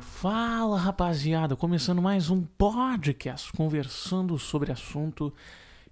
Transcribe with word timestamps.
Fala 0.00 0.76
rapaziada, 0.76 1.54
começando 1.54 2.02
mais 2.02 2.30
um 2.30 2.42
podcast 2.42 3.52
conversando 3.52 4.36
sobre 4.40 4.72
assunto 4.72 5.32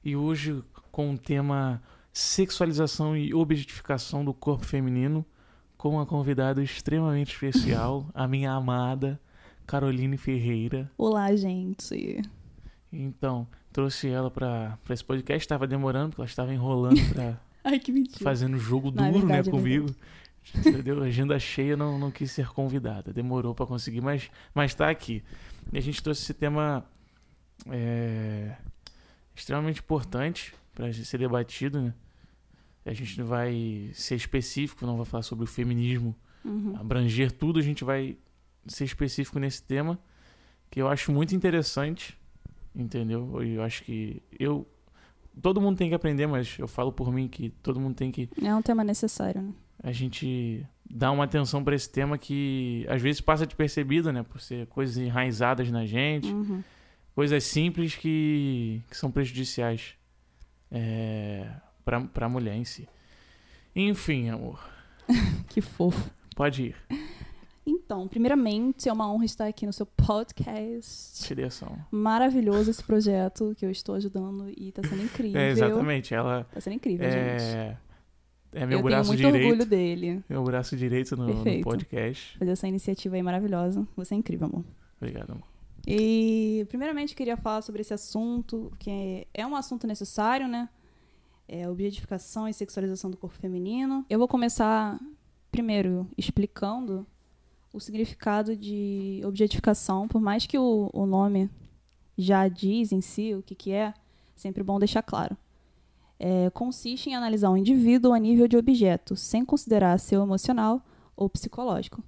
e 0.04 0.16
hoje 0.16 0.64
com 0.90 1.14
o 1.14 1.18
tema 1.18 1.80
sexualização 2.12 3.16
e 3.16 3.32
objetificação 3.32 4.24
do 4.24 4.34
corpo 4.34 4.66
feminino 4.66 5.24
com 5.78 5.90
uma 5.90 6.04
convidada 6.04 6.60
extremamente 6.60 7.32
especial, 7.32 8.08
a 8.12 8.26
minha 8.26 8.50
amada 8.50 9.20
Caroline 9.68 10.16
Ferreira. 10.16 10.90
Olá, 10.98 11.36
gente. 11.36 12.20
Então, 12.92 13.46
trouxe 13.72 14.08
ela 14.08 14.32
para 14.32 14.76
esse 14.90 15.04
podcast, 15.04 15.44
estava 15.44 15.68
demorando, 15.68 16.08
porque 16.08 16.22
ela 16.22 16.28
estava 16.28 16.52
enrolando 16.52 17.00
para 17.14 17.38
Ai, 17.64 17.78
que 17.78 17.92
mentira. 17.92 18.22
fazendo 18.24 18.58
jogo 18.58 18.90
Não, 18.90 19.10
duro, 19.12 19.26
verdade, 19.26 19.48
né, 19.48 19.50
comigo. 19.56 19.94
Entendeu? 20.56 21.02
Agenda 21.02 21.38
cheia, 21.38 21.76
não, 21.76 21.98
não 21.98 22.10
quis 22.10 22.30
ser 22.32 22.48
convidada. 22.48 23.12
Demorou 23.12 23.54
pra 23.54 23.66
conseguir, 23.66 24.00
mas, 24.00 24.30
mas 24.54 24.74
tá 24.74 24.88
aqui. 24.88 25.22
E 25.72 25.78
a 25.78 25.80
gente 25.80 26.02
trouxe 26.02 26.22
esse 26.22 26.34
tema 26.34 26.84
é, 27.68 28.56
extremamente 29.34 29.80
importante 29.80 30.54
pra 30.74 30.92
ser 30.92 31.18
debatido, 31.18 31.80
né? 31.80 31.94
A 32.86 32.92
gente 32.94 33.18
não 33.18 33.26
vai 33.26 33.90
ser 33.92 34.14
específico, 34.16 34.86
não 34.86 34.96
vai 34.96 35.04
falar 35.06 35.22
sobre 35.22 35.44
o 35.44 35.46
feminismo, 35.46 36.16
Uhum. 36.42 36.74
abranger 36.74 37.30
tudo, 37.30 37.58
a 37.58 37.62
gente 37.62 37.84
vai 37.84 38.16
ser 38.66 38.84
específico 38.84 39.38
nesse 39.38 39.62
tema, 39.62 39.98
que 40.70 40.80
eu 40.80 40.88
acho 40.88 41.12
muito 41.12 41.34
interessante, 41.34 42.18
entendeu? 42.74 43.42
Eu 43.42 43.62
acho 43.62 43.84
que 43.84 44.22
eu. 44.38 44.66
Todo 45.42 45.60
mundo 45.60 45.76
tem 45.78 45.88
que 45.88 45.94
aprender, 45.94 46.26
mas 46.26 46.56
eu 46.58 46.66
falo 46.68 46.92
por 46.92 47.12
mim 47.12 47.28
que 47.28 47.50
todo 47.62 47.78
mundo 47.80 47.94
tem 47.94 48.10
que 48.10 48.28
É 48.42 48.54
um 48.54 48.62
tema 48.62 48.82
necessário, 48.84 49.40
né? 49.42 49.52
a 49.82 49.92
gente 49.92 50.66
dar 50.88 51.10
uma 51.12 51.24
atenção 51.24 51.64
pra 51.64 51.74
esse 51.74 51.88
tema 51.88 52.18
que 52.18 52.84
às 52.88 53.00
vezes 53.00 53.20
passa 53.20 53.46
despercebido, 53.46 54.12
né? 54.12 54.22
Por 54.22 54.40
ser 54.40 54.66
coisas 54.66 54.96
enraizadas 54.98 55.70
na 55.70 55.86
gente, 55.86 56.28
Uhum. 56.28 56.62
coisas 57.14 57.42
simples 57.44 57.94
que, 57.94 58.82
que 58.90 58.96
são 58.96 59.10
prejudiciais 59.10 59.94
é, 60.70 61.48
pra, 61.84 62.00
pra 62.02 62.28
mulher 62.28 62.54
em 62.56 62.64
si. 62.64 62.86
Enfim, 63.74 64.28
amor, 64.28 64.60
Que 65.48 65.60
fofo. 65.60 66.10
pode 66.36 66.62
ir. 66.64 66.76
Então, 67.66 68.08
primeiramente, 68.08 68.88
é 68.88 68.92
uma 68.92 69.12
honra 69.12 69.24
estar 69.24 69.46
aqui 69.46 69.66
no 69.66 69.72
seu 69.72 69.84
podcast. 69.86 71.26
Direção. 71.28 71.76
Maravilhoso 71.90 72.70
esse 72.70 72.82
projeto 72.82 73.54
que 73.56 73.64
eu 73.66 73.70
estou 73.70 73.94
ajudando 73.94 74.50
e 74.56 74.72
tá 74.72 74.82
sendo 74.82 75.02
incrível. 75.04 75.40
É, 75.40 75.50
exatamente. 75.50 76.14
Ela 76.14 76.44
Tá 76.44 76.60
sendo 76.60 76.74
incrível, 76.74 77.06
gente. 77.10 77.16
é, 77.18 77.76
é 78.52 78.66
meu 78.66 78.78
eu 78.78 78.82
braço 78.84 79.10
tenho 79.14 79.22
muito 79.22 79.32
direito. 79.34 79.52
orgulho 79.52 79.68
dele. 79.68 80.24
Meu 80.28 80.42
braço 80.42 80.76
direito 80.76 81.16
no, 81.16 81.26
no 81.44 81.60
podcast. 81.62 82.38
Fazer 82.38 82.50
essa 82.50 82.66
iniciativa 82.66 83.16
aí 83.16 83.22
maravilhosa. 83.22 83.86
Você 83.96 84.14
é 84.14 84.16
incrível, 84.16 84.46
amor. 84.46 84.64
Obrigado, 85.00 85.32
amor. 85.32 85.44
E, 85.86 86.66
primeiramente, 86.68 87.14
queria 87.14 87.36
falar 87.36 87.62
sobre 87.62 87.80
esse 87.80 87.94
assunto, 87.94 88.72
que 88.78 89.26
é 89.32 89.46
um 89.46 89.54
assunto 89.56 89.86
necessário, 89.86 90.46
né? 90.48 90.68
É 91.48 91.64
a 91.64 91.70
objetificação 91.70 92.46
e 92.48 92.52
sexualização 92.52 93.10
do 93.10 93.16
corpo 93.16 93.36
feminino. 93.36 94.04
Eu 94.08 94.18
vou 94.18 94.28
começar, 94.28 94.98
primeiro, 95.50 96.06
explicando 96.16 97.06
o 97.72 97.80
significado 97.80 98.56
de 98.56 99.20
objetificação, 99.24 100.08
por 100.08 100.20
mais 100.20 100.46
que 100.46 100.58
o, 100.58 100.90
o 100.92 101.06
nome 101.06 101.48
já 102.16 102.48
diz 102.48 102.92
em 102.92 103.00
si 103.00 103.34
o 103.34 103.42
que, 103.42 103.54
que 103.54 103.72
é, 103.72 103.94
sempre 104.34 104.62
bom 104.62 104.78
deixar 104.78 105.02
claro. 105.02 105.36
É, 106.18 106.50
consiste 106.50 107.08
em 107.08 107.14
analisar 107.14 107.50
um 107.50 107.56
indivíduo 107.56 108.12
a 108.12 108.18
nível 108.18 108.46
de 108.46 108.56
objeto, 108.56 109.16
sem 109.16 109.44
considerar 109.44 109.98
seu 109.98 110.22
emocional 110.22 110.82
ou 111.16 111.30
psicológico. 111.30 112.02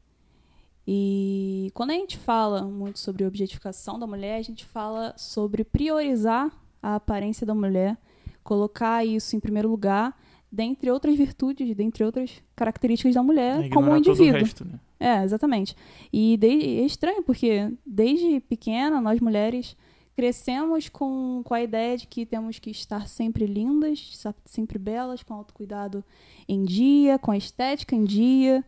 E 0.87 1.71
quando 1.75 1.91
a 1.91 1.95
gente 1.95 2.19
fala 2.19 2.63
muito 2.63 2.99
sobre 2.99 3.25
objetificação 3.25 3.99
da 3.99 4.07
mulher, 4.07 4.37
a 4.37 4.43
gente 4.43 4.65
fala 4.65 5.15
sobre 5.17 5.65
priorizar 5.65 6.51
a 6.83 6.97
aparência 6.97 7.47
da 7.47 7.55
mulher, 7.55 7.97
colocar 8.43 9.05
isso 9.07 9.37
em 9.37 9.41
primeiro 9.41 9.71
lugar, 9.71 10.21
dentre 10.51 10.91
outras 10.91 11.17
virtudes, 11.17 11.75
dentre 11.75 12.05
outras 12.05 12.43
características 12.55 13.15
da 13.15 13.23
mulher 13.23 13.65
É, 13.65 13.69
como 13.71 13.91
um 13.91 13.95
o 13.95 13.97
indivíduo. 13.97 14.41
resto, 14.41 14.65
né? 14.65 14.79
É, 15.03 15.25
exatamente. 15.25 15.75
E 16.13 16.37
de- 16.37 16.47
é 16.81 16.85
estranho, 16.87 17.23
porque 17.23 17.73
desde 17.85 18.41
pequena, 18.41 19.01
nós 19.01 19.21
mulheres 19.21 19.77
crescemos 20.15 20.89
com, 20.89 21.41
com 21.45 21.55
a 21.55 21.63
ideia 21.63 21.97
de 21.97 22.07
que 22.07 22.25
temos 22.27 22.59
que 22.59 22.71
estar 22.71 23.09
sempre 23.09 23.47
lindas, 23.47 24.23
sempre 24.45 24.79
belas, 24.79 25.23
com 25.23 25.35
autocuidado 25.35 26.05
em 26.49 26.63
dia, 26.65 27.19
com 27.19 27.31
a 27.31 27.37
estética 27.37 27.97
em 27.97 28.05
dia, 28.05 28.63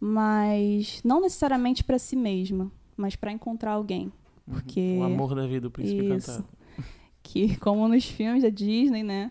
mas 0.00 1.00
não 1.04 1.20
necessariamente 1.20 1.84
para 1.84 1.98
si 1.98 2.16
mesma, 2.16 2.70
mas 2.96 3.14
para 3.16 3.32
encontrar 3.32 3.72
alguém. 3.72 4.12
Porque 4.46 4.96
O 4.98 5.02
amor 5.02 5.34
da 5.34 5.46
vida, 5.46 5.68
o 5.68 5.70
príncipe 5.70 6.02
Isso. 6.14 6.26
cantado. 6.32 6.48
que, 7.22 7.56
como 7.58 7.86
nos 7.86 8.04
filmes 8.06 8.42
da 8.42 8.48
Disney, 8.48 9.02
né? 9.02 9.30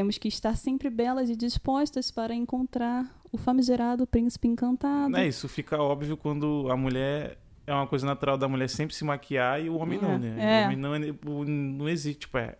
Temos 0.00 0.16
que 0.16 0.28
estar 0.28 0.56
sempre 0.56 0.88
belas 0.88 1.28
e 1.28 1.36
dispostas 1.36 2.10
para 2.10 2.34
encontrar 2.34 3.04
o 3.30 3.36
famigerado 3.36 4.06
príncipe 4.06 4.48
encantado. 4.48 5.14
É, 5.14 5.28
isso 5.28 5.46
fica 5.46 5.76
óbvio 5.76 6.16
quando 6.16 6.66
a 6.70 6.76
mulher. 6.76 7.36
É 7.66 7.74
uma 7.74 7.86
coisa 7.86 8.06
natural 8.06 8.38
da 8.38 8.48
mulher 8.48 8.70
sempre 8.70 8.94
se 8.94 9.04
maquiar 9.04 9.62
e 9.62 9.68
o 9.68 9.76
homem 9.76 9.98
É, 9.98 10.02
não, 10.02 10.18
né? 10.18 10.36
é. 10.38 10.62
O 10.62 10.64
homem 10.64 10.76
não, 10.78 10.94
é- 10.94 11.14
não 11.46 11.86
existe. 11.86 12.20
Tipo, 12.20 12.38
é, 12.38 12.56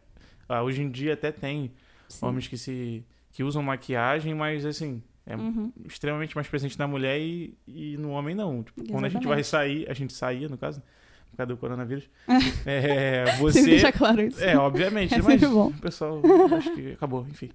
ah, 0.51 0.63
hoje 0.63 0.83
em 0.83 0.91
dia 0.91 1.15
até 1.15 1.33
tem 1.33 1.73
Sim. 2.11 2.27
homens 2.27 2.47
que 2.47 2.59
se 2.59 3.07
que 3.33 3.43
usam 3.43 3.63
maquiagem, 3.63 4.35
mas 4.35 4.67
assim, 4.67 5.03
é 5.25 5.35
Uhum. 5.35 5.73
extremamente 5.87 6.35
mais 6.37 6.47
presente 6.47 6.79
na 6.79 6.87
mulher 6.87 7.19
e, 7.19 7.57
e 7.67 7.97
no 7.97 8.11
homem 8.11 8.35
não. 8.35 8.63
Tipo, 8.63 8.85
quando 8.91 9.07
a 9.07 9.09
gente 9.09 9.27
vai 9.27 9.43
sair, 9.43 9.89
a 9.91 9.95
gente 9.95 10.13
saía, 10.13 10.47
no 10.47 10.59
caso, 10.59 10.83
por 11.31 11.37
causa 11.39 11.47
do 11.49 11.57
coronavírus. 11.57 12.09
é, 12.67 13.37
você. 13.39 13.63
deixar 13.63 13.93
claro 13.93 14.23
isso. 14.23 14.43
É, 14.43 14.57
obviamente, 14.57 15.15
É 15.15 15.23
mas 15.23 15.41
bom. 15.41 15.69
o 15.69 15.81
pessoal 15.81 16.21
acho 16.57 16.75
que 16.75 16.93
acabou, 16.93 17.27
enfim. 17.31 17.51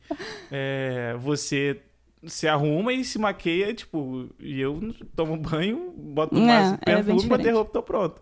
É, 0.51 1.15
você 1.19 1.81
se 2.25 2.47
arruma 2.47 2.91
e 2.93 3.03
se 3.03 3.19
maqueia, 3.19 3.73
tipo, 3.73 4.29
e 4.39 4.59
eu 4.59 4.93
tomo 5.15 5.37
banho, 5.37 5.93
boto 5.95 6.35
É, 6.35 6.39
mais 6.39 6.73
é 6.73 6.77
perfume, 6.77 7.27
botei 7.27 7.51
roupa, 7.51 7.71
tô 7.71 7.83
pronto. 7.83 8.21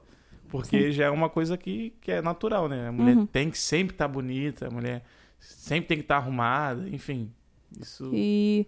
Porque 0.49 0.91
já 0.91 1.05
é 1.05 1.09
uma 1.09 1.29
coisa 1.29 1.57
que, 1.57 1.93
que 2.01 2.11
é 2.11 2.21
natural, 2.21 2.67
né? 2.69 2.87
A 2.89 2.91
mulher 2.91 3.15
Uhum. 3.17 3.25
tem 3.25 3.49
que 3.49 3.57
sempre 3.57 3.95
estar 3.95 4.07
bonita, 4.07 4.67
a 4.67 4.69
mulher 4.69 5.03
sempre 5.39 5.87
tem 5.87 5.97
que 5.97 6.03
estar 6.03 6.17
arrumada, 6.17 6.87
enfim. 6.89 7.31
Isso. 7.79 8.11
E, 8.13 8.67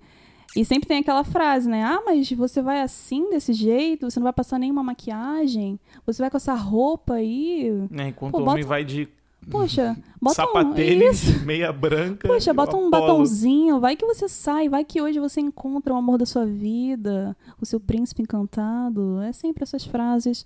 e 0.56 0.64
sempre 0.66 0.88
tem 0.88 1.00
aquela 1.00 1.24
frase, 1.24 1.70
né? 1.70 1.84
Ah, 1.84 2.02
mas 2.06 2.30
você 2.32 2.62
vai 2.62 2.82
assim, 2.82 3.30
desse 3.30 3.54
jeito? 3.54 4.10
Você 4.10 4.20
não 4.20 4.24
vai 4.26 4.34
passar 4.34 4.58
nenhuma 4.60 4.84
maquiagem? 4.84 5.80
Você 6.06 6.22
vai 6.22 6.30
com 6.30 6.38
essa 6.38 6.54
roupa 6.54 7.16
aí? 7.16 7.72
né, 7.90 8.10
enquanto 8.10 8.34
Pô, 8.34 8.40
o 8.40 8.42
homem 8.44 8.56
bota- 8.64 8.68
vai 8.68 8.84
de 8.86 9.08
Poxa, 9.50 9.96
bota 10.20 10.42
um... 10.42 10.46
sapatênis, 10.48 11.42
meia 11.46 11.72
branca. 11.72 12.28
Poxa, 12.28 12.52
bota 12.54 12.76
um 12.76 12.90
polo. 12.90 12.92
batonzinho, 12.92 13.80
vai 13.80 13.96
que 13.96 14.06
você 14.06 14.28
sai, 14.28 14.68
vai 14.68 14.84
que 14.84 15.00
hoje 15.02 15.20
você 15.20 15.40
encontra 15.40 15.94
o 15.94 15.98
amor 15.98 16.18
da 16.18 16.26
sua 16.26 16.46
vida, 16.48 17.38
o 17.62 17.66
seu 17.66 17.80
príncipe 17.80 18.24
encantado. 18.24 19.22
É 19.22 19.32
sempre 19.34 19.62
essas 19.64 19.84
frases, 19.86 20.46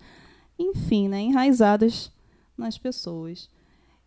enfim, 0.58 1.08
né, 1.08 1.22
enraizadas 1.22 2.12
nas 2.58 2.78
pessoas. 2.78 3.50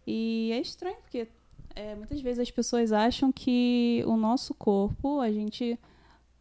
E 0.06 0.50
é 0.52 0.60
estranho, 0.60 0.96
porque 1.02 1.26
é, 1.74 1.94
muitas 1.94 2.20
vezes 2.20 2.38
as 2.40 2.50
pessoas 2.50 2.92
acham 2.92 3.30
que 3.32 4.02
o 4.06 4.16
nosso 4.16 4.54
corpo, 4.54 5.20
a 5.20 5.30
gente, 5.30 5.78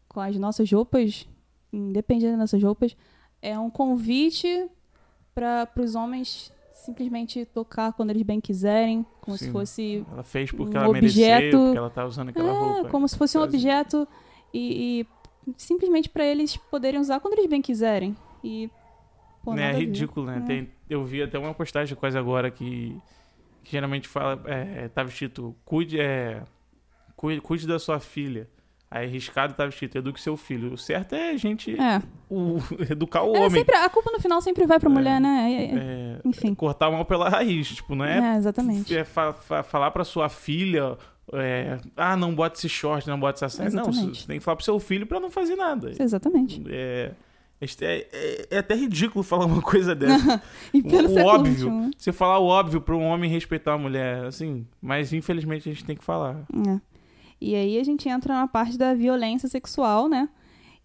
com 0.08 0.20
as 0.20 0.36
nossas 0.38 0.72
roupas, 0.72 1.28
independente 1.72 2.30
das 2.30 2.38
nossas 2.40 2.62
roupas, 2.62 2.96
é 3.42 3.58
um 3.58 3.70
convite 3.70 4.70
para 5.34 5.68
os 5.78 5.96
homens 5.96 6.52
simplesmente 6.74 7.46
tocar 7.46 7.94
quando 7.94 8.10
eles 8.10 8.24
bem 8.24 8.42
quiserem, 8.42 9.06
como 9.22 9.38
se 9.38 9.46
Sim. 9.46 9.52
fosse 9.52 10.06
Ela 10.12 10.24
fez 10.24 10.52
porque 10.52 10.76
um 10.78 10.82
ela 10.82 10.92
mereceu, 10.94 11.24
objeto- 11.24 11.58
porque 11.58 11.78
ela 11.78 11.90
tá 11.90 12.06
usando 12.06 12.30
aquela 12.30 12.50
é, 12.50 12.54
roupa. 12.60 12.90
como 12.90 13.08
se 13.08 13.18
fosse 13.18 13.38
um 13.38 13.42
Quase. 13.42 13.56
objeto 13.56 14.08
e, 14.54 15.06
e 15.48 15.54
simplesmente 15.58 16.10
para 16.10 16.26
eles 16.26 16.58
poderem 16.58 17.00
usar 17.00 17.20
quando 17.20 17.36
eles 17.36 17.46
bem 17.48 17.62
quiserem. 17.62 18.16
E 18.44 18.68
pô, 19.44 19.54
né, 19.54 19.70
é 19.72 19.74
ridículo, 19.78 20.26
né? 20.26 20.38
É. 20.38 20.42
Tem- 20.48 20.70
eu 20.90 21.06
vi 21.06 21.22
até 21.22 21.38
uma 21.38 21.54
postagem 21.54 21.96
quase 21.96 22.18
agora 22.18 22.50
que, 22.50 22.98
que 23.64 23.72
geralmente 23.72 24.08
fala, 24.08 24.42
é, 24.46 24.88
tava 24.90 25.10
escrito, 25.10 25.56
cuide, 25.66 26.00
é, 26.00 26.44
cuide, 27.16 27.42
cuide 27.42 27.68
da 27.68 27.80
sua 27.80 28.00
filha. 28.00 28.50
Aí 28.94 29.08
riscado 29.08 29.54
tava 29.54 29.70
escrito, 29.70 29.98
eduque 29.98 30.20
seu 30.20 30.36
filho. 30.36 30.74
O 30.74 30.78
certo 30.78 31.14
é 31.16 31.30
a 31.30 31.38
gente 31.38 31.80
É. 31.80 32.02
o- 32.30 32.58
educar 32.92 33.24
o 33.24 33.34
É, 33.34 33.40
homem. 33.40 33.52
sempre, 33.62 33.74
a 33.76 33.88
culpa 33.88 34.12
no 34.12 34.20
final 34.20 34.42
sempre 34.42 34.66
vai 34.68 34.80
pra 34.82 34.90
É. 34.90 34.94
mulher, 34.94 35.22
né? 35.22 35.48
É, 35.50 35.64
é, 35.64 35.78
É, 35.78 36.20
Enfim. 36.26 36.54
cortar 36.54 36.90
o 36.90 36.92
mal 36.92 37.06
pela 37.06 37.30
raiz, 37.30 37.70
tipo, 37.70 37.96
não 37.96 38.04
é, 38.04 38.34
É, 38.34 38.38
exatamente. 38.38 38.94
é 38.98 39.06
fa- 39.06 39.32
fa- 39.32 39.64
falar 39.64 39.92
pra 39.92 40.04
sua 40.04 40.28
filha, 40.28 40.98
é, 41.32 41.78
ah, 41.96 42.18
não 42.18 42.36
bota 42.36 42.58
esse 42.58 42.68
short, 42.68 43.08
não 43.08 43.18
bota 43.18 43.46
essa 43.46 43.50
saia. 43.58 43.70
Não, 43.70 43.86
você 43.86 44.28
tem 44.28 44.40
que 44.40 44.44
falar 44.44 44.58
pro 44.58 44.66
seu 44.66 44.78
filho 44.78 45.08
pra 45.08 45.22
não 45.22 45.32
fazer 45.32 45.56
nada. 45.56 45.94
Exatamente. 45.98 46.62
É, 46.70 47.14
é, 47.82 48.08
é- 48.12 48.48
é 48.52 48.58
até 48.58 48.76
ridículo 48.76 49.24
falar 49.24 49.46
uma 49.46 49.62
coisa 49.62 49.94
dessa. 49.96 50.42
O 50.74 50.90
século 50.90 51.26
óbvio. 51.26 51.54
XXI. 51.56 51.92
Você 51.98 52.12
falar 52.12 52.40
o 52.40 52.46
óbvio 52.46 52.82
pra 52.82 52.96
um 52.96 53.04
homem 53.04 53.30
respeitar 53.30 53.72
uma 53.76 53.84
mulher, 53.84 54.26
assim, 54.26 54.66
mas 54.82 55.14
infelizmente 55.14 55.70
a 55.70 55.74
gente 55.74 55.86
tem 55.86 55.96
que 55.96 56.04
falar. 56.04 56.44
É. 56.68 56.80
E 57.40 57.56
aí 57.56 57.80
a 57.80 57.84
gente 57.84 58.08
entra 58.10 58.34
na 58.34 58.48
parte 58.48 58.78
da 58.78 58.94
violência 58.94 59.48
sexual, 59.50 60.08
né? 60.10 60.30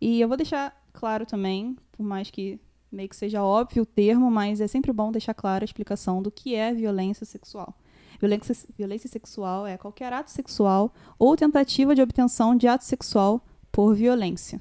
E 0.00 0.20
eu 0.20 0.28
vou 0.28 0.36
deixar 0.36 0.74
claro 0.92 1.24
também, 1.26 1.76
por 1.92 2.02
mais 2.04 2.30
que 2.30 2.58
meio 2.90 3.08
que 3.08 3.16
seja 3.16 3.42
óbvio 3.42 3.82
o 3.82 3.86
termo, 3.86 4.30
mas 4.30 4.60
é 4.60 4.66
sempre 4.66 4.92
bom 4.92 5.10
deixar 5.12 5.34
clara 5.34 5.64
a 5.64 5.66
explicação 5.66 6.22
do 6.22 6.30
que 6.30 6.54
é 6.54 6.72
violência 6.72 7.26
sexual. 7.26 7.74
Violência, 8.18 8.54
violência 8.76 9.08
sexual 9.10 9.66
é 9.66 9.76
qualquer 9.76 10.12
ato 10.12 10.30
sexual 10.30 10.94
ou 11.18 11.36
tentativa 11.36 11.94
de 11.94 12.00
obtenção 12.00 12.56
de 12.56 12.66
ato 12.66 12.84
sexual 12.84 13.44
por 13.70 13.94
violência. 13.94 14.58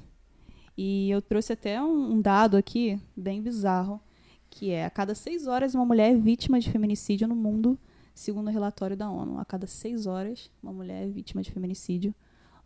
E 0.76 1.10
eu 1.10 1.22
trouxe 1.22 1.52
até 1.52 1.80
um, 1.80 2.12
um 2.12 2.20
dado 2.20 2.56
aqui 2.56 3.00
bem 3.16 3.40
bizarro, 3.40 4.00
que 4.50 4.70
é 4.70 4.84
a 4.84 4.90
cada 4.90 5.14
seis 5.14 5.46
horas 5.46 5.74
uma 5.74 5.84
mulher 5.84 6.12
é 6.12 6.16
vítima 6.16 6.60
de 6.60 6.70
feminicídio 6.70 7.26
no 7.26 7.34
mundo, 7.34 7.78
segundo 8.14 8.48
o 8.48 8.50
relatório 8.50 8.96
da 8.96 9.10
ONU. 9.10 9.38
A 9.38 9.44
cada 9.44 9.66
seis 9.66 10.06
horas 10.06 10.50
uma 10.62 10.72
mulher 10.72 11.04
é 11.04 11.06
vítima 11.06 11.42
de 11.42 11.50
feminicídio 11.50 12.14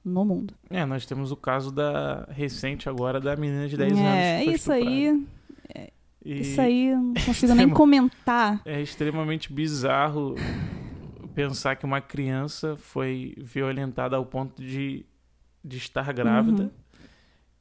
no 0.04 0.24
mundo. 0.24 0.54
É, 0.68 0.84
nós 0.84 1.06
temos 1.06 1.30
o 1.30 1.36
caso 1.36 1.70
da 1.70 2.26
recente 2.30 2.88
agora 2.88 3.20
da 3.20 3.36
menina 3.36 3.68
de 3.68 3.76
10 3.76 3.92
é, 3.92 3.94
anos. 3.94 4.08
É, 4.08 4.44
isso 4.44 4.72
aí. 4.72 5.26
É, 5.74 5.90
isso 6.24 6.60
aí 6.60 6.94
não 6.94 7.14
consigo 7.24 7.54
nem 7.54 7.68
comentar. 7.68 8.60
É 8.64 8.80
extremamente 8.80 9.52
bizarro 9.52 10.34
pensar 11.34 11.76
que 11.76 11.84
uma 11.84 12.00
criança 12.00 12.76
foi 12.76 13.34
violentada 13.38 14.16
ao 14.16 14.26
ponto 14.26 14.60
de, 14.60 15.06
de 15.64 15.76
estar 15.76 16.12
grávida 16.12 16.64
uhum. 16.64 16.70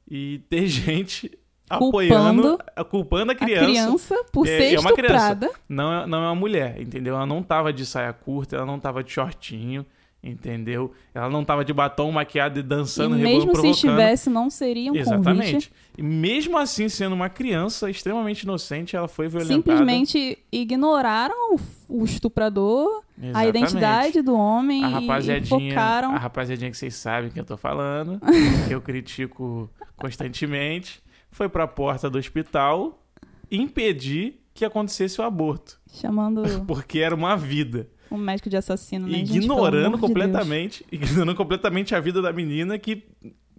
E 0.09 0.39
ter 0.49 0.65
gente 0.67 1.31
apoiando, 1.69 2.57
culpando 2.89 3.31
a 3.31 3.35
criança. 3.35 3.63
A 3.63 3.67
criança 3.67 4.15
por 4.31 4.47
é, 4.47 4.57
ser 4.57 4.75
é 4.75 4.79
uma 4.79 4.89
estuprada. 4.89 5.47
Criança, 5.47 5.63
não, 5.69 5.93
é, 5.93 6.07
não 6.07 6.17
é 6.17 6.27
uma 6.27 6.35
mulher, 6.35 6.81
entendeu? 6.81 7.15
Ela 7.15 7.25
não 7.25 7.43
tava 7.43 7.71
de 7.71 7.85
saia 7.85 8.11
curta, 8.11 8.55
ela 8.55 8.65
não 8.65 8.79
tava 8.79 9.03
de 9.03 9.11
shortinho, 9.11 9.85
entendeu? 10.21 10.91
Ela 11.13 11.29
não 11.29 11.45
tava 11.45 11.63
de 11.63 11.71
batom 11.71 12.11
maquiado 12.11 12.59
e 12.59 12.63
dançando, 12.63 13.17
e 13.17 13.21
mesmo 13.21 13.55
se 13.55 13.69
estivesse, 13.69 14.29
não 14.29 14.49
seria 14.49 14.91
um 14.91 14.95
Exatamente. 14.95 15.51
Convite. 15.51 15.71
E 15.97 16.01
mesmo 16.01 16.57
assim, 16.57 16.89
sendo 16.89 17.13
uma 17.13 17.29
criança 17.29 17.89
extremamente 17.89 18.43
inocente, 18.43 18.95
ela 18.95 19.07
foi 19.07 19.27
violentada. 19.27 19.55
Simplesmente 19.55 20.39
ignoraram 20.51 21.55
o, 21.87 22.03
estuprador, 22.03 23.03
Exatamente. 23.17 23.37
a 23.37 23.47
identidade 23.47 24.21
do 24.21 24.33
homem 24.33 24.83
a 24.83 24.87
rapaziadinha, 24.87 25.67
e 25.67 25.69
focaram... 25.71 26.11
A 26.11 26.17
rapaziadinha 26.17 26.71
que 26.71 26.77
vocês 26.77 26.95
sabem 26.95 27.29
que 27.29 27.39
eu 27.39 27.45
tô 27.45 27.57
falando, 27.57 28.19
que 28.67 28.73
eu 28.73 28.81
critico 28.81 29.69
constantemente, 29.99 31.01
foi 31.31 31.49
pra 31.49 31.67
porta 31.67 32.09
do 32.09 32.17
hospital 32.17 33.05
impedir 33.51 34.41
que 34.53 34.65
acontecesse 34.65 35.19
o 35.21 35.23
aborto. 35.23 35.79
Chamando... 35.91 36.43
Porque 36.65 36.99
era 36.99 37.15
uma 37.15 37.35
vida 37.35 37.89
um 38.11 38.17
médico 38.17 38.49
de 38.49 38.57
assassino, 38.57 39.07
né? 39.07 39.19
Ignorando 39.19 39.91
gente, 39.91 40.01
completamente, 40.01 40.85
de 40.89 40.95
ignorando 40.95 41.35
completamente 41.35 41.93
a 41.93 41.99
vida 41.99 42.21
da 42.21 42.33
menina 42.33 42.77
que 42.79 43.03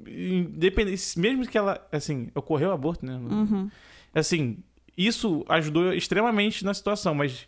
independente, 0.07 1.19
mesmo 1.19 1.47
que 1.47 1.57
ela, 1.57 1.87
assim, 1.93 2.29
ocorreu 2.35 2.71
o 2.71 2.73
aborto, 2.73 3.05
né? 3.05 3.15
Uhum. 3.15 3.71
Assim, 4.15 4.59
isso 4.97 5.45
ajudou 5.49 5.93
extremamente 5.93 6.65
na 6.65 6.75
situação, 6.75 7.15
mas 7.15 7.47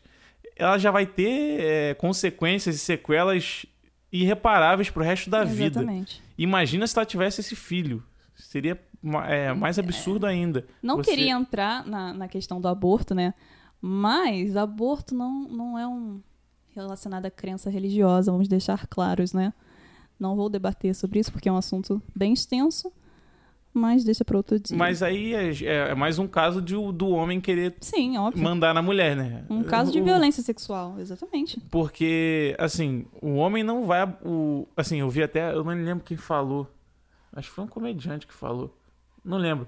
ela 0.55 0.79
já 0.79 0.91
vai 0.91 1.06
ter 1.06 1.61
é, 1.61 1.95
consequências 1.95 2.77
e 2.77 2.79
sequelas 2.79 3.67
irreparáveis 4.12 4.91
pro 4.91 5.03
resto 5.03 5.31
da 5.31 5.43
Exatamente. 5.43 6.17
vida. 6.17 6.29
Imagina 6.37 6.87
se 6.87 6.97
ela 6.97 7.06
tivesse 7.06 7.41
esse 7.41 7.56
filho. 7.56 8.03
Seria 8.43 8.81
é, 9.29 9.53
mais 9.53 9.79
absurdo 9.79 10.27
ainda. 10.27 10.67
Não 10.83 10.97
Você... 10.97 11.11
queria 11.11 11.33
entrar 11.33 11.87
na, 11.87 12.12
na 12.12 12.29
questão 12.29 12.61
do 12.61 12.69
aborto, 12.69 13.15
né? 13.15 13.35
Mas 13.81 14.56
aborto 14.56 15.15
não, 15.15 15.49
não 15.49 15.79
é 15.79 15.87
um 15.87 16.21
relacionada 16.75 17.29
à 17.29 17.31
crença 17.31 17.69
religiosa, 17.69 18.33
vamos 18.33 18.49
deixar 18.49 18.87
claros, 18.87 19.33
né? 19.33 19.53
Não 20.19 20.37
vou 20.37 20.49
debater 20.49 20.94
sobre 20.94 21.19
isso 21.19 21.33
porque 21.33 21.49
é 21.49 21.53
um 21.53 21.56
assunto 21.56 22.00
bem 22.15 22.33
extenso, 22.33 22.93
mas 23.75 24.05
deixa 24.05 24.25
para 24.25 24.37
outro 24.37 24.59
dia. 24.59 24.77
Mas 24.77 25.03
aí 25.03 25.35
é, 25.35 25.50
é, 25.50 25.91
é 25.91 25.95
mais 25.95 26.19
um 26.19 26.27
caso 26.27 26.62
de, 26.62 26.75
do 26.75 27.09
homem 27.09 27.41
querer 27.41 27.75
Sim, 27.81 28.17
óbvio. 28.19 28.43
mandar 28.43 28.73
na 28.73 28.83
mulher, 28.83 29.17
né? 29.17 29.45
Um 29.50 29.62
caso 29.62 29.91
de 29.91 30.00
o, 30.00 30.05
violência 30.05 30.43
sexual, 30.43 30.99
exatamente. 30.99 31.61
Porque, 31.71 32.55
assim, 32.59 33.06
o 33.21 33.35
homem 33.35 33.62
não 33.62 33.85
vai. 33.85 34.06
O, 34.25 34.67
assim, 34.77 35.00
eu 35.00 35.11
vi 35.11 35.23
até. 35.23 35.53
Eu 35.53 35.65
não 35.65 35.73
lembro 35.73 36.05
quem 36.05 36.17
falou. 36.17 36.69
Acho 37.32 37.49
que 37.49 37.55
foi 37.55 37.64
um 37.64 37.69
comediante 37.69 38.26
que 38.26 38.34
falou. 38.34 38.76
Não 39.25 39.38
lembro. 39.38 39.67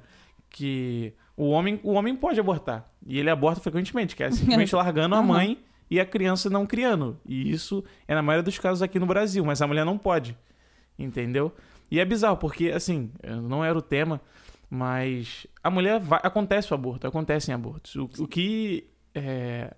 Que 0.50 1.14
o 1.37 1.49
homem, 1.50 1.81
o 1.82 1.93
homem 1.93 2.14
pode 2.14 2.38
abortar. 2.38 2.88
E 3.06 3.19
ele 3.19 3.31
aborta 3.31 3.61
frequentemente, 3.61 4.14
que 4.14 4.22
é 4.22 4.31
simplesmente 4.31 4.75
largando 4.76 5.14
a 5.14 5.22
mãe 5.22 5.58
e 5.90 6.00
a 6.00 6.06
criança 6.06 6.49
não 6.49 6.66
criando. 6.66 7.19
E 7.26 7.50
isso 7.50 7.84
é 8.06 8.14
na 8.14 8.22
maioria 8.22 8.43
dos 8.43 8.58
casos 8.58 8.82
aqui 8.82 8.99
no 8.99 9.06
Brasil, 9.06 9.44
mas 9.44 9.61
a 9.62 9.66
mulher 9.66 9.84
não 9.84 9.99
pode. 9.99 10.37
Entendeu? 10.99 11.52
E 11.90 12.00
é 12.00 12.05
bizarro, 12.05 12.37
porque, 12.37 12.70
assim, 12.70 13.11
não 13.43 13.64
era 13.64 13.76
o 13.76 13.82
tema, 13.82 14.20
mas 14.70 15.46
a 15.62 15.70
mulher 15.70 16.00
vai, 16.00 16.20
acontece 16.22 16.72
o 16.72 16.75
aborto, 16.75 17.06
acontecem 17.06 17.55
abortos. 17.55 17.94
O, 17.96 18.05
o 18.19 18.26
que 18.26 18.88
é, 19.14 19.75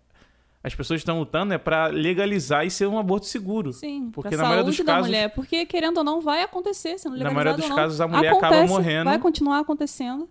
as 0.66 0.74
pessoas 0.74 1.00
estão 1.00 1.20
lutando 1.20 1.54
é 1.54 1.58
para 1.58 1.86
legalizar 1.86 2.66
e 2.66 2.70
ser 2.72 2.88
um 2.88 2.98
aborto 2.98 3.26
seguro. 3.26 3.72
Sim, 3.72 4.10
porque 4.10 4.36
na 4.36 4.42
maioria 4.42 4.64
dos 4.64 4.80
casos, 4.80 5.06
mulher, 5.06 5.32
porque 5.32 5.64
querendo 5.64 5.98
ou 5.98 6.04
não 6.04 6.20
vai 6.20 6.42
acontecer, 6.42 6.98
sendo 6.98 7.16
Na 7.16 7.30
maioria 7.30 7.54
dos 7.54 7.68
não, 7.68 7.76
casos 7.76 8.00
a 8.00 8.08
mulher 8.08 8.30
acontece, 8.30 8.54
acaba 8.54 8.66
morrendo. 8.66 9.04
Vai 9.04 9.18
continuar 9.20 9.60
acontecendo. 9.60 10.28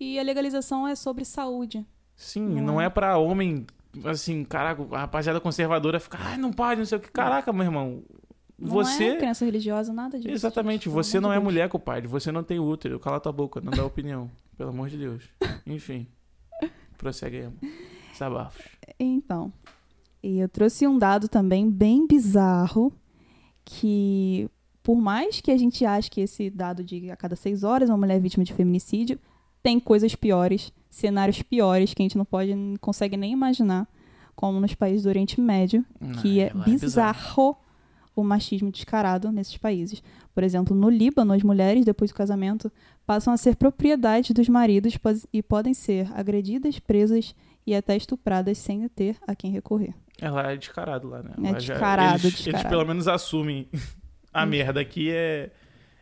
E 0.00 0.18
a 0.18 0.22
legalização 0.24 0.86
é 0.86 0.96
sobre 0.96 1.24
saúde. 1.24 1.86
Sim, 2.16 2.40
não, 2.40 2.62
não 2.62 2.80
é, 2.80 2.86
é 2.86 2.90
para 2.90 3.18
homem 3.18 3.66
assim, 4.04 4.44
caraca, 4.44 4.84
a 4.90 4.98
rapaziada 5.02 5.38
conservadora 5.38 6.00
fica, 6.00 6.18
ai, 6.20 6.36
não 6.36 6.52
pode, 6.52 6.80
não 6.80 6.86
sei 6.86 6.98
o 6.98 7.00
que. 7.00 7.12
Caraca, 7.12 7.52
meu 7.52 7.62
irmão. 7.62 8.02
Não 8.58 8.70
você. 8.70 9.04
é 9.04 9.16
crença 9.16 9.44
religiosa, 9.44 9.92
nada 9.92 10.18
disso. 10.18 10.34
Exatamente, 10.34 10.86
gente, 10.86 10.92
você 10.92 11.20
não 11.20 11.30
é 11.30 11.36
Deus. 11.36 11.44
mulher, 11.44 11.68
compadre. 11.68 12.08
Você 12.08 12.32
não 12.32 12.42
tem 12.42 12.58
útero. 12.58 12.98
Cala 12.98 13.20
tua 13.20 13.30
boca, 13.30 13.60
não 13.60 13.70
dá 13.70 13.84
opinião. 13.84 14.28
Pelo 14.56 14.70
amor 14.70 14.88
de 14.88 14.96
Deus. 14.96 15.22
Enfim. 15.64 16.08
Prosseguemos. 16.96 17.54
Sabafos. 18.18 18.64
Então. 18.98 19.52
E 20.22 20.38
eu 20.38 20.48
trouxe 20.48 20.86
um 20.86 20.98
dado 20.98 21.28
também 21.28 21.70
bem 21.70 22.06
bizarro. 22.06 22.92
Que, 23.64 24.48
por 24.82 24.96
mais 24.96 25.40
que 25.42 25.50
a 25.50 25.56
gente 25.56 25.84
ache 25.84 26.10
que 26.10 26.22
esse 26.22 26.48
dado 26.48 26.82
de 26.82 27.10
a 27.10 27.16
cada 27.16 27.36
seis 27.36 27.62
horas 27.62 27.90
uma 27.90 27.98
mulher 27.98 28.16
é 28.16 28.20
vítima 28.20 28.42
de 28.42 28.54
feminicídio, 28.54 29.18
tem 29.62 29.78
coisas 29.78 30.14
piores 30.14 30.72
cenários 30.90 31.42
piores 31.42 31.94
que 31.94 32.02
a 32.02 32.04
gente 32.04 32.18
não 32.18 32.24
pode, 32.24 32.54
não 32.54 32.76
consegue 32.76 33.16
nem 33.16 33.32
imaginar, 33.32 33.86
como 34.34 34.60
nos 34.60 34.74
países 34.74 35.02
do 35.02 35.08
Oriente 35.08 35.40
Médio, 35.40 35.84
que 36.20 36.40
é, 36.40 36.46
é 36.46 36.54
bizarro 36.54 37.56
o 38.14 38.24
machismo 38.24 38.70
descarado 38.70 39.30
nesses 39.30 39.56
países. 39.56 40.02
Por 40.34 40.42
exemplo, 40.42 40.74
no 40.74 40.88
Líbano, 40.88 41.32
as 41.32 41.42
mulheres, 41.42 41.84
depois 41.84 42.10
do 42.10 42.14
casamento, 42.14 42.70
passam 43.06 43.32
a 43.32 43.36
ser 43.36 43.56
propriedade 43.56 44.32
dos 44.32 44.48
maridos 44.48 44.98
e 45.32 45.42
podem 45.42 45.74
ser 45.74 46.10
agredidas, 46.14 46.78
presas 46.78 47.34
e 47.68 47.74
até 47.74 47.94
estupradas 47.94 48.56
sem 48.56 48.88
ter 48.88 49.16
a 49.26 49.34
quem 49.34 49.50
recorrer. 49.50 49.94
Ela 50.18 50.52
é 50.52 50.56
descarado 50.56 51.06
lá, 51.06 51.22
né? 51.22 51.32
É 51.44 51.52
descarado, 51.52 52.26
eles, 52.26 52.32
descarado. 52.32 52.64
Eles 52.64 52.70
pelo 52.70 52.86
menos 52.86 53.06
assumem 53.06 53.68
a 54.32 54.42
hum. 54.42 54.46
merda 54.46 54.80
aqui 54.80 55.10
é, 55.10 55.50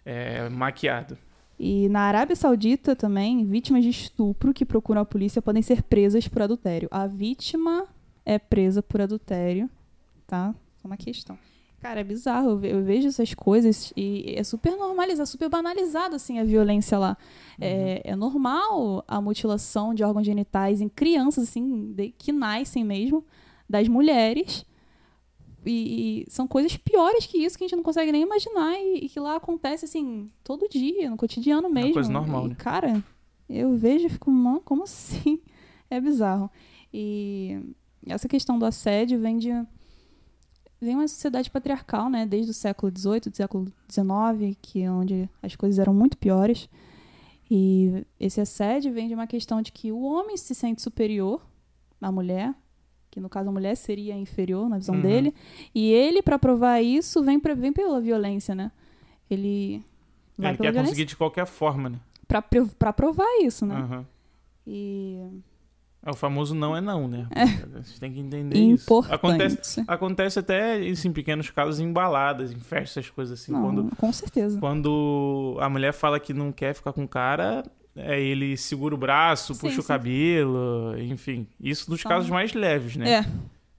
é 0.04 0.48
maquiado. 0.48 1.18
E 1.58 1.88
na 1.88 2.02
Arábia 2.02 2.36
Saudita 2.36 2.94
também, 2.94 3.44
vítimas 3.44 3.82
de 3.82 3.90
estupro 3.90 4.54
que 4.54 4.64
procuram 4.64 5.00
a 5.00 5.04
polícia 5.04 5.42
podem 5.42 5.62
ser 5.62 5.82
presas 5.82 6.28
por 6.28 6.42
adultério. 6.42 6.88
A 6.90 7.08
vítima 7.08 7.88
é 8.24 8.38
presa 8.38 8.80
por 8.80 9.00
adultério, 9.00 9.68
tá? 10.24 10.54
É 10.84 10.86
uma 10.86 10.96
questão. 10.96 11.36
Cara, 11.86 12.00
é 12.00 12.04
bizarro. 12.04 12.64
Eu 12.64 12.82
vejo 12.82 13.06
essas 13.06 13.32
coisas 13.32 13.92
e 13.96 14.34
é 14.36 14.42
super 14.42 14.76
normalizado, 14.76 15.28
super 15.28 15.48
banalizado, 15.48 16.16
assim, 16.16 16.40
a 16.40 16.44
violência 16.44 16.98
lá. 16.98 17.16
É, 17.60 17.68
uhum. 17.68 17.80
É, 17.80 18.02
é, 18.04 18.16
normal 18.16 19.04
a 19.06 19.20
mutilação 19.20 19.94
de 19.94 20.02
órgãos 20.02 20.26
genitais 20.26 20.80
em 20.80 20.88
crianças, 20.88 21.44
assim, 21.48 21.92
de, 21.92 22.08
que 22.08 22.32
nascem 22.32 22.82
mesmo, 22.82 23.24
das 23.70 23.86
mulheres. 23.86 24.66
E, 25.64 26.24
e, 26.24 26.30
são 26.30 26.48
coisas 26.48 26.76
piores 26.76 27.24
que 27.24 27.38
isso 27.38 27.56
que 27.56 27.62
a 27.62 27.68
gente 27.68 27.76
não 27.76 27.84
consegue 27.84 28.10
nem 28.10 28.22
imaginar 28.22 28.74
e, 28.80 29.04
e 29.04 29.08
que 29.08 29.20
lá 29.20 29.36
acontece 29.36 29.84
assim 29.84 30.28
todo 30.42 30.68
dia, 30.68 31.08
no 31.08 31.16
cotidiano 31.16 31.70
mesmo. 31.70 31.90
É 31.90 31.94
coisa 31.94 32.10
normal, 32.10 32.46
e, 32.46 32.48
né? 32.48 32.56
Cara, 32.58 33.04
eu 33.48 33.76
vejo 33.76 34.06
e 34.06 34.10
fico, 34.10 34.28
mano, 34.28 34.60
como 34.64 34.82
assim? 34.82 35.40
É 35.88 36.00
bizarro. 36.00 36.50
E 36.92 37.60
essa 38.08 38.26
questão 38.26 38.58
do 38.58 38.66
assédio 38.66 39.20
vem 39.20 39.38
de 39.38 39.52
vem 40.80 40.94
uma 40.94 41.08
sociedade 41.08 41.50
patriarcal, 41.50 42.10
né, 42.10 42.26
desde 42.26 42.50
o 42.50 42.54
século 42.54 42.92
XVIII, 42.96 43.20
do 43.20 43.36
século 43.36 43.72
XIX, 43.90 44.56
que 44.60 44.82
é 44.82 44.90
onde 44.90 45.28
as 45.42 45.56
coisas 45.56 45.78
eram 45.78 45.94
muito 45.94 46.16
piores. 46.16 46.68
E 47.50 48.04
esse 48.18 48.40
assédio 48.40 48.92
vem 48.92 49.08
de 49.08 49.14
uma 49.14 49.26
questão 49.26 49.62
de 49.62 49.72
que 49.72 49.92
o 49.92 50.02
homem 50.02 50.36
se 50.36 50.54
sente 50.54 50.82
superior 50.82 51.40
à 52.00 52.10
mulher, 52.10 52.54
que 53.10 53.20
no 53.20 53.28
caso 53.28 53.48
a 53.48 53.52
mulher 53.52 53.74
seria 53.76 54.14
inferior 54.14 54.68
na 54.68 54.78
visão 54.78 54.96
uhum. 54.96 55.02
dele, 55.02 55.34
e 55.74 55.90
ele, 55.92 56.22
para 56.22 56.38
provar 56.38 56.82
isso, 56.82 57.22
vem, 57.22 57.40
pra, 57.40 57.54
vem 57.54 57.72
pela 57.72 58.00
violência, 58.00 58.54
né? 58.54 58.70
Ele 59.30 59.82
vai 60.36 60.50
ele 60.50 60.58
quer 60.58 60.62
violência. 60.64 60.82
conseguir 60.82 61.04
de 61.04 61.16
qualquer 61.16 61.46
forma, 61.46 61.88
né? 61.88 62.00
Pra, 62.28 62.42
pra 62.78 62.92
provar 62.92 63.40
isso, 63.42 63.64
né? 63.64 63.76
Uhum. 63.76 64.04
E 64.66 65.20
É, 65.20 65.28
o 66.10 66.14
famoso 66.14 66.54
não 66.54 66.76
é 66.76 66.80
não, 66.80 67.08
né? 67.08 67.26
Você 67.82 67.98
tem 67.98 68.12
que 68.12 68.20
entender 68.20 68.58
isso. 68.58 68.84
Importante. 68.84 69.14
Acontece, 69.14 69.84
acontece 69.86 70.38
até 70.38 70.78
isso 70.80 71.06
em 71.08 71.12
pequenos 71.12 71.50
casos, 71.50 71.80
em 71.80 71.92
baladas, 71.92 72.52
em 72.52 72.60
festas, 72.60 73.10
coisas 73.10 73.40
assim. 73.40 73.52
Não, 73.52 73.62
quando, 73.62 73.96
com 73.96 74.12
certeza. 74.12 74.58
quando 74.60 75.56
a 75.60 75.68
mulher 75.68 75.92
fala 75.92 76.20
que 76.20 76.32
não 76.32 76.52
quer 76.52 76.74
ficar 76.74 76.92
com 76.92 77.04
o 77.04 77.08
cara, 77.08 77.64
é, 77.94 78.20
ele 78.20 78.56
segura 78.56 78.94
o 78.94 78.98
braço, 78.98 79.54
Sim, 79.54 79.60
puxa 79.60 79.80
o 79.80 79.82
sim. 79.82 79.88
cabelo, 79.88 80.94
enfim. 80.98 81.46
Isso 81.60 81.90
nos 81.90 82.00
Só- 82.00 82.08
casos 82.08 82.30
mais 82.30 82.52
leves, 82.52 82.96
né? 82.96 83.10
É, 83.20 83.24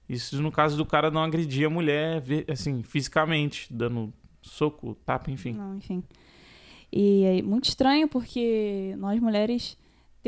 Isso 0.08 0.40
no 0.42 0.50
caso 0.50 0.76
do 0.76 0.84
cara 0.86 1.10
não 1.10 1.22
agredir 1.22 1.66
a 1.66 1.70
mulher, 1.70 2.22
assim, 2.50 2.82
fisicamente, 2.82 3.66
dando 3.70 4.12
soco, 4.42 4.94
tapa, 5.04 5.30
enfim. 5.30 5.52
não, 5.52 5.76
enfim. 5.76 6.02
E 6.90 7.22
é 7.24 7.42
muito 7.42 7.68
estranho 7.68 8.08
porque 8.08 8.94
nós 8.98 9.20
mulheres 9.20 9.76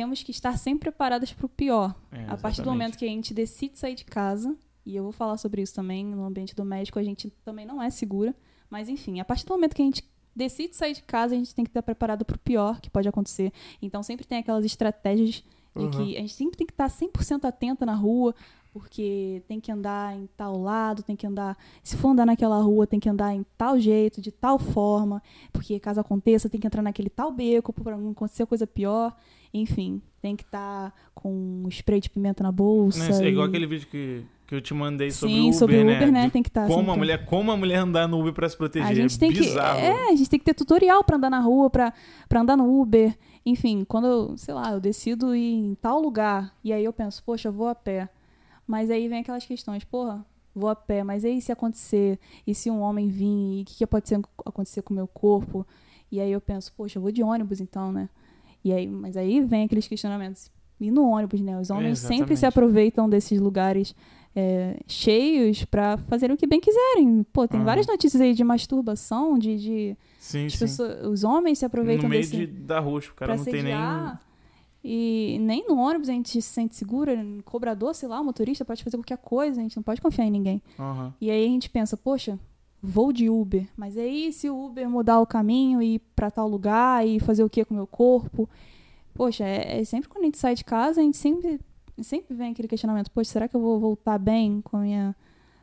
temos 0.01 0.23
que 0.23 0.31
estar 0.31 0.57
sempre 0.57 0.91
preparadas 0.91 1.31
para 1.31 1.45
o 1.45 1.49
pior. 1.49 1.95
É, 2.11 2.25
a 2.27 2.35
partir 2.35 2.63
do 2.63 2.71
momento 2.71 2.97
que 2.97 3.05
a 3.05 3.09
gente 3.09 3.35
decide 3.35 3.79
sair 3.79 3.95
de 3.95 4.07
casa, 4.07 4.57
e 4.87 4.97
eu 4.97 5.03
vou 5.03 5.13
falar 5.13 5.37
sobre 5.37 5.61
isso 5.61 5.75
também, 5.75 6.07
no 6.07 6.25
ambiente 6.25 6.55
doméstico 6.55 6.99
a 6.99 7.03
gente 7.03 7.29
também 7.45 7.67
não 7.67 7.83
é 7.83 7.91
segura, 7.91 8.35
mas 8.71 8.89
enfim, 8.89 9.21
a 9.21 9.27
partir 9.27 9.45
do 9.45 9.53
momento 9.53 9.75
que 9.75 9.83
a 9.83 9.85
gente 9.85 10.03
decide 10.35 10.75
sair 10.75 10.95
de 10.95 11.03
casa, 11.03 11.35
a 11.35 11.37
gente 11.37 11.55
tem 11.55 11.67
que 11.67 11.69
estar 11.69 11.83
preparado 11.83 12.25
para 12.25 12.35
o 12.35 12.39
pior 12.39 12.81
que 12.81 12.89
pode 12.89 13.11
acontecer. 13.11 13.53
Então 13.83 14.03
sempre 14.03 14.27
tem 14.27 14.39
aquelas 14.39 14.65
estratégias 14.65 15.45
Uhum. 15.75 15.91
que 15.91 16.17
a 16.17 16.21
gente 16.21 16.33
sempre 16.35 16.57
tem 16.57 16.67
que 16.67 16.73
estar 16.73 16.89
100% 16.89 17.45
atenta 17.45 17.87
na 17.87 17.95
rua, 17.95 18.35
porque 18.73 19.43
tem 19.49 19.61
que 19.61 19.71
andar 19.73 20.17
em 20.17 20.29
tal 20.37 20.57
lado, 20.61 21.03
tem 21.03 21.17
que 21.17 21.27
andar, 21.27 21.57
se 21.83 21.97
for 21.97 22.11
andar 22.11 22.25
naquela 22.27 22.61
rua, 22.61 22.87
tem 22.87 23.01
que 23.01 23.09
andar 23.09 23.35
em 23.35 23.45
tal 23.59 23.79
jeito, 23.79 24.21
de 24.21 24.31
tal 24.31 24.59
forma, 24.59 25.23
porque 25.53 25.79
caso 25.81 26.01
aconteça, 26.01 26.49
tem 26.49 26.61
que 26.61 26.67
entrar 26.67 26.83
naquele 26.83 27.09
tal 27.11 27.33
beco 27.33 27.73
para 27.73 27.97
não 27.97 28.11
acontecer 28.13 28.47
coisa 28.47 28.67
pior. 28.67 29.15
Enfim, 29.53 30.01
tem 30.23 30.37
que 30.37 30.45
estar 30.45 30.95
com 31.13 31.65
spray 31.69 32.01
de 32.01 32.09
pimenta 32.09 32.43
na 32.45 32.53
bolsa. 32.53 32.99
Né, 33.21 33.27
É 33.27 33.29
igual 33.31 33.47
e- 33.47 33.49
aquele 33.49 33.67
vídeo 33.67 33.89
que, 33.89 34.23
que 34.47 34.55
eu 34.55 34.61
te 34.61 34.73
mandei 34.73 35.11
sobre 35.11 35.35
Sim, 35.35 35.41
o 35.41 35.47
Uber, 35.49 35.59
sobre 35.59 35.77
o 35.79 35.83
Uber, 35.83 36.13
né? 36.13 36.27
De 36.27 36.31
Tem 36.31 36.41
que 36.43 36.49
estar 36.49 36.69
como, 36.69 36.79
a 36.79 36.85
sempre- 36.85 36.99
mulher, 36.99 37.25
como 37.27 37.51
a 37.51 37.57
mulher 37.57 37.79
andar 37.79 38.07
no 38.07 38.21
Uber 38.21 38.33
pra 38.33 38.49
se 38.49 38.57
proteger. 38.57 38.87
A 38.89 38.95
gente 38.95 39.17
é 39.17 39.19
tem 39.19 39.33
que. 39.33 39.41
bizarro. 39.41 39.81
É, 39.81 40.11
a 40.13 40.15
gente 40.15 40.31
tem 40.31 40.39
que 40.39 40.45
ter 40.45 40.55
tutorial 40.55 41.03
pra 41.03 41.17
andar 41.17 41.31
na 41.31 41.41
rua, 41.41 41.69
pra 41.69 41.93
andar 42.37 42.57
no 42.57 42.81
Uber. 42.81 43.13
Enfim, 43.45 43.85
quando 43.85 44.07
eu, 44.07 44.37
sei 44.37 44.55
lá, 44.55 44.73
eu 44.73 44.81
decido 44.81 45.35
ir 45.35 45.55
em 45.55 45.75
tal 45.75 46.01
lugar, 46.01 46.55
e 46.63 46.73
aí 46.73 46.85
eu 46.85 46.93
penso, 46.93 47.23
poxa, 47.25 47.49
eu 47.49 47.53
vou 47.53 47.69
a 47.69 47.75
pé. 47.75 48.09
Mas 48.67 48.91
aí 48.91 49.09
vem 49.09 49.21
aquelas 49.21 49.45
questões, 49.45 49.83
porra, 49.83 50.25
vou 50.55 50.69
a 50.69 50.77
pé, 50.77 51.03
mas 51.03 51.25
aí 51.25 51.41
se 51.41 51.51
acontecer, 51.51 52.19
e 52.47 52.55
se 52.55 52.71
um 52.71 52.81
homem 52.81 53.09
vir, 53.09 53.61
e 53.61 53.63
o 53.63 53.65
que, 53.65 53.75
que 53.77 53.87
pode 53.87 54.09
ser, 54.09 54.21
acontecer 54.45 54.83
com 54.83 54.93
o 54.93 54.97
meu 54.97 55.09
corpo? 55.09 55.67
E 56.13 56.21
aí 56.21 56.31
eu 56.31 56.41
penso, 56.41 56.73
poxa, 56.77 56.99
eu 56.99 57.03
vou 57.03 57.11
de 57.11 57.23
ônibus 57.23 57.61
então, 57.61 57.93
né? 57.93 58.09
E 58.63 58.73
aí, 58.73 58.87
mas 58.87 59.17
aí 59.17 59.41
vem 59.41 59.65
aqueles 59.65 59.89
questionamentos. 59.89 60.51
E 60.81 60.91
no 60.91 61.09
ônibus, 61.09 61.41
né? 61.41 61.59
Os 61.59 61.71
homens 61.71 61.99
sempre 61.99 62.37
se 62.37 62.47
aproveitam 62.47 63.09
desses 63.09 63.39
lugares 63.41 63.95
é, 64.35 64.79
cheios 64.87 65.65
pra 65.65 65.97
fazer 65.97 66.31
o 66.31 66.37
que 66.37 66.47
bem 66.47 66.61
quiserem. 66.61 67.25
Pô, 67.33 67.47
tem 67.49 67.59
Aham. 67.59 67.67
várias 67.67 67.87
notícias 67.87 68.21
aí 68.21 68.33
de 68.35 68.45
masturbação, 68.45 69.39
de, 69.39 69.57
de 69.57 69.97
Sim, 70.19 70.49
sim. 70.49 70.59
pessoas- 70.59 71.05
os 71.07 71.25
homens 71.25 71.59
se 71.59 71.65
aproveitam 71.65 72.05
no 72.05 72.09
meio 72.11 72.23
desse 72.23 72.37
de, 72.37 72.47
da 72.47 72.79
rua, 72.81 73.01
o 73.01 73.15
cara 73.15 73.37
não 73.37 73.45
tem 73.45 73.63
nem. 73.63 73.75
E 74.83 75.37
nem 75.43 75.67
no 75.69 75.77
ônibus 75.77 76.09
a 76.09 76.13
gente 76.13 76.31
se 76.31 76.41
sente 76.41 76.75
segura, 76.75 77.15
cobrador, 77.45 77.95
sei 77.95 78.09
lá, 78.09 78.19
o 78.21 78.25
motorista 78.25 78.65
pode 78.65 78.83
fazer 78.83 78.97
qualquer 78.97 79.19
coisa, 79.19 79.61
a 79.61 79.63
gente 79.63 79.77
não 79.77 79.83
pode 79.83 80.01
confiar 80.01 80.25
em 80.25 80.31
ninguém. 80.31 80.63
Aham. 80.79 81.13
E 81.21 81.31
aí 81.31 81.45
a 81.45 81.49
gente 81.49 81.69
pensa, 81.69 81.99
poxa, 81.99 82.39
vou 82.83 83.13
de 83.13 83.29
Uber, 83.29 83.69
mas 83.77 83.99
aí 83.99 84.33
se 84.33 84.49
o 84.49 84.65
Uber 84.67 84.89
mudar 84.89 85.21
o 85.21 85.27
caminho 85.27 85.83
e 85.83 85.97
ir 85.97 85.99
pra 86.17 86.31
tal 86.31 86.49
lugar 86.49 87.07
e 87.07 87.21
fazer 87.21 87.45
o 87.45 87.51
que 87.51 87.63
com 87.63 87.75
o 87.75 87.77
meu 87.77 87.87
corpo? 87.87 88.49
Poxa, 89.13 89.45
é, 89.45 89.81
é 89.81 89.85
sempre 89.85 90.09
quando 90.09 90.23
a 90.23 90.27
gente 90.29 90.39
sai 90.39 90.55
de 90.55 90.65
casa, 90.65 91.01
a 91.01 91.05
gente 91.05 91.19
sempre, 91.19 91.61
sempre 92.03 92.35
vem 92.35 92.53
aquele 92.53 92.69
questionamento, 92.69 93.11
poxa, 93.11 93.31
será 93.31 93.49
que 93.49 93.57
eu 93.57 93.61
vou 93.61 93.79
voltar 93.81 94.19
bem 94.19 94.61
com 94.63 94.77
a 94.79 94.81
minha 94.81 95.17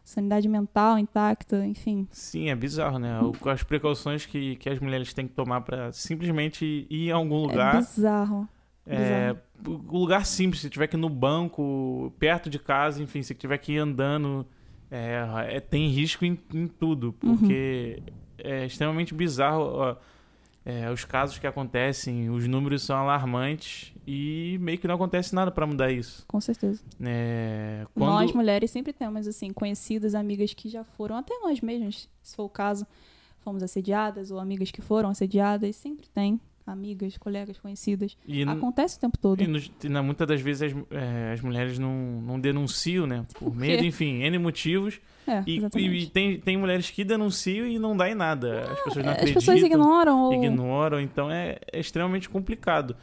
sanidade 0.03 0.47
mental 0.47 0.97
intacta, 0.97 1.65
enfim. 1.65 2.07
Sim, 2.11 2.49
é 2.49 2.55
bizarro, 2.55 2.97
né? 2.97 3.19
O- 3.21 3.49
As 3.49 3.61
precauções 3.63 4.25
que, 4.25 4.55
que 4.55 4.69
as 4.69 4.79
mulheres 4.79 5.13
têm 5.13 5.27
que 5.27 5.33
tomar 5.33 5.61
pra 5.61 5.91
simplesmente 5.91 6.87
ir 6.89 7.11
a 7.11 7.15
algum 7.15 7.37
É 7.39 7.41
lugar. 7.41 7.77
bizarro. 7.77 8.47
É, 8.85 9.35
o 9.65 9.97
lugar 9.99 10.25
simples, 10.25 10.61
se 10.61 10.69
tiver 10.69 10.87
que 10.87 10.95
ir 10.95 10.99
no 10.99 11.09
banco, 11.09 12.13
perto 12.17 12.49
de 12.49 12.57
casa, 12.57 13.03
enfim, 13.03 13.21
se 13.21 13.35
tiver 13.35 13.57
que 13.57 13.73
ir 13.73 13.79
andando, 13.79 14.45
é, 14.89 15.25
é- 15.49 15.59
tem 15.59 15.89
risco 15.89 16.23
em, 16.23 16.39
em 16.53 16.67
tudo, 16.67 17.11
porque 17.19 18.01
é 18.37 18.65
extremamente 18.65 19.13
bizarro 19.13 19.63
ó, 19.63 19.95
é, 20.69 20.91
os 20.91 21.05
casos 21.05 21.39
que 21.39 21.47
acontecem, 21.47 22.29
os 22.29 22.45
números 22.45 22.83
são 22.83 22.97
alarmantes 22.97 23.93
e 24.05 24.57
meio 24.59 24.77
que 24.77 24.85
não 24.85 24.95
acontece 24.95 25.33
nada 25.33 25.49
pra 25.49 25.65
mudar 25.65 25.93
isso. 25.93 26.25
Com 26.27 26.41
certeza. 26.41 26.83
É, 27.01 27.87
quando... 27.95 28.09
Nós, 28.09 28.33
mulheres, 28.33 28.69
sempre 28.69 28.91
temos, 28.91 29.25
assim, 29.29 29.53
conhecidas, 29.53 30.13
amigas 30.13 30.53
que 30.53 30.67
já 30.67 30.83
foram, 30.83 31.15
até 31.15 31.33
nós 31.39 31.61
mesmas, 31.61 32.09
se 32.21 32.35
for 32.35 32.43
o 32.43 32.49
caso, 32.49 32.85
fomos 33.39 33.63
assediadas, 33.63 34.29
ou 34.29 34.41
amigas 34.41 34.69
que 34.69 34.81
foram 34.81 35.07
assediadas, 35.07 35.73
sempre 35.77 36.09
tem 36.09 36.37
amigas, 36.67 37.17
colegas, 37.17 37.57
conhecidas. 37.57 38.17
e, 38.27 38.43
Acontece 38.43 38.97
o 38.97 38.99
tempo 38.99 39.17
todo. 39.17 39.41
E, 39.41 39.47
nos- 39.47 39.71
e 39.83 39.89
na- 39.89 40.03
muitas 40.03 40.27
das 40.27 40.41
vezes 40.41 40.61
as, 40.63 40.83
é, 40.91 41.31
as 41.33 41.41
mulheres 41.41 41.79
não, 41.79 42.21
não 42.21 42.39
denunciam, 42.39 43.07
né? 43.07 43.25
Por 43.39 43.55
medo, 43.55 43.83
enfim, 43.85 44.21
N 44.23 44.37
motivos. 44.37 44.99
É, 45.25 45.43
E, 45.47 45.59
e 45.77 46.07
tem, 46.07 46.39
tem 46.39 46.57
mulheres 46.57 46.89
que 46.91 47.03
denunciam 47.03 47.65
e 47.65 47.79
não 47.79 47.95
dá 47.97 48.09
em 48.09 48.15
nada. 48.15 48.61
As 48.71 48.79
pessoas 48.81 49.05
não 49.05 49.11
As 49.13 49.17
acreditam, 49.17 49.41
pessoas 49.41 49.61
ignoram 49.63 50.19
ou... 50.23 50.33
ignoram, 50.33 50.99
então 51.01 51.31
é, 51.31 51.57
é 51.71 51.79
extremamente 51.79 52.29
complicado. 52.29 52.95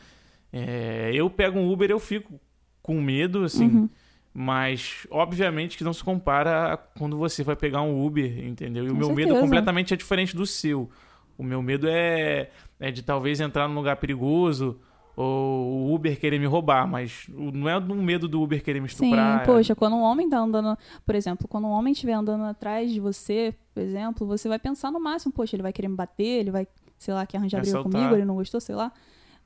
É, 0.53 1.11
eu 1.15 1.29
pego 1.29 1.59
um 1.59 1.71
Uber, 1.71 1.91
eu 1.91 1.99
fico 1.99 2.39
com 2.81 3.01
medo, 3.01 3.45
assim, 3.45 3.67
Uhum. 3.67 3.89
mas 4.33 5.07
obviamente 5.11 5.77
que 5.77 5.85
não 5.85 5.93
se 5.93 6.03
compara 6.05 6.73
a 6.73 6.77
quando 6.77 7.17
você 7.17 7.43
vai 7.43 7.57
pegar 7.57 7.83
um 7.83 8.05
Uber, 8.05 8.45
entendeu? 8.47 8.85
E 8.85 8.89
o 8.89 8.93
Com 8.93 8.99
meu 8.99 9.09
medo 9.09 9.19
certeza. 9.29 9.41
completamente 9.41 9.95
é 9.95 9.97
diferente 9.97 10.37
do 10.37 10.47
seu. 10.47 10.91
O 11.37 11.43
meu 11.43 11.63
medo 11.63 11.89
é, 11.89 12.51
é 12.79 12.91
de 12.91 13.03
talvez 13.03 13.41
entrar 13.41 13.69
num 13.69 13.75
lugar 13.75 13.97
perigoso 13.97 14.79
ou 15.17 15.87
o 15.87 15.95
Uber 15.95 16.19
querer 16.19 16.39
me 16.41 16.47
roubar, 16.47 16.89
mas 16.89 17.27
não 17.29 17.69
é 17.69 17.79
um 17.79 18.03
medo 18.03 18.27
do 18.27 18.43
Uber 18.43 18.63
querer 18.63 18.81
me 18.81 18.89
Sim, 18.89 19.07
estuprar. 19.07 19.43
é- 19.43 19.45
poxa, 19.45 19.75
quando 19.75 19.95
um 19.95 20.03
homem 20.03 20.29
tá 20.29 20.39
andando, 20.39 20.77
por 21.07 21.15
exemplo, 21.15 21.47
quando 21.47 21.67
um 21.67 21.71
homem 21.71 21.93
estiver 21.93 22.15
andando 22.15 22.45
atrás 22.45 22.93
de 22.93 22.99
você, 22.99 23.55
por 23.73 23.81
exemplo, 23.81 24.27
você 24.27 24.49
vai 24.49 24.59
pensar 24.59 24.91
no 24.91 24.99
máximo, 25.01 25.33
poxa, 25.33 25.55
ele 25.55 25.63
vai 25.63 25.73
querer 25.73 25.89
me 25.89 25.95
bater, 25.97 26.41
ele 26.41 26.51
vai, 26.51 26.67
sei 26.99 27.15
lá, 27.15 27.25
quer 27.27 27.39
arranjar 27.39 27.61
briga 27.61 27.83
comigo, 27.83 28.15
ele 28.15 28.25
não 28.25 28.35
gostou, 28.35 28.61
sei 28.61 28.75
lá. 28.75 28.93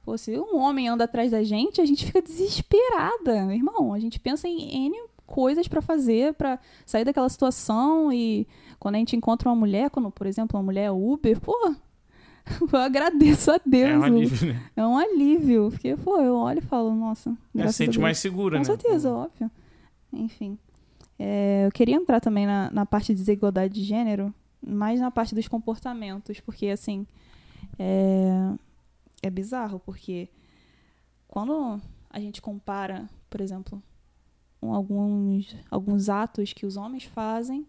Pô, 0.03 0.17
se 0.17 0.39
um 0.39 0.57
homem 0.59 0.89
anda 0.89 1.05
atrás 1.05 1.33
da 1.33 1.43
gente, 1.43 1.83
a 1.83 1.85
gente 1.85 2.07
fica 2.07 2.23
desesperada, 2.23 3.45
meu 3.45 3.55
irmão. 3.55 3.93
A 3.93 3.99
gente 3.99 4.19
pensa 4.19 4.49
em 4.49 4.87
N 4.87 4.97
coisas 5.29 5.69
pra 5.69 5.81
fazer, 5.81 6.35
pra 6.35 6.59
sair 6.85 7.05
daquela 7.05 7.29
situação 7.29 8.11
e 8.13 8.49
quando 8.81 8.97
a 8.97 8.99
gente 8.99 9.15
encontra 9.15 9.49
uma 9.49 9.55
mulher, 9.55 9.91
quando, 9.91 10.11
por 10.11 10.27
exemplo, 10.27 10.59
uma 10.59 10.65
mulher 10.65 10.85
é 10.85 10.91
Uber, 10.91 11.39
pô, 11.41 11.55
eu 12.73 12.79
agradeço 12.79 13.51
a 13.53 13.61
Deus. 13.65 13.91
É 13.93 13.99
um 13.99 14.03
alívio, 14.03 14.49
né? 14.55 14.71
É 14.75 14.87
um 14.87 14.97
alívio, 14.99 15.71
porque, 15.71 15.97
pô, 15.97 16.21
eu 16.21 16.35
olho 16.35 16.59
e 16.59 16.63
falo, 16.63 16.93
nossa, 16.95 17.37
É, 17.55 17.63
a 17.63 17.73
sente 17.73 18.01
mais 18.01 18.19
segura, 18.19 18.57
Com 18.57 18.61
né? 18.61 18.65
certeza, 18.65 19.13
óbvio. 19.13 19.51
Enfim. 20.13 20.59
É, 21.19 21.67
eu 21.67 21.73
queria 21.73 21.97
entrar 21.97 22.21
também 22.21 22.47
na, 22.47 22.71
na 22.71 22.87
parte 22.87 23.13
de 23.13 23.21
desigualdade 23.21 23.75
de 23.75 23.85
gênero, 23.85 24.33
mais 24.67 24.99
na 24.99 25.11
parte 25.11 25.35
dos 25.35 25.47
comportamentos, 25.47 26.41
porque, 26.41 26.69
assim, 26.69 27.07
é, 27.79 28.53
é 29.23 29.29
bizarro, 29.31 29.79
porque 29.81 30.29
quando 31.27 31.81
a 32.09 32.19
gente 32.19 32.41
compara, 32.41 33.09
por 33.29 33.41
exemplo, 33.41 33.83
alguns, 34.61 35.55
alguns 35.71 36.09
atos 36.09 36.53
que 36.53 36.67
os 36.67 36.77
homens 36.77 37.05
fazem 37.05 37.67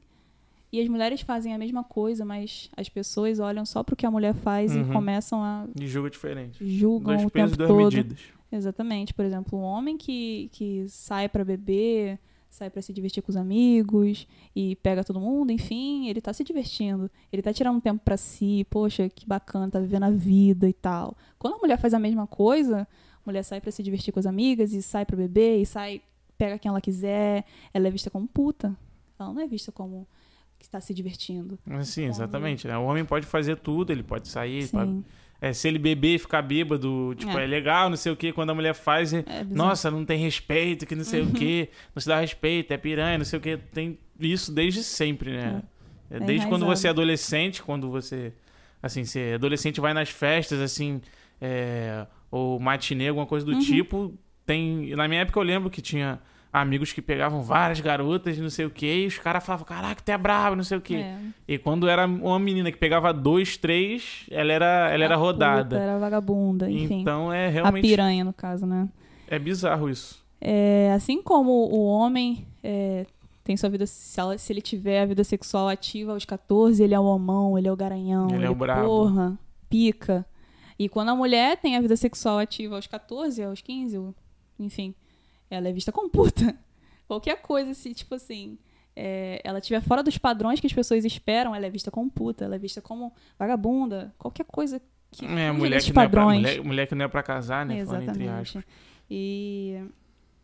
e 0.71 0.79
as 0.79 0.87
mulheres 0.87 1.21
fazem 1.21 1.53
a 1.53 1.57
mesma 1.57 1.83
coisa, 1.83 2.23
mas 2.23 2.69
as 2.77 2.87
pessoas 2.89 3.39
olham 3.39 3.65
só 3.65 3.83
pro 3.83 3.95
que 3.95 4.05
a 4.05 4.11
mulher 4.11 4.33
faz 4.35 4.75
Uhum. 4.75 4.81
e 4.89 4.93
começam 4.93 5.43
a 5.43 5.65
De 5.73 5.87
jogo 5.87 6.09
diferente. 6.09 6.63
julgam 6.65 7.15
Dois 7.15 7.25
o 7.27 7.29
pesos, 7.31 7.57
tempo 7.57 7.67
duas 7.73 7.83
todo. 7.93 7.93
medidas. 7.95 8.19
Exatamente. 8.51 9.13
Por 9.13 9.25
exemplo, 9.25 9.57
um 9.59 9.61
homem 9.63 9.97
que, 9.97 10.49
que 10.51 10.85
sai 10.87 11.27
pra 11.29 11.43
beber, 11.45 12.19
sai 12.49 12.69
pra 12.69 12.81
se 12.81 12.91
divertir 12.91 13.21
com 13.21 13.29
os 13.31 13.35
amigos 13.37 14.27
e 14.55 14.75
pega 14.77 15.03
todo 15.03 15.19
mundo, 15.19 15.51
enfim, 15.51 16.07
ele 16.07 16.19
tá 16.21 16.33
se 16.33 16.43
divertindo. 16.43 17.09
Ele 17.31 17.41
tá 17.43 17.53
tirando 17.53 17.77
um 17.77 17.79
tempo 17.79 18.01
pra 18.03 18.17
si, 18.17 18.65
poxa, 18.69 19.07
que 19.09 19.27
bacana, 19.27 19.69
tá 19.69 19.79
vivendo 19.79 20.03
a 20.03 20.09
vida 20.11 20.67
e 20.67 20.73
tal. 20.73 21.15
Quando 21.37 21.55
a 21.55 21.57
mulher 21.59 21.77
faz 21.79 21.93
a 21.93 21.99
mesma 21.99 22.25
coisa, 22.25 22.81
a 22.81 23.21
mulher 23.25 23.43
sai 23.43 23.61
pra 23.61 23.71
se 23.71 23.83
divertir 23.83 24.11
com 24.11 24.19
as 24.19 24.25
amigas 24.25 24.73
e 24.73 24.81
sai 24.81 25.05
pra 25.05 25.15
beber 25.15 25.61
e 25.61 25.65
sai, 25.65 26.01
pega 26.39 26.57
quem 26.57 26.69
ela 26.69 26.81
quiser, 26.81 27.43
ela 27.73 27.87
é 27.87 27.91
vista 27.91 28.09
como 28.09 28.27
puta. 28.27 28.75
Ela 29.19 29.31
não 29.33 29.41
é 29.41 29.45
vista 29.47 29.71
como 29.71 30.07
que 30.57 30.65
está 30.65 30.79
se 30.81 30.93
divertindo. 30.93 31.59
Sim, 31.83 32.05
exatamente. 32.05 32.67
Né? 32.67 32.77
O 32.77 32.83
homem 32.85 33.05
pode 33.05 33.25
fazer 33.27 33.57
tudo, 33.57 33.91
ele 33.91 34.01
pode 34.03 34.27
sair, 34.27 34.63
Sim. 34.63 34.71
pode- 34.71 35.03
é, 35.41 35.53
se 35.53 35.67
ele 35.67 35.77
beber 35.79 36.15
e 36.15 36.19
ficar 36.19 36.41
bêbado, 36.41 37.13
tipo, 37.15 37.31
é, 37.37 37.43
É. 37.43 37.47
legal, 37.47 37.89
não 37.89 37.95
sei 37.97 38.11
o 38.11 38.15
que, 38.15 38.33
quando 38.33 38.49
a 38.49 38.55
mulher 38.55 38.73
faz, 38.73 39.13
é, 39.13 39.23
nossa, 39.49 39.89
não 39.91 40.03
tem 40.05 40.17
respeito, 40.19 40.85
que 40.85 40.95
não 40.95 41.03
sei 41.05 41.21
Uhum. 41.21 41.29
o 41.29 41.33
que, 41.33 41.69
não 41.95 42.01
se 42.01 42.07
dá 42.07 42.19
respeito, 42.19 42.71
é 42.73 42.77
piranha, 42.77 43.17
não 43.17 43.23
sei 43.25 43.39
o 43.39 43.41
que, 43.41 43.55
tem 43.57 43.97
isso 44.19 44.51
desde 44.51 44.83
sempre, 44.83 45.31
né? 45.31 45.61
É, 46.11 46.17
É 46.17 46.19
desde 46.19 46.47
quando 46.47 46.65
você 46.65 46.87
é 46.87 46.89
adolescente, 46.89 47.61
quando 47.63 47.89
você, 47.89 48.33
assim, 48.81 49.05
você 49.05 49.19
é 49.19 49.33
adolescente 49.35 49.79
vai 49.79 49.93
nas 49.93 50.09
festas, 50.09 50.59
assim, 50.59 50.99
é, 51.39 52.05
ou 52.31 52.59
matinê, 52.59 53.07
alguma 53.09 53.25
coisa 53.27 53.45
do 53.45 53.53
Uhum. 53.53 53.59
tipo, 53.59 54.13
tem. 54.49 54.95
Na 54.95 55.07
minha 55.07 55.21
época 55.21 55.39
eu 55.39 55.43
lembro 55.43 55.69
que 55.69 55.81
tinha 55.81 56.19
amigos 56.51 56.91
que 56.91 57.01
pegavam 57.01 57.43
várias 57.43 57.79
garotas, 57.79 58.37
não 58.39 58.49
sei 58.49 58.65
o 58.65 58.71
que, 58.71 59.03
e 59.03 59.05
os 59.05 59.19
caras 59.19 59.45
falavam, 59.45 59.65
caraca, 59.67 60.01
tu 60.03 60.09
é 60.09 60.17
brabo, 60.17 60.55
não 60.55 60.63
sei 60.63 60.77
o 60.79 60.81
que. 60.81 60.95
É. 60.95 61.15
E 61.47 61.57
quando 61.59 61.87
era 61.87 62.07
uma 62.07 62.39
menina 62.39 62.71
que 62.71 62.77
pegava 62.77 63.13
dois, 63.13 63.55
três, 63.55 64.25
ela 64.31 64.51
era, 64.51 64.89
ela 64.91 65.03
era 65.03 65.13
A 65.13 65.17
rodada. 65.17 65.63
puta, 65.63 65.77
era 65.77 65.99
vagabunda, 65.99 66.69
enfim. 66.69 67.01
Então 67.01 67.31
é 67.31 67.45
a 67.45 67.49
realmente. 67.51 67.87
piranha, 67.87 68.23
no 68.23 68.33
caso, 68.33 68.65
né? 68.65 68.89
É 69.27 69.37
bizarro 69.37 69.87
isso. 69.89 70.25
É, 70.41 70.91
assim 70.95 71.21
como 71.21 71.51
o 71.51 71.85
homem 71.85 72.47
é, 72.63 73.05
tem 73.43 73.55
sua 73.55 73.69
vida, 73.69 73.85
se, 73.85 74.19
ela- 74.19 74.37
se 74.37 74.51
ele 74.51 74.61
tiver 74.61 75.01
a 75.03 75.05
vida 75.05 75.23
sexual 75.23 75.67
ativa 75.69 76.13
aos 76.13 76.25
14, 76.25 76.81
ele 76.83 76.95
é 76.95 76.99
o 76.99 77.03
homão, 77.03 77.57
ele 77.59 77.67
é 77.67 77.71
o 77.71 77.75
garanhão, 77.75 78.27
Ele 78.33 78.45
é 78.45 78.49
o 78.49 78.55
brabo. 78.55 78.87
porra, 78.87 79.37
pica. 79.69 80.25
E 80.79 80.89
quando 80.89 81.09
a 81.09 81.15
mulher 81.15 81.57
tem 81.57 81.75
a 81.77 81.81
vida 81.81 81.95
sexual 81.95 82.39
ativa 82.39 82.75
aos 82.75 82.87
14, 82.87 83.43
aos 83.43 83.61
15, 83.61 83.97
ou- 83.99 84.15
enfim, 84.59 84.93
ela 85.49 85.69
é 85.69 85.71
vista 85.71 85.91
como 85.91 86.09
puta. 86.09 86.55
Qualquer 87.07 87.41
coisa, 87.41 87.73
se, 87.73 87.93
tipo 87.93 88.13
assim, 88.15 88.57
é, 88.95 89.41
ela 89.43 89.59
estiver 89.59 89.81
fora 89.81 90.03
dos 90.03 90.17
padrões 90.17 90.59
que 90.59 90.67
as 90.67 90.73
pessoas 90.73 91.03
esperam, 91.05 91.55
ela 91.55 91.65
é 91.65 91.69
vista 91.69 91.89
como 91.89 92.09
puta, 92.09 92.45
ela 92.45 92.55
é 92.55 92.59
vista 92.59 92.81
como 92.81 93.13
vagabunda, 93.37 94.13
qualquer 94.17 94.45
coisa 94.45 94.81
que 95.11 95.25
É, 95.25 95.51
mulher 95.51 95.81
que, 95.81 95.91
não 95.93 96.03
é 96.03 96.07
pra, 96.07 96.19
padrões. 96.19 96.41
mulher, 96.41 96.63
mulher 96.63 96.87
que 96.87 96.95
não 96.95 97.05
é 97.05 97.07
pra 97.07 97.23
casar, 97.23 97.65
né? 97.65 97.79
Exatamente. 97.79 98.63
E 99.09 99.81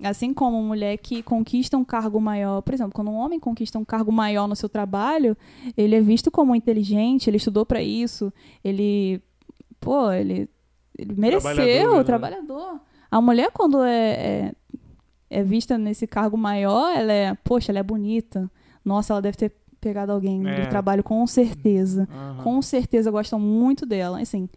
assim 0.04 0.34
como 0.34 0.62
mulher 0.62 0.98
que 0.98 1.22
conquista 1.22 1.78
um 1.78 1.86
cargo 1.86 2.20
maior, 2.20 2.62
por 2.62 2.74
exemplo, 2.74 2.94
quando 2.94 3.12
um 3.12 3.16
homem 3.16 3.40
conquista 3.40 3.78
um 3.80 3.86
cargo 3.86 4.12
maior 4.12 4.48
no 4.48 4.56
seu 4.56 4.68
trabalho, 4.68 5.38
ele 5.78 5.96
é 5.96 6.02
visto 6.02 6.32
como 6.32 6.56
inteligente, 6.56 7.30
ele 7.30 7.38
estudou 7.38 7.66
pra 7.66 7.82
isso, 7.82 8.34
ele, 8.64 9.22
pô, 9.80 10.12
ele, 10.12 10.50
ele 10.98 11.14
mereceu, 11.14 12.04
Trabalhador, 12.04 12.74
né? 12.74 12.80
A 13.18 13.22
mulher 13.22 13.50
quando 13.52 13.82
é, 13.84 14.12
é 14.12 14.52
é 15.30 15.44
vista 15.44 15.78
nesse 15.78 16.06
cargo 16.06 16.38
maior, 16.38 16.96
ela 16.96 17.12
é, 17.12 17.34
poxa, 17.44 17.72
ela 17.72 17.80
é 17.80 17.84
bonita. 17.84 18.50
Nossa, 18.84 19.14
ela 19.14 19.22
deve 19.22 19.38
ter 19.38 19.52
pegado 19.82 20.12
alguém 20.12 20.46
É. 20.48 20.62
do 20.62 20.70
trabalho 20.70 21.04
com 21.04 21.26
certeza 21.28 22.08
Aham. 22.12 22.44
com 22.44 22.62
certeza 22.62 23.10
gostam 23.12 23.40
muito 23.40 23.86
dela. 23.86 24.20
Assim, 24.22 24.50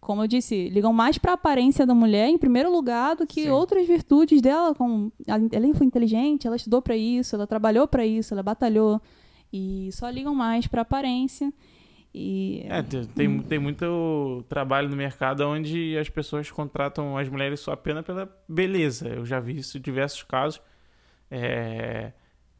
como 0.00 0.22
eu 0.22 0.26
disse, 0.26 0.68
ligam 0.70 0.92
mais 0.92 1.18
pra 1.18 1.34
aparência 1.34 1.86
da 1.86 1.94
mulher 1.94 2.28
em 2.28 2.38
primeiro 2.38 2.70
lugar 2.72 3.14
do 3.14 3.26
que 3.26 3.42
Sim. 3.44 3.50
outras 3.50 3.86
virtudes 3.86 4.40
dela. 4.40 4.74
Como 4.74 5.12
ela 5.26 5.74
foi 5.74 5.86
inteligente, 5.86 6.46
ela 6.46 6.56
estudou 6.56 6.80
pra 6.82 6.96
isso, 6.96 7.36
ela 7.36 7.46
trabalhou 7.46 7.86
pra 7.86 8.04
isso, 8.06 8.32
ela 8.34 8.42
batalhou 8.42 9.00
e 9.52 9.90
só 9.92 10.08
ligam 10.10 10.34
mais 10.34 10.66
pra 10.66 10.82
aparência. 10.82 11.52
E 12.14 12.66
É, 12.68 12.82
tem, 12.82 13.04
tem, 13.06 13.38
tem 13.40 13.58
muito 13.58 14.44
trabalho 14.48 14.88
no 14.88 14.96
mercado 14.96 15.46
onde 15.48 15.96
as 15.96 16.08
pessoas 16.10 16.50
contratam 16.50 17.16
as 17.16 17.28
mulheres 17.28 17.60
só 17.60 17.72
apenas 17.72 18.04
pela 18.04 18.28
beleza. 18.48 19.08
Eu 19.08 19.24
já 19.24 19.40
vi 19.40 19.56
isso 19.58 19.78
em 19.78 19.80
diversos 19.80 20.22
casos. 20.22 20.60
é, 21.30 22.12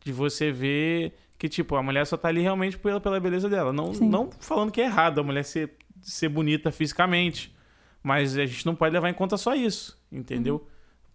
de 0.05 0.13
você 0.13 0.51
ver 0.51 1.13
que, 1.39 1.49
tipo, 1.49 1.77
a 1.77 1.83
mulher 1.83 2.05
só 2.07 2.17
tá 2.17 2.29
ali 2.29 2.41
realmente 2.41 2.77
pela, 2.79 3.01
pela 3.01 3.21
beleza 3.21 3.49
dela. 3.49 3.73
Não, 3.73 3.93
Sim. 3.95 4.09
não 4.09 4.31
falando 4.41 4.73
que 4.73 4.81
é 4.81 4.85
errado 4.85 5.21
a 5.21 5.23
mulher 5.23 5.45
ser, 5.45 5.77
ser 6.01 6.29
bonita 6.29 6.73
fisicamente. 6.73 7.55
Mas 8.03 8.37
a 8.37 8.45
gente 8.47 8.67
não 8.67 8.75
pode 8.75 8.93
levar 8.93 9.09
em 9.11 9.15
conta 9.15 9.37
só 9.37 9.55
isso, 9.55 9.97
entendeu? 10.11 10.67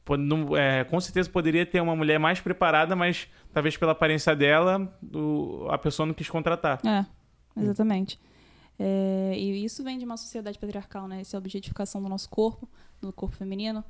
Pode- 0.05 0.23
não- 0.23 0.55
é, 0.55 0.85
com 0.85 1.01
certeza 1.01 1.29
poderia 1.29 1.65
ter 1.65 1.81
uma 1.81 1.95
mulher 1.97 2.17
mais 2.17 2.39
preparada, 2.39 2.95
mas 2.95 3.27
talvez 3.51 3.75
pela 3.75 3.91
aparência 3.91 4.33
dela, 4.33 4.97
o- 5.13 5.67
a 5.69 5.77
pessoa 5.77 6.05
não 6.05 6.13
quis 6.13 6.29
contratar. 6.29 6.79
É, 6.85 7.05
exatamente. 7.61 8.19
É, 8.79 9.33
e 9.35 9.63
isso 9.63 9.83
vem 9.83 9.97
de 9.97 10.05
uma 10.05 10.17
sociedade 10.17 10.59
patriarcal, 10.59 11.07
né? 11.07 11.21
Essa 11.21 11.37
objetificação 11.37 12.01
do 12.01 12.09
nosso 12.09 12.29
corpo, 12.29 12.69
do 13.01 13.11
corpo 13.11 13.35
feminino. 13.35 13.83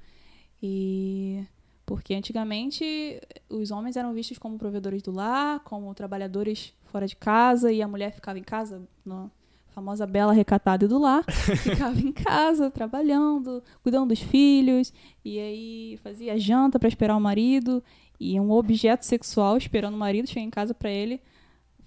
E 0.61 1.45
porque 1.85 2.13
antigamente 2.13 3.21
os 3.49 3.71
homens 3.71 3.95
eram 3.95 4.13
vistos 4.13 4.37
como 4.37 4.57
provedores 4.57 5.01
do 5.01 5.11
lar, 5.11 5.61
como 5.61 5.93
trabalhadores 5.93 6.73
fora 6.85 7.07
de 7.07 7.15
casa, 7.15 7.71
e 7.71 7.81
a 7.81 7.87
mulher 7.87 8.11
ficava 8.11 8.37
em 8.37 8.43
casa, 8.43 8.81
na 9.05 9.29
famosa 9.69 10.05
bela 10.05 10.33
recatada 10.33 10.85
do 10.85 10.97
lar, 10.97 11.23
ficava 11.63 11.97
em 11.97 12.11
casa 12.11 12.69
trabalhando, 12.69 13.63
cuidando 13.81 14.09
dos 14.09 14.19
filhos, 14.19 14.91
e 15.23 15.39
aí 15.39 15.99
fazia 16.03 16.37
janta 16.37 16.77
para 16.77 16.89
esperar 16.89 17.15
o 17.15 17.21
marido, 17.21 17.81
e 18.19 18.37
um 18.37 18.51
objeto 18.51 19.05
sexual 19.05 19.55
esperando 19.55 19.93
o 19.93 19.97
marido 19.97 20.27
chegar 20.27 20.41
em 20.41 20.49
casa 20.49 20.73
para 20.73 20.89
ele 20.89 21.21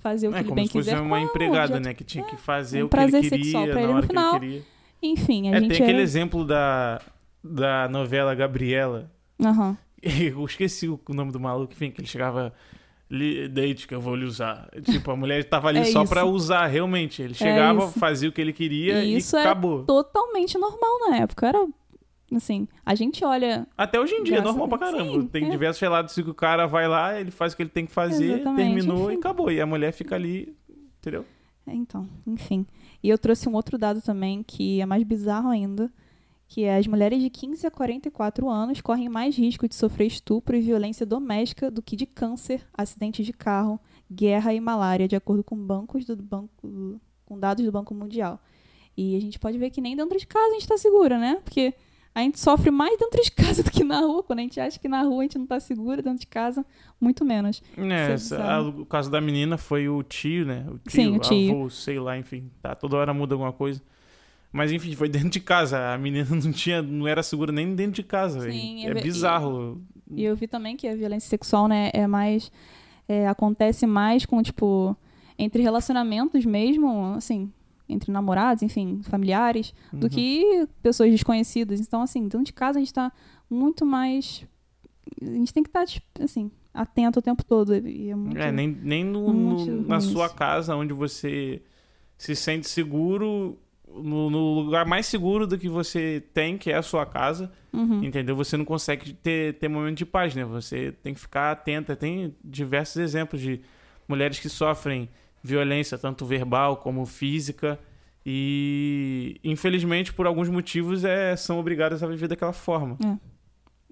fazer 0.01 0.29
o 0.29 0.31
que 0.33 0.37
É 0.37 0.41
ele 0.41 0.49
como 0.49 0.57
bem 0.57 0.67
se 0.67 0.73
fosse 0.73 0.89
quiser. 0.91 1.01
uma 1.01 1.17
com 1.19 1.23
o 1.23 1.27
empregada, 1.29 1.79
né? 1.81 1.95
Que 1.95 2.05
tinha 2.05 2.25
que 2.25 2.37
fazer 2.37 2.83
um 2.83 2.87
o 2.87 2.89
que 2.89 2.97
ele 2.99 3.31
queria 3.31 3.53
na 3.61 3.67
ele 3.81 3.87
no 3.87 3.93
hora 3.97 4.07
final. 4.07 4.31
que 4.41 4.47
ele 4.47 4.53
queria. 4.53 4.65
Enfim, 5.03 5.49
a 5.49 5.57
É, 5.57 5.61
gente 5.61 5.69
tem 5.69 5.77
aquele 5.79 5.93
era- 5.93 6.03
exemplo 6.03 6.45
da, 6.45 7.01
da 7.43 7.89
novela 7.89 8.35
Gabriela. 8.35 9.11
Aham. 9.43 9.77
Eu 10.03 10.45
esqueci 10.45 10.89
o 10.89 10.99
nome 11.09 11.33
do 11.33 11.39
maluco, 11.41 11.73
enfim, 11.73 11.91
que 11.91 12.01
ele 12.01 12.09
chegava. 12.09 12.53
"Li- 13.11 13.49
Deite 13.49 13.89
que 13.89 13.95
eu 13.95 14.01
vou 14.01 14.15
lhe 14.15 14.25
usar. 14.25 14.69
Tipo, 14.85 15.11
a 15.11 15.17
mulher 15.17 15.43
tava 15.45 15.69
ali 15.69 15.81
É 15.81 15.85
só 15.87 16.03
isso. 16.05 16.13
pra 16.13 16.25
usar, 16.25 16.67
realmente. 16.67 17.21
Ele 17.21 17.35
chegava, 17.35 17.85
isso. 17.87 17.99
fazia 17.99 18.29
o 18.29 18.33
que 18.33 18.41
ele 18.41 18.53
queria 18.53 19.03
E 19.03 19.15
e, 19.15 19.17
isso 19.17 19.37
era 19.37 19.51
acabou. 19.51 19.85
Totalmente 19.85 20.57
normal 20.57 21.11
na 21.11 21.17
época. 21.17 21.47
Era 21.49 21.67
assim, 22.37 22.69
a 22.85 22.95
gente 22.95 23.25
olha. 23.25 23.67
Até 23.77 24.01
hoje 24.01 24.15
em 24.15 24.23
dia, 24.23 24.39
é 24.39 24.41
normal 24.41 24.69
pra 24.69 24.79
caramba. 24.79 25.21
Sim, 25.21 25.27
tem 25.27 25.47
é. 25.47 25.51
diversos 25.51 25.81
relatos 25.81 26.15
que 26.15 26.21
o 26.23 26.35
cara 26.35 26.67
vai 26.67 26.89
lá, 26.89 27.19
ele 27.21 27.31
faz 27.31 27.53
o 27.53 27.57
que 27.57 27.63
ele 27.63 27.71
tem 27.71 27.87
que 27.87 27.93
fazer, 27.93 28.41
Exatamente, 28.41 28.75
terminou 28.75 29.11
e 29.11 29.15
enfim. 29.15 29.21
acabou. 29.21 29.51
E 29.51 29.61
a 29.61 29.67
mulher 29.67 29.93
fica 29.93 30.15
ali, 30.15 30.57
entendeu? 30.99 31.25
É, 31.67 31.75
então, 31.75 32.09
enfim. 32.27 32.67
E 33.03 33.09
eu 33.09 33.19
trouxe 33.19 33.49
um 33.49 33.55
outro 33.55 33.79
dado 33.79 34.01
também 34.01 34.43
que 34.43 34.81
é 34.81 34.87
mais 34.87 35.03
bizarro 35.03 35.49
ainda, 35.49 35.93
que 36.49 36.65
é 36.65 36.77
as 36.77 36.87
mulheres 36.87 37.23
de 37.23 37.31
15 37.31 37.67
a 37.67 37.71
44 37.71 38.49
anos 38.49 38.81
correm 38.81 39.09
mais 39.09 39.37
risco 39.37 39.69
de 39.69 39.75
sofrer 39.75 40.07
estupro 40.07 40.57
e 40.57 40.61
violência 40.61 41.07
doméstica 41.07 41.71
do 41.71 41.81
que 41.81 41.95
de 41.95 42.07
câncer, 42.07 42.67
acidentes 42.75 43.25
de 43.25 43.33
carro, 43.33 43.79
guerra 44.11 44.53
e 44.53 44.61
malária, 44.61 45.07
de 45.07 45.15
acordo 45.15 45.45
com 45.45 45.57
bancos 45.57 46.05
do 46.05 46.17
banco 46.17 47.01
com 47.31 47.39
dados 47.39 47.65
do 47.65 47.71
Banco 47.71 47.95
Mundial. 47.95 48.41
E 48.97 49.17
a 49.17 49.21
gente 49.21 49.39
pode 49.39 49.57
ver 49.57 49.71
que 49.71 49.81
nem 49.81 49.95
dentro 49.95 50.19
de 50.19 50.27
casa 50.27 50.49
a 50.49 50.53
gente 50.55 50.63
está 50.63 50.77
segura, 50.77 51.17
né? 51.17 51.41
Porque 51.45 51.73
a 52.15 52.21
gente 52.21 52.39
sofre 52.41 52.71
mais 52.71 52.99
dentro 52.99 53.23
de 53.23 53.31
casa 53.31 53.63
do 53.65 53.71
que 53.71 53.85
na 53.85 54.01
rua. 54.01 54.23
Quando 54.23 54.41
a 54.41 54.43
gente 54.43 54.59
acha 54.61 54.79
que 54.79 54.89
na 54.89 55.03
rua 55.03 55.21
a 55.21 55.23
gente 55.23 55.37
não 55.39 55.45
está 55.45 55.61
segura, 55.61 56.03
dentro 56.03 56.21
de 56.21 56.27
casa, 56.27 56.65
muito 57.01 57.25
menos. 57.25 57.63
É, 57.77 58.17
a- 58.43 58.61
o 58.63 58.85
caso 58.85 59.11
da 59.11 59.21
menina 59.21 59.57
foi 59.57 59.89
o 59.89 60.03
tio, 60.03 60.45
né? 60.47 60.65
O 60.69 60.79
tio, 60.79 60.91
Sim, 60.91 61.17
o 61.17 61.21
tio. 61.21 61.53
avô, 61.53 61.71
sei 61.71 61.99
lá, 61.99 62.19
enfim. 62.19 62.51
Tá, 62.63 62.75
toda 62.75 62.97
hora 62.97 63.15
muda 63.15 63.35
alguma 63.35 63.53
coisa. 63.53 63.81
Mas 64.53 64.73
enfim, 64.73 64.95
foi 64.97 65.09
dentro 65.09 65.31
de 65.31 65.41
casa. 65.41 65.93
A 65.95 65.99
menina 65.99 66.27
não 66.31 66.53
tinha, 66.53 66.83
não 66.83 67.07
era 67.07 67.23
segura 67.23 67.53
nem 67.53 67.75
dentro 67.75 67.93
de 67.93 68.03
casa. 68.03 68.41
Sim, 68.51 68.87
é 68.87 68.95
bizarro. 68.95 69.81
E 70.13 70.25
eu 70.25 70.35
vi 70.35 70.49
também 70.49 70.77
que 70.77 70.89
a 70.89 70.97
violência 70.97 71.29
sexual, 71.29 71.69
né, 71.69 71.91
é 71.95 72.05
mais. 72.07 72.51
é, 73.09 73.29
acontece 73.29 73.87
mais 73.87 74.27
com, 74.27 74.43
tipo, 74.43 74.97
entre 75.39 75.63
relacionamentos 75.63 76.45
mesmo, 76.45 77.15
assim, 77.15 77.53
entre 77.93 78.11
namorados, 78.13 78.63
enfim, 78.63 79.01
familiares, 79.03 79.75
do 79.93 80.05
Uhum. 80.05 80.09
que 80.11 80.69
pessoas 80.83 81.11
desconhecidas. 81.11 81.81
Então, 81.81 82.03
assim, 82.03 82.23
dentro 82.23 82.45
de 82.45 82.53
casa 82.53 82.79
a 82.79 82.81
gente 82.81 82.95
tá 82.95 83.13
muito 83.49 83.85
mais. 83.85 84.47
A 85.21 85.25
gente 85.25 85.53
tem 85.53 85.63
que 85.63 85.69
estar, 85.69 85.85
assim, 86.23 86.51
atento 86.73 87.19
o 87.19 87.23
tempo 87.23 87.45
todo. 87.45 87.75
É 87.75 87.81
muito... 88.15 88.39
É, 88.39 88.53
nem, 88.53 88.69
nem 88.69 89.05
no, 89.05 89.33
muito 89.33 89.71
no- 89.71 89.89
na 89.89 90.01
sua 90.01 90.29
casa, 90.29 90.77
onde 90.77 90.93
você 90.93 91.61
se 92.17 92.37
sente 92.37 92.69
seguro, 92.69 93.59
no, 93.89 94.31
no 94.31 94.61
lugar 94.61 94.87
mais 94.87 95.07
seguro 95.07 95.47
do 95.47 95.59
que 95.59 95.69
você 95.69 96.23
tem, 96.33 96.57
que 96.57 96.71
é 96.71 96.77
a 96.77 96.83
sua 96.83 97.05
casa, 97.05 97.51
Uhum. 97.73 98.05
entendeu? 98.05 98.37
Você 98.37 98.57
não 98.57 98.65
consegue 98.65 99.13
ter, 99.15 99.55
ter 99.59 99.69
momento 99.69 99.99
de 99.99 100.07
paz, 100.07 100.35
né? 100.35 100.45
Você 100.45 100.93
tem 101.03 101.15
que 101.15 101.21
ficar 101.21 101.51
atenta. 101.53 101.97
Tem 101.97 102.35
diversos 102.45 102.97
exemplos 102.99 103.41
de 103.41 103.61
mulheres 104.09 104.39
que 104.39 104.49
sofrem 104.49 105.09
violência, 105.43 105.97
tanto 105.99 106.25
verbal 106.27 106.77
como 106.79 107.05
física, 107.07 107.79
e 108.25 109.41
infelizmente, 109.43 110.13
por 110.13 110.27
alguns 110.27 110.49
motivos, 110.49 111.05
é, 111.05 111.35
são 111.37 111.59
obrigadas 111.59 112.03
a 112.03 112.07
viver 112.07 112.29
daquela 112.29 112.53
forma. 112.53 112.97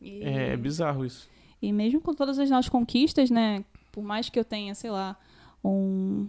E- 0.01 0.23
É, 0.23 0.57
bizarro 0.57 1.05
isso. 1.05 1.29
E 1.61 1.73
mesmo 1.73 2.01
com 2.01 2.15
todas 2.15 2.39
as 2.39 2.49
nossas 2.51 2.69
conquistas, 2.69 3.31
né? 3.31 3.65
Por 3.91 4.05
mais 4.05 4.29
que 4.29 4.39
eu 4.39 4.45
tenha, 4.45 4.75
sei 4.75 4.91
lá, 4.91 5.17
um, 5.65 6.29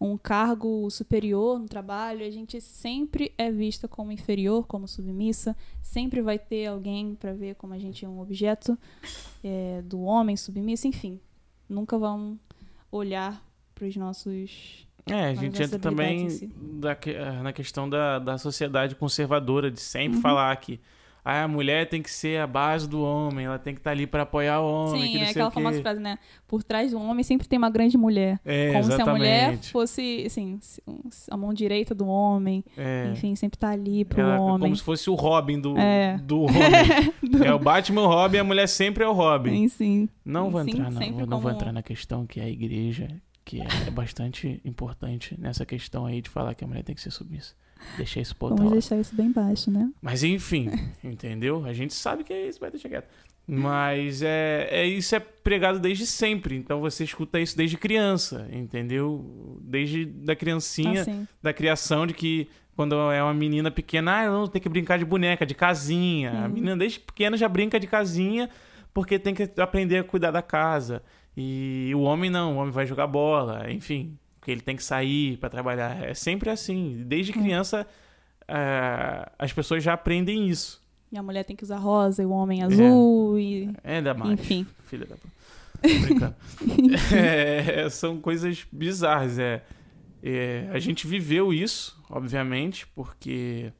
um 0.00 0.16
cargo 0.16 0.88
superior 0.90 1.58
no 1.58 1.66
trabalho, 1.66 2.24
a 2.26 2.30
gente 2.30 2.60
sempre 2.62 3.32
é 3.36 3.50
vista 3.50 3.86
como 3.86 4.10
inferior, 4.10 4.66
como 4.66 4.88
submissa. 4.88 5.54
Sempre 5.82 6.22
vai 6.22 6.38
ter 6.38 6.66
alguém 6.66 7.14
para 7.14 7.34
ver 7.34 7.56
como 7.56 7.74
a 7.74 7.78
gente 7.78 8.04
é 8.06 8.08
um 8.08 8.20
objeto 8.20 8.78
é, 9.42 9.82
do 9.82 10.00
homem 10.00 10.34
submisso, 10.36 10.86
enfim. 10.88 11.20
Nunca 11.68 11.98
vão 11.98 12.38
olhar 12.90 13.44
para 13.74 13.86
os 13.86 13.96
nossos. 13.96 14.86
É, 15.10 15.26
a 15.26 15.34
gente 15.34 15.62
entra 15.62 15.78
também 15.78 16.30
si. 16.30 16.50
da 16.56 16.92
eh, 17.06 17.42
na 17.42 17.52
questão 17.52 17.88
da, 17.88 18.18
da 18.18 18.38
sociedade 18.38 18.94
conservadora, 18.94 19.70
de 19.70 19.80
sempre 19.80 20.16
Uhum. 20.16 20.22
falar 20.22 20.56
que 20.56 20.80
ah, 21.22 21.44
a 21.44 21.48
mulher 21.48 21.88
tem 21.88 22.02
que 22.02 22.10
ser 22.10 22.38
a 22.40 22.46
base 22.46 22.86
do 22.86 23.00
homem, 23.02 23.46
ela 23.46 23.58
tem 23.58 23.72
que 23.74 23.80
estar 23.80 23.92
ali 23.92 24.06
para 24.06 24.22
apoiar 24.24 24.60
o 24.60 24.66
homem. 24.70 25.02
Sim, 25.12 25.18
é 25.18 25.28
aquela 25.30 25.50
famosa 25.50 25.80
frase, 25.80 25.98
né? 26.00 26.18
Por 26.46 26.62
trás 26.62 26.90
do 26.92 26.98
homem 27.00 27.22
sempre 27.24 27.46
tem 27.48 27.56
uma 27.58 27.70
grande 27.70 27.96
mulher. 27.96 28.38
É, 28.44 28.72
Como 28.72 28.84
se 28.84 28.92
a 29.00 29.06
mulher 29.06 29.38
exatamente. 29.40 29.70
fosse, 29.72 30.22
assim, 30.26 30.58
a 31.30 31.36
mão 31.36 31.52
direita 31.54 31.94
do 31.94 32.06
homem. 32.06 32.62
É. 32.76 33.08
Enfim, 33.12 33.34
sempre 33.36 33.58
tá 33.58 33.70
ali 33.70 34.04
pro 34.06 34.20
Ela- 34.20 34.38
homem. 34.40 34.60
Como 34.60 34.76
se 34.76 34.82
fosse 34.82 35.08
o 35.08 35.14
Robin 35.14 35.58
do, 35.60 35.78
É. 35.78 36.18
do 36.18 36.42
homem. 36.44 36.62
É 37.46 37.52
o 37.54 37.58
Batman 37.58 38.02
o 38.02 38.06
Robin, 38.06 38.38
a 38.38 38.44
mulher 38.44 38.66
sempre 38.68 39.02
é 39.04 39.08
o 39.08 39.12
Robin. 39.12 39.50
Sim, 39.50 39.68
sim. 39.68 40.08
Não 40.24 40.50
vou 40.50 40.62
Sim, 40.64 40.70
entrar, 40.72 40.90
não, 40.90 41.26
não 41.26 41.40
vou 41.40 41.50
entrar 41.50 41.72
na 41.72 41.82
questão 41.82 42.26
que 42.26 42.38
é 42.40 42.44
a 42.44 42.48
igreja, 42.50 43.08
que 43.44 43.60
é 43.60 43.66
bastante 43.90 44.60
importante 44.64 45.38
nessa 45.38 45.64
questão 45.66 46.06
aí 46.06 46.20
de 46.20 46.30
falar 46.30 46.54
que 46.54 46.64
a 46.64 46.66
mulher 46.66 46.82
tem 46.82 46.94
que 46.94 47.00
ser 47.00 47.10
submissa. 47.10 47.54
Deixei 47.98 48.22
esse 48.22 48.34
ponto 48.34 48.56
Vamos 48.56 48.72
deixar 48.72 48.96
isso 48.96 49.14
bem 49.14 49.30
baixo, 49.30 49.70
né? 49.70 49.90
Mas 50.00 50.22
enfim, 50.24 50.70
entendeu? 51.04 51.64
A 51.66 51.72
gente 51.72 51.92
sabe 51.92 52.24
que 52.24 52.32
é 52.32 52.48
isso, 52.48 52.58
vai 52.60 52.70
deixar 52.70 52.88
quieto. 52.88 53.08
Mas 53.46 54.22
é, 54.22 54.68
é 54.70 54.86
isso 54.86 55.14
é 55.14 55.20
pregado 55.20 55.78
desde 55.78 56.06
sempre. 56.06 56.56
Então 56.56 56.80
você 56.80 57.04
escuta 57.04 57.38
isso 57.38 57.54
desde 57.54 57.76
criança, 57.76 58.48
entendeu? 58.50 59.58
Desde 59.60 60.06
da 60.06 60.34
criancinha, 60.34 61.02
Assim. 61.02 61.28
da 61.42 61.52
criação 61.52 62.06
de 62.06 62.14
que 62.14 62.48
quando 62.74 62.94
é 63.12 63.22
uma 63.22 63.34
menina 63.34 63.70
pequena, 63.70 64.20
ah, 64.22 64.30
não, 64.30 64.46
tem 64.46 64.62
que 64.62 64.68
brincar 64.68 64.98
de 64.98 65.04
boneca, 65.04 65.44
de 65.44 65.54
casinha. 65.54 66.32
A 66.32 66.42
Uhum. 66.44 66.48
menina 66.54 66.76
desde 66.76 67.00
pequena 67.00 67.36
já 67.36 67.48
brinca 67.48 67.78
de 67.78 67.86
casinha 67.86 68.48
porque 68.94 69.18
tem 69.18 69.34
que 69.34 69.48
aprender 69.60 69.98
a 69.98 70.04
cuidar 70.04 70.30
da 70.30 70.40
casa. 70.42 71.02
E 71.36 71.92
o 71.94 72.00
homem 72.00 72.30
não, 72.30 72.54
o 72.54 72.58
homem 72.58 72.72
vai 72.72 72.86
jogar 72.86 73.06
bola, 73.06 73.70
enfim, 73.70 74.16
porque 74.38 74.50
ele 74.50 74.60
tem 74.60 74.76
que 74.76 74.84
sair 74.84 75.36
para 75.38 75.50
trabalhar. 75.50 76.02
É 76.02 76.14
sempre 76.14 76.50
assim. 76.50 77.02
Desde 77.06 77.32
Hum. 77.32 77.42
criança 77.42 77.86
ah, 78.46 79.30
as 79.38 79.52
pessoas 79.52 79.82
já 79.82 79.94
aprendem 79.94 80.48
isso. 80.48 80.82
E 81.10 81.18
a 81.18 81.22
mulher 81.22 81.44
tem 81.44 81.54
que 81.56 81.64
usar 81.64 81.78
rosa 81.78 82.22
e 82.22 82.26
o 82.26 82.30
homem 82.30 82.62
azul 82.62 83.38
e... 83.38 83.70
É, 83.82 83.98
ainda 83.98 84.14
mais. 84.14 84.32
Enfim. 84.32 84.66
Filha 84.86 85.06
da. 85.06 85.16
brincando. 85.82 86.34
É, 87.14 87.88
são 87.88 88.20
coisas 88.20 88.66
bizarras. 88.72 89.38
É, 89.38 89.62
é, 90.22 90.68
a 90.72 90.78
gente 90.78 91.06
viveu 91.06 91.52
isso, 91.52 92.02
obviamente, 92.10 92.86
porque 92.88 93.72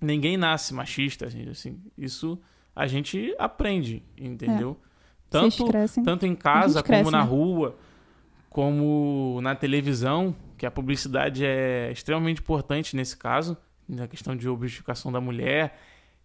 ninguém 0.00 0.36
nasce 0.36 0.74
machista. 0.74 1.26
Assim, 1.26 1.48
assim, 1.48 1.80
isso 1.96 2.38
a 2.74 2.86
gente 2.86 3.34
aprende, 3.38 4.02
entendeu? 4.18 4.72
Vocês 4.72 4.89
Tanto, 5.30 5.64
tanto 6.04 6.26
em 6.26 6.34
casa 6.34 6.80
gente 6.80 6.84
cresce, 6.86 7.04
como 7.04 7.16
na 7.16 7.24
né? 7.24 7.30
rua, 7.30 7.76
como 8.48 9.38
na 9.42 9.54
televisão, 9.54 10.34
que 10.58 10.66
a 10.66 10.70
publicidade 10.70 11.44
é 11.44 11.90
extremamente 11.92 12.40
importante 12.40 12.96
nesse 12.96 13.16
caso, 13.16 13.56
na 13.88 14.08
questão 14.08 14.36
de 14.36 14.48
objetificação 14.48 15.10
da 15.12 15.20
mulher 15.20 15.78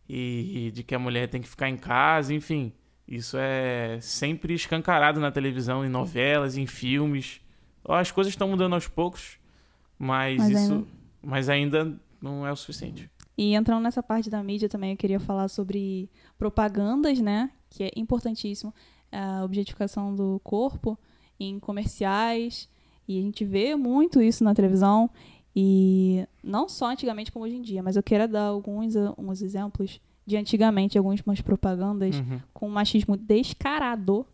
e, 0.10 0.68
e 0.68 0.72
de 0.72 0.84
que 0.84 0.96
a 0.96 1.00
mulher 1.00 1.30
tem 1.30 1.42
que 1.42 1.48
ficar 1.48 1.70
em 1.70 1.78
casa, 1.78 2.34
enfim. 2.34 2.74
Isso 3.08 3.38
é 3.40 4.00
sempre 4.02 4.54
escancarado 4.56 5.20
na 5.20 5.32
televisão, 5.32 5.86
em 5.86 5.90
novelas, 5.90 6.58
em 6.58 6.66
filmes. 6.66 7.40
As 7.88 8.12
coisas 8.12 8.34
estão 8.34 8.50
mudando 8.50 8.74
aos 8.74 8.88
poucos, 8.88 9.38
mas, 10.00 10.38
Mas 10.40 10.50
isso, 10.50 10.74
ainda- 10.74 10.88
mas 11.22 11.50
ainda 11.50 12.00
não 12.20 12.46
é 12.46 12.52
o 12.52 12.56
suficiente. 12.56 13.10
E 13.38 13.54
entrando 13.54 13.84
nessa 13.84 14.02
parte 14.02 14.30
da 14.30 14.42
mídia 14.42 14.68
também, 14.68 14.92
eu 14.92 14.98
queria 14.98 15.20
falar 15.20 15.48
sobre 15.50 16.10
propagandas, 16.38 17.20
né? 17.20 17.52
Que 17.70 17.84
é 17.84 17.92
importantíssimo. 17.96 18.74
A 19.16 19.44
objetificação 19.46 20.14
do 20.16 20.40
corpo 20.44 20.98
em 21.40 21.60
comerciais. 21.60 22.68
E 23.08 23.20
a 23.20 23.22
gente 23.22 23.46
vê 23.46 23.76
muito 23.76 24.22
isso 24.22 24.44
na 24.44 24.54
televisão. 24.56 25.10
E 25.56 26.28
não 26.44 26.68
só 26.68 26.88
antigamente 26.92 27.32
como 27.32 27.46
hoje 27.46 27.56
em 27.56 27.62
dia, 27.62 27.82
mas 27.82 27.96
eu 27.96 28.04
quero 28.04 28.28
dar 28.28 28.44
alguns, 28.48 28.96
alguns 28.96 29.42
exemplos 29.42 30.02
de 30.26 30.36
antigamente, 30.36 30.98
algumas 30.98 31.40
propagandas 31.42 32.16
Uhum. 32.18 32.40
com 32.54 32.68
machismo 32.68 33.16
descarado. 33.16 34.26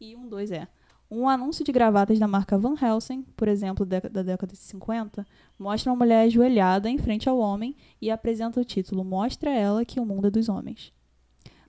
E 0.00 0.14
um 0.14 0.28
dois 0.28 0.50
é. 0.50 0.68
Um 1.10 1.26
anúncio 1.26 1.64
de 1.64 1.72
gravatas 1.72 2.18
da 2.18 2.28
marca 2.28 2.58
Van 2.58 2.74
Helsing, 2.80 3.22
por 3.34 3.48
exemplo, 3.48 3.86
da 3.86 3.98
da 4.00 4.22
década 4.22 4.52
de 4.52 4.58
50, 4.58 5.26
mostra 5.58 5.90
uma 5.90 5.96
mulher 5.96 6.24
ajoelhada 6.26 6.90
em 6.90 6.98
frente 6.98 7.28
ao 7.30 7.38
homem 7.38 7.74
e 8.02 8.10
apresenta 8.10 8.60
o 8.60 8.64
título 8.64 9.02
Mostra 9.04 9.50
ela 9.50 9.86
que 9.86 9.98
o 9.98 10.04
mundo 10.04 10.26
é 10.26 10.30
dos 10.30 10.50
homens. 10.50 10.92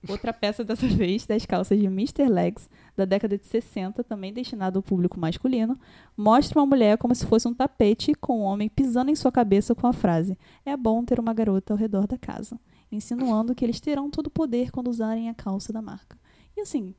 Outra 0.08 0.32
peça 0.32 0.64
dessa 0.64 0.86
vez, 0.88 1.26
das 1.26 1.44
calças 1.44 1.78
de 1.78 1.86
Mr. 1.86 2.26
Legs, 2.28 2.68
da 2.96 3.04
década 3.04 3.36
de 3.36 3.46
60, 3.46 4.02
também 4.04 4.32
destinada 4.32 4.78
ao 4.78 4.82
público 4.82 5.18
masculino, 5.20 5.78
mostra 6.16 6.58
uma 6.58 6.66
mulher 6.66 6.96
como 6.98 7.14
se 7.14 7.26
fosse 7.26 7.46
um 7.46 7.54
tapete 7.54 8.14
com 8.14 8.40
um 8.40 8.42
homem 8.42 8.68
pisando 8.68 9.10
em 9.10 9.14
sua 9.14 9.30
cabeça 9.30 9.74
com 9.74 9.86
a 9.86 9.92
frase 9.92 10.38
É 10.64 10.76
bom 10.76 11.04
ter 11.04 11.20
uma 11.20 11.34
garota 11.34 11.72
ao 11.74 11.78
redor 11.78 12.06
da 12.06 12.16
casa, 12.16 12.58
insinuando 12.90 13.54
que 13.54 13.64
eles 13.64 13.78
terão 13.80 14.10
todo 14.10 14.28
o 14.28 14.30
poder 14.30 14.70
quando 14.70 14.88
usarem 14.88 15.28
a 15.28 15.34
calça 15.34 15.72
da 15.72 15.82
marca. 15.82 16.18
E 16.56 16.60
assim, 16.62 16.94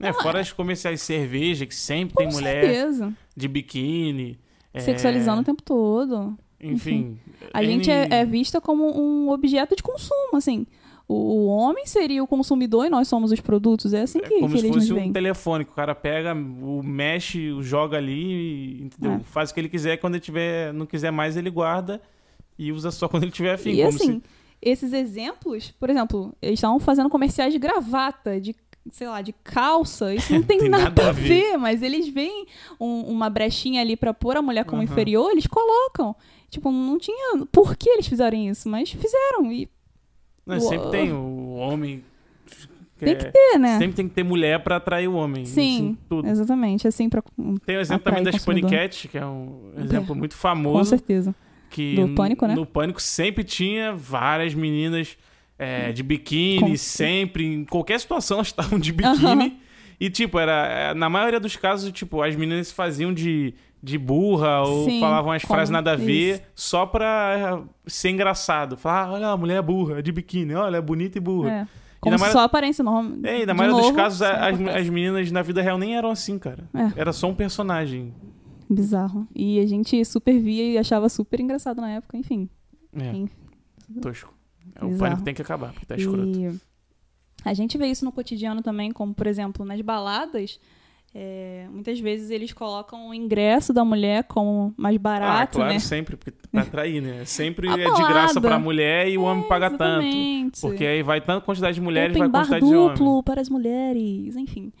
É, 0.00 0.12
fora 0.12 0.40
as 0.40 0.52
comerciais 0.52 1.00
de 1.00 1.06
cerveja, 1.06 1.66
que 1.66 1.74
sempre 1.74 2.14
com 2.14 2.22
tem 2.22 2.32
mulher 2.32 2.64
certeza, 2.64 3.12
de 3.36 3.48
biquíni. 3.48 4.38
é, 4.72 4.80
sexualizando 4.80 5.42
o 5.42 5.44
tempo 5.44 5.62
todo. 5.62 6.36
Enfim. 6.60 7.18
A 7.52 7.62
N- 7.62 7.66
gente 7.70 7.90
é, 7.90 8.08
é 8.10 8.24
vista 8.24 8.60
como 8.60 8.84
um 8.98 9.28
objeto 9.30 9.76
de 9.76 9.82
consumo, 9.82 10.36
assim. 10.36 10.66
O, 11.06 11.46
homem 11.46 11.86
seria 11.86 12.22
o 12.22 12.26
consumidor 12.26 12.86
e 12.86 12.90
nós 12.90 13.06
somos 13.08 13.30
os 13.30 13.40
produtos. 13.40 13.92
É 13.92 14.02
assim 14.02 14.18
É 14.18 14.22
que, 14.22 14.40
como 14.40 14.54
que 14.54 14.60
se 14.60 14.68
fosse 14.68 14.92
um 14.92 15.12
telefone, 15.12 15.64
que 15.64 15.70
o 15.70 15.74
cara 15.74 15.94
pega, 15.94 16.32
o 16.34 16.82
mexe, 16.82 17.50
o 17.50 17.62
joga 17.62 17.98
ali, 17.98 18.82
entendeu? 18.82 19.12
É. 19.12 19.20
Faz 19.20 19.50
o 19.50 19.54
que 19.54 19.60
ele 19.60 19.68
quiser, 19.68 19.98
quando 19.98 20.14
ele 20.14 20.22
tiver, 20.22 20.72
não 20.72 20.86
quiser 20.86 21.10
mais, 21.10 21.36
ele 21.36 21.50
guarda 21.50 22.00
e 22.58 22.72
usa 22.72 22.90
só 22.90 23.06
quando 23.08 23.24
ele 23.24 23.32
tiver 23.32 23.52
afim. 23.54 23.70
e 23.70 23.76
como 23.76 23.88
assim, 23.88 24.12
se- 24.14 24.22
esses 24.62 24.92
exemplos, 24.94 25.72
por 25.78 25.90
exemplo, 25.90 26.34
eles 26.40 26.54
estavam 26.58 26.80
fazendo 26.80 27.10
comerciais 27.10 27.52
de 27.52 27.58
gravata, 27.58 28.40
de 28.40 28.54
sei 28.90 29.06
lá, 29.08 29.20
de 29.22 29.32
calça, 29.44 30.14
isso 30.14 30.32
não 30.32 30.42
tem, 30.44 30.58
Tem 30.58 30.68
nada, 30.68 30.84
nada 30.84 31.06
a 31.06 31.08
a 31.08 31.12
ver, 31.12 31.56
mas 31.58 31.82
eles 31.82 32.08
veem 32.08 32.46
um- 32.80 33.02
uma 33.02 33.28
brechinha 33.28 33.80
ali 33.82 33.94
pra 33.96 34.14
pôr 34.14 34.36
a 34.38 34.42
mulher 34.42 34.64
como 34.64 34.80
Aham. 34.82 34.90
inferior, 34.90 35.30
eles 35.30 35.46
colocam. 35.46 36.14
Tipo, 36.50 36.70
não 36.70 36.98
tinha 36.98 37.44
por 37.52 37.76
que 37.76 37.88
eles 37.90 38.06
fizerem 38.06 38.48
isso, 38.48 38.68
mas 38.68 38.90
fizeram 38.90 39.50
e 39.52 39.68
Não, 40.46 40.56
o- 40.56 40.60
sempre 40.60 40.90
tem 40.90 41.12
o 41.12 41.54
homem. 41.54 42.02
tem 42.98 43.12
é, 43.12 43.14
que 43.16 43.24
ter, 43.26 43.58
né? 43.58 43.78
Sempre 43.78 43.96
tem 43.96 44.08
que 44.08 44.14
ter 44.14 44.22
mulher 44.22 44.60
pra 44.60 44.76
atrair 44.76 45.08
o 45.08 45.14
homem. 45.14 45.44
Sim, 45.44 45.96
tudo. 46.08 46.28
exatamente, 46.28 46.86
assim 46.86 47.08
pra 47.08 47.22
Tem 47.66 47.76
o 47.76 47.80
exemplo 47.80 48.04
também 48.04 48.22
da 48.22 48.32
consumidor. 48.32 48.70
Panicat, 48.70 49.08
que 49.08 49.18
é 49.18 49.24
um 49.26 49.70
exemplo 49.78 50.14
muito 50.14 50.34
com 50.36 50.40
famoso. 50.42 50.90
certeza. 50.90 51.34
que 51.70 51.96
Do 51.96 52.14
Pânico, 52.14 52.46
né? 52.46 52.54
No 52.54 52.64
Pânico 52.64 53.02
sempre 53.02 53.42
tinha 53.42 53.92
várias 53.94 54.54
meninas 54.54 55.16
é, 55.58 55.90
de 55.92 56.02
biquíni, 56.04 56.60
Com- 56.60 56.76
sempre, 56.76 57.44
em 57.46 57.64
qualquer 57.64 57.98
situação 57.98 58.36
elas 58.38 58.46
estavam 58.48 58.78
de 58.78 58.92
biquíni. 58.92 59.58
E, 60.00 60.10
tipo, 60.10 60.38
era. 60.38 60.66
é, 60.66 60.94
Na 60.94 61.08
maioria 61.08 61.40
dos 61.40 61.56
casos, 61.56 61.90
tipo, 61.92 62.20
as 62.22 62.34
meninas 62.36 62.68
se 62.68 62.74
faziam 62.74 63.12
de, 63.14 63.54
de 63.84 63.98
burra 63.98 64.62
ou 64.62 64.84
Sim, 64.86 64.98
falavam 65.00 65.30
as 65.32 65.42
frases 65.42 65.68
nada 65.70 65.92
a 65.92 65.96
ver 65.96 66.34
isso. 66.36 66.42
só 66.54 66.86
pra 66.86 67.62
é, 67.86 67.90
ser 67.90 68.10
engraçado. 68.10 68.76
Falar, 68.76 69.04
ah, 69.08 69.12
olha, 69.12 69.28
a 69.28 69.36
mulher 69.36 69.56
é 69.58 69.62
burra, 69.62 70.02
de 70.02 70.10
biquíni, 70.10 70.54
olha, 70.54 70.78
é 70.78 70.80
bonita 70.80 71.18
e 71.18 71.20
burra. 71.20 71.50
É. 71.50 71.66
Como 72.00 72.12
na 72.12 72.18
se 72.18 72.22
maioria- 72.22 72.40
só 72.40 72.44
aparência 72.44 72.82
nome. 72.84 73.20
É, 73.26 73.42
e 73.42 73.46
na 73.46 73.54
maioria 73.54 73.76
dos 73.76 73.86
novo, 73.86 73.96
casos, 73.96 74.18
só 74.18 74.24
a- 74.26 74.48
as, 74.48 74.60
as 74.60 74.88
meninas 74.88 75.30
na 75.30 75.42
vida 75.42 75.60
real 75.62 75.76
nem 75.78 75.96
eram 75.96 76.10
assim, 76.10 76.38
cara. 76.38 76.64
É. 76.74 77.00
Era 77.00 77.12
só 77.12 77.28
um 77.28 77.34
personagem. 77.34 78.12
Bizarro. 78.68 79.28
E 79.34 79.58
a 79.60 79.66
gente 79.66 80.02
super 80.04 80.38
via 80.38 80.64
e 80.72 80.78
achava 80.78 81.08
super 81.08 81.38
engraçado 81.40 81.80
na 81.80 81.90
época, 81.90 82.16
enfim. 82.16 82.48
É, 82.96 83.08
Enfim. 83.10 83.30
tosco. 84.00 84.32
O 84.80 84.86
Bizarro. 84.86 84.98
pânico 84.98 85.22
tem 85.22 85.34
que 85.34 85.42
acabar, 85.42 85.72
porque 85.72 85.84
tá 85.86 85.96
escroto. 85.96 86.26
E 86.38 86.58
a 87.44 87.52
gente 87.54 87.76
vê 87.76 87.86
isso 87.88 88.04
no 88.04 88.12
cotidiano 88.12 88.62
também, 88.62 88.90
como 88.90 89.12
por 89.14 89.26
exemplo, 89.26 89.64
nas 89.64 89.80
baladas. 89.82 90.58
É, 91.16 91.68
muitas 91.70 92.00
vezes 92.00 92.28
eles 92.30 92.52
colocam 92.52 93.10
o 93.10 93.14
ingresso 93.14 93.72
da 93.72 93.84
mulher 93.84 94.24
como 94.24 94.74
mais 94.76 94.96
ah, 94.96 94.98
barato, 94.98 95.58
claro, 95.58 95.72
né? 95.72 95.78
sempre, 95.78 96.16
porque 96.16 96.32
pra 96.50 96.62
atrair, 96.62 97.00
né? 97.00 97.24
Sempre 97.26 97.68
é 97.68 97.76
de 97.90 98.02
graça 98.02 98.40
pra 98.40 98.58
mulher 98.58 99.08
e 99.08 99.16
o 99.16 99.22
homem 99.22 99.46
paga 99.46 99.70
tanto. 99.70 100.04
Exatamente. 100.04 100.60
Porque 100.60 100.84
aí 100.84 101.02
vai 101.04 101.20
tanta 101.20 101.40
quantidade 101.44 101.76
de 101.76 101.80
mulheres, 101.80 102.16
Open 102.16 102.28
vai 102.28 102.40
quantidade 102.42 102.66
de 102.66 102.74
homens. 102.74 102.98
duplo 102.98 103.22
para 103.22 103.40
as 103.40 103.48
mulheres, 103.48 104.34
enfim. 104.34 104.72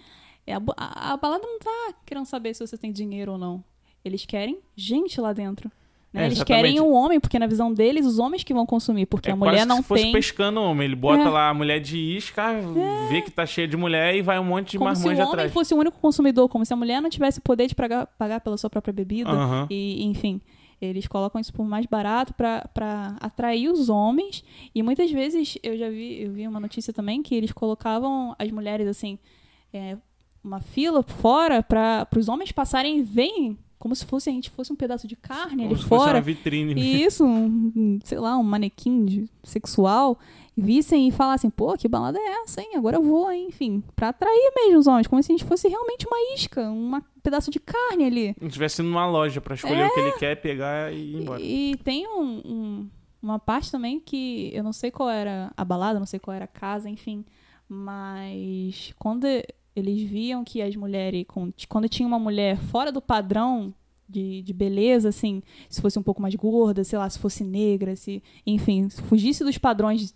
É, 0.44 0.54
a, 0.54 0.62
a- 0.76 1.12
a 1.12 1.16
balada 1.16 1.46
não 1.46 1.58
tá 1.60 1.94
querendo 2.04 2.26
saber 2.26 2.52
se 2.52 2.66
você 2.66 2.76
tem 2.76 2.90
dinheiro 2.90 3.32
ou 3.32 3.38
não. 3.38 3.62
Eles 4.04 4.26
querem 4.26 4.58
gente 4.76 5.20
lá 5.20 5.32
dentro. 5.32 5.70
Né? 6.14 6.22
É, 6.22 6.26
Eles 6.26 6.42
querem 6.44 6.80
um 6.80 6.94
homem, 6.94 7.18
porque 7.18 7.38
na 7.38 7.46
visão 7.46 7.74
deles, 7.74 8.06
os 8.06 8.18
homens 8.20 8.44
que 8.44 8.54
vão 8.54 8.64
consumir, 8.64 9.04
porque 9.06 9.28
É 9.28 9.32
a 9.32 9.36
mulher 9.36 9.66
não 9.66 9.78
se 9.78 9.82
fosse 9.82 10.02
tem. 10.04 10.12
pescando 10.12 10.60
homem. 10.62 10.84
Ele 10.86 10.94
bota 10.96 11.24
É. 11.24 11.28
lá 11.28 11.48
a 11.50 11.54
mulher 11.54 11.80
de 11.80 11.98
isca, 11.98 12.54
vê 13.10 13.20
que 13.20 13.30
tá 13.30 13.44
cheia 13.44 13.66
de 13.66 13.76
mulher 13.76 14.14
e 14.14 14.22
vai 14.22 14.38
um 14.38 14.44
monte 14.44 14.70
de 14.72 14.78
Como 14.78 14.94
se 14.94 15.02
o 15.02 15.06
marmanjo 15.06 15.20
homem 15.22 15.32
atrás. 15.34 15.52
fosse 15.52 15.74
o 15.74 15.76
único 15.76 15.98
consumidor, 15.98 16.48
como 16.48 16.64
se 16.64 16.72
a 16.72 16.76
mulher 16.76 17.02
não 17.02 17.10
tivesse 17.10 17.40
o 17.40 17.42
poder 17.42 17.66
de 17.66 17.74
pagar, 17.74 18.06
pagar 18.16 18.40
pela 18.40 18.56
sua 18.56 18.70
própria 18.70 18.92
bebida. 18.94 19.30
E, 19.68 20.04
enfim, 20.04 20.40
eles 20.80 21.06
colocam 21.08 21.40
isso 21.40 21.52
por 21.52 21.64
mais 21.66 21.84
barato 21.86 22.32
pra 22.34 23.16
atrair 23.20 23.68
os 23.70 23.88
homens. 23.88 24.44
E 24.74 24.82
muitas 24.82 25.10
vezes 25.10 25.58
eu 25.62 25.76
já 25.76 25.88
vi, 25.90 26.22
eu 26.22 26.32
vi 26.32 26.46
uma 26.46 26.60
notícia 26.60 26.92
também 26.92 27.22
que 27.22 27.34
eles 27.34 27.50
colocavam 27.52 28.36
as 28.38 28.50
mulheres 28.50 28.86
assim, 28.86 29.18
é, 29.72 29.96
uma 30.44 30.60
fila 30.60 31.02
fora 31.02 31.62
para 31.62 32.06
os 32.16 32.28
homens 32.28 32.52
passarem 32.52 32.98
e 32.98 33.02
verem 33.02 33.58
como 33.78 33.94
se 33.94 34.04
fosse 34.06 34.30
a 34.30 34.32
gente 34.32 34.50
fosse 34.50 34.72
um 34.72 34.76
pedaço 34.76 35.06
de 35.06 35.14
carne 35.16 35.62
Como 35.62 35.74
ali 35.74 35.76
se 35.76 35.82
fosse 35.88 36.00
uma 36.02 36.06
fora. 36.06 36.20
vitrine. 36.20 36.74
E 36.80 37.04
isso, 37.04 37.24
um, 37.24 37.98
sei 38.04 38.18
lá, 38.18 38.36
um 38.38 38.42
manequim 38.42 39.04
de- 39.04 39.28
sexual, 39.42 40.18
vissem 40.56 41.08
e 41.08 41.10
falassem, 41.12 41.50
pô, 41.50 41.76
que 41.76 41.86
balada 41.88 42.18
é 42.18 42.42
essa, 42.42 42.62
hein? 42.62 42.70
Agora 42.76 42.96
eu 42.96 43.02
vou, 43.02 43.30
hein? 43.30 43.46
enfim, 43.48 43.82
pra 43.94 44.08
atrair 44.10 44.52
mesmo 44.56 44.78
os 44.78 44.86
homens, 44.86 45.06
como 45.06 45.22
se 45.22 45.32
a 45.32 45.36
gente 45.36 45.44
fosse 45.46 45.68
realmente 45.68 46.06
uma 46.06 46.16
isca, 46.34 46.62
um 46.70 47.00
pedaço 47.22 47.50
de 47.50 47.58
carne 47.60 48.04
ali. 48.04 48.34
Se 48.38 48.46
estivesse 48.46 48.80
numa 48.82 49.06
loja 49.06 49.40
pra 49.40 49.54
escolher 49.54 49.86
o 49.86 49.92
que 49.94 50.00
ele 50.00 50.12
quer, 50.12 50.36
pegar 50.40 50.92
e 50.92 50.96
ir 50.96 51.16
embora. 51.22 51.40
E, 51.42 51.72
e 51.72 51.76
tem 51.78 52.06
um- 52.08 52.42
um- 52.44 52.90
uma 53.22 53.38
parte 53.38 53.70
também 53.70 53.98
que 54.00 54.50
eu 54.54 54.62
não 54.62 54.72
sei 54.72 54.90
qual 54.90 55.10
era 55.10 55.50
a 55.56 55.64
balada, 55.64 55.98
não 55.98 56.06
sei 56.06 56.20
qual 56.20 56.34
era 56.34 56.44
a 56.44 56.48
casa, 56.48 56.88
enfim, 56.88 57.24
mas 57.68 58.92
quando 58.98 59.26
eles 59.74 60.02
viam 60.02 60.44
que 60.44 60.62
as 60.62 60.74
mulheres, 60.76 61.24
quando 61.68 61.88
tinha 61.88 62.06
uma 62.06 62.18
mulher 62.18 62.56
fora 62.58 62.92
do 62.92 63.00
padrão 63.00 63.74
de, 64.08 64.42
de 64.42 64.52
beleza, 64.52 65.08
assim, 65.08 65.42
se 65.68 65.80
fosse 65.80 65.98
um 65.98 66.02
pouco 66.02 66.20
mais 66.22 66.34
gorda, 66.34 66.84
sei 66.84 66.98
lá, 66.98 67.08
se 67.08 67.18
fosse 67.18 67.42
negra, 67.42 67.96
se, 67.96 68.22
enfim, 68.46 68.88
se 68.88 69.02
fugisse 69.02 69.42
dos 69.42 69.58
padrões 69.58 70.14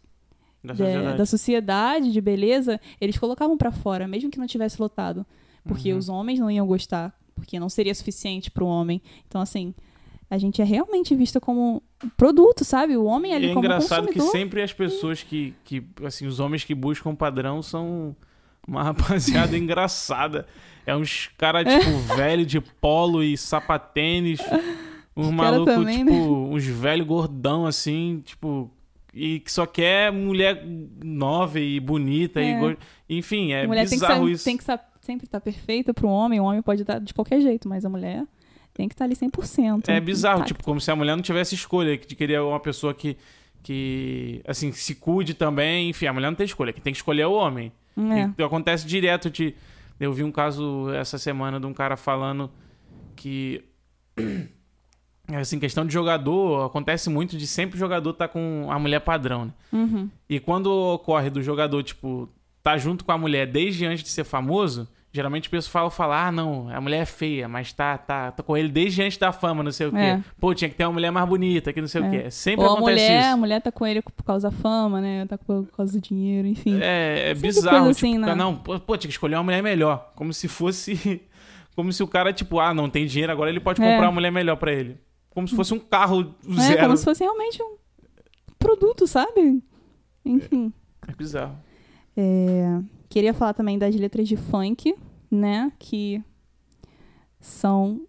Da 0.62 0.73
da, 0.75 0.77
sociedade. 0.85 1.18
da 1.18 1.27
sociedade 1.27 2.12
de 2.12 2.21
beleza, 2.21 2.81
eles 3.01 3.18
colocavam 3.18 3.57
pra 3.57 3.73
fora, 3.73 4.07
mesmo 4.07 4.31
que 4.31 4.38
não 4.38 4.47
tivesse 4.47 4.81
lotado, 4.81 5.25
porque 5.64 5.92
Uhum. 5.92 5.99
os 5.99 6.09
homens 6.09 6.38
não 6.38 6.51
iam 6.51 6.66
gostar, 6.66 7.12
porque 7.35 7.59
não 7.59 7.68
seria 7.68 7.94
suficiente 7.94 8.51
pro 8.51 8.66
homem. 8.66 9.01
Então 9.27 9.40
assim, 9.40 9.75
a 10.31 10.37
gente 10.37 10.61
é 10.61 10.64
realmente 10.64 11.14
vista 11.14 11.40
como 11.40 11.83
produto, 12.16 12.64
sabe? 12.64 12.97
O 12.97 13.05
homem 13.05 13.33
ali 13.35 13.47
é 13.47 13.55
como 13.55 13.64
engraçado 13.64 14.07
que 14.09 14.14
consumidor. 14.14 14.33
sempre 14.33 14.62
as 14.62 14.73
pessoas 14.73 15.23
que, 15.23 15.55
que, 15.64 15.83
assim, 16.05 16.27
os 16.27 16.38
homens 16.38 16.62
que 16.64 16.75
buscam 16.75 17.14
padrão 17.14 17.62
são 17.62 18.14
uma 18.68 18.83
rapaziada 18.85 19.57
engraçada. 19.59 20.46
É 20.87 20.94
uns 20.94 21.28
cara, 21.37 21.64
tipo, 21.64 21.90
velho 22.16 22.46
de 22.46 22.61
polo 22.61 23.22
e 23.22 23.37
sapatênis. 23.37 24.40
Um 25.16 25.31
cara 25.37 25.50
maluco, 25.52 25.72
também, 25.72 25.98
tipo, 25.98 26.11
né? 26.12 26.16
uns 26.54 26.64
velho 26.64 27.04
gordão, 27.04 27.66
assim, 27.66 28.22
tipo... 28.24 28.70
E 29.12 29.40
que 29.40 29.50
só 29.50 29.66
quer 29.66 30.12
mulher 30.12 30.62
nova 31.02 31.59
e 31.59 31.81
bonita. 31.81 32.40
E 32.40 32.50
É. 32.52 32.59
go- 32.61 32.76
Enfim, 33.09 33.52
é 33.52 33.66
mulher 33.66 33.88
tem 33.88 33.98
que, 33.98 34.04
bizarro 34.07 34.28
isso. 34.28 34.44
tem 34.44 34.57
que 34.57 34.64
sempre 35.00 35.26
estar 35.26 35.40
perfeita 35.40 35.92
pro 35.92 36.07
homem, 36.09 36.38
o 36.38 36.44
homem 36.44 36.62
pode 36.62 36.83
estar 36.83 37.00
de 37.00 37.12
qualquer 37.14 37.40
jeito, 37.40 37.68
mas 37.68 37.85
a 37.85 37.88
mulher 37.88 38.24
tem 38.74 38.87
que 38.87 38.94
estar 38.94 39.07
ali 39.07 39.16
100%. 39.16 39.88
É 39.88 39.98
bizarro, 39.98 40.40
Tá- 40.40 40.44
tipo, 40.44 40.62
como 40.62 40.81
se 40.81 40.90
a 40.90 40.94
mulher 40.94 41.16
não 41.16 41.22
tivesse 41.22 41.54
escolha 41.54 41.96
de 41.98 42.14
querer 42.14 42.40
uma 42.40 42.61
pessoa 42.61 42.94
que, 42.94 43.16
que 43.62 44.40
assim, 44.46 44.70
se 44.72 44.94
cuide 44.94 45.35
também. 45.35 45.88
Enfim, 45.90 46.07
a 46.07 46.12
mulher 46.12 46.28
não 46.28 46.37
tem 46.37 46.44
escolha, 46.46 46.72
quem 46.72 46.83
tem 46.83 46.92
que 46.92 46.98
escolher 46.98 47.22
é 47.22 47.26
o 47.26 47.33
homem. 47.33 47.72
É. 48.13 48.31
E 48.37 48.43
acontece 48.43 48.87
direto 48.87 49.31
de. 49.31 49.55
Eu 49.99 50.13
vi 50.13 50.23
um 50.23 50.31
caso 50.31 50.91
essa 50.93 51.19
semana 51.19 51.59
de 51.59 51.67
um 51.67 51.75
cara 51.75 51.97
falando 51.97 52.51
que. 53.17 53.65
Assim, 55.29 55.59
questão 55.59 55.85
de 55.85 55.93
jogador, 55.93 56.65
acontece 56.65 57.11
muito 57.11 57.37
de 57.37 57.47
sempre 57.47 57.77
o 57.77 57.79
jogador 57.79 58.15
tá 58.15 58.27
com 58.27 58.67
a 58.71 58.79
mulher 58.79 59.01
padrão, 59.01 59.45
né? 59.45 59.53
Uhum. 59.71 60.09
E 60.27 60.41
quando 60.41 60.73
ocorre 60.73 61.29
do 61.29 61.43
jogador, 61.43 61.83
tipo, 61.83 62.31
tá 62.63 62.79
junto 62.79 63.05
com 63.05 63.13
a 63.13 63.19
mulher 63.19 63.47
desde 63.47 63.85
antes 63.85 64.03
de 64.03 64.09
ser 64.09 64.25
famoso, 64.25 64.89
geralmente 65.12 65.49
o 65.49 65.51
pessoal 65.51 65.90
fala, 65.90 66.27
ah, 66.29 66.33
não, 66.33 66.68
a 66.68 66.81
mulher 66.81 66.99
é 67.03 67.05
feia, 67.07 67.49
mas 67.49 67.73
tá, 67.73 67.97
tá, 67.99 68.31
tá 68.31 68.42
com 68.42 68.57
ele 68.57 68.68
desde 68.68 69.03
antes 69.03 69.16
da 69.18 69.33
fama, 69.33 69.62
não 69.62 69.73
sei 69.73 69.87
o 69.87 69.90
quê. 69.90 69.97
É. 69.99 70.23
Pô, 70.38 70.55
tinha 70.55 70.68
que 70.68 70.75
ter 70.77 70.85
uma 70.85 70.92
mulher 70.92 71.11
mais 71.11 71.29
bonita, 71.29 71.73
que 71.73 71.81
não 71.81 71.88
sei 71.88 72.03
o 72.03 72.05
É. 72.05 72.11
quê. 72.11 72.31
Sempre 72.31 72.64
Ou 72.66 72.71
a 72.73 72.75
acontece 72.75 73.05
mulher, 73.07 73.25
a 73.25 73.29
isso. 73.31 73.38
mulher 73.38 73.62
tá 73.62 73.73
com 73.73 73.87
ele 73.87 74.03
por 74.03 74.23
causa 74.25 74.51
da 74.51 74.57
fama, 74.57 75.01
né? 75.01 75.27
Tá 75.27 75.38
por 75.38 75.66
causa 75.77 75.92
do 75.92 76.01
dinheiro, 76.01 76.47
enfim. 76.47 76.79
É, 76.81 77.31
é 77.31 77.35
Sempre 77.35 77.49
bizarro, 77.49 77.85
coisa 77.85 77.94
tipo, 77.99 78.07
assim, 78.07 78.18
né? 78.18 78.35
não, 78.35 78.55
pô, 78.57 78.79
pô, 78.79 78.97
tinha 78.97 79.09
que 79.09 79.14
escolher 79.14 79.37
uma 79.37 79.44
mulher 79.44 79.62
melhor. 79.62 80.12
Como 80.14 80.33
se 80.33 80.47
fosse. 80.49 81.21
Como 81.75 81.92
se 81.92 82.03
o 82.03 82.09
cara, 82.09 82.33
tipo, 82.33 82.59
ah, 82.59 82.75
não 82.75 82.90
tem 82.90 83.07
dinheiro, 83.07 83.31
agora 83.33 83.49
ele 83.51 83.61
pode 83.61 83.81
É. 83.81 83.85
comprar 83.92 84.09
uma 84.09 84.12
mulher 84.14 84.33
melhor 84.33 84.57
pra 84.57 84.73
ele. 84.73 84.99
Como 85.31 85.47
se 85.47 85.55
fosse 85.55 85.73
um 85.73 85.79
carro 85.79 86.35
É, 86.49 86.61
zero. 86.61 86.81
como 86.83 86.97
se 86.97 87.05
fosse 87.05 87.23
realmente 87.23 87.62
um 87.62 87.77
produto, 88.59 89.07
sabe? 89.07 89.62
Enfim. 90.25 90.73
É 91.07 91.12
bizarro. 91.12 91.57
É, 92.16 92.81
queria 93.09 93.33
falar 93.35 93.55
também 93.55 93.79
das 93.79 93.94
letras 93.94 94.29
de 94.29 94.37
funk, 94.37 94.94
né? 95.31 95.73
Que 95.79 96.23
são, 97.40 98.01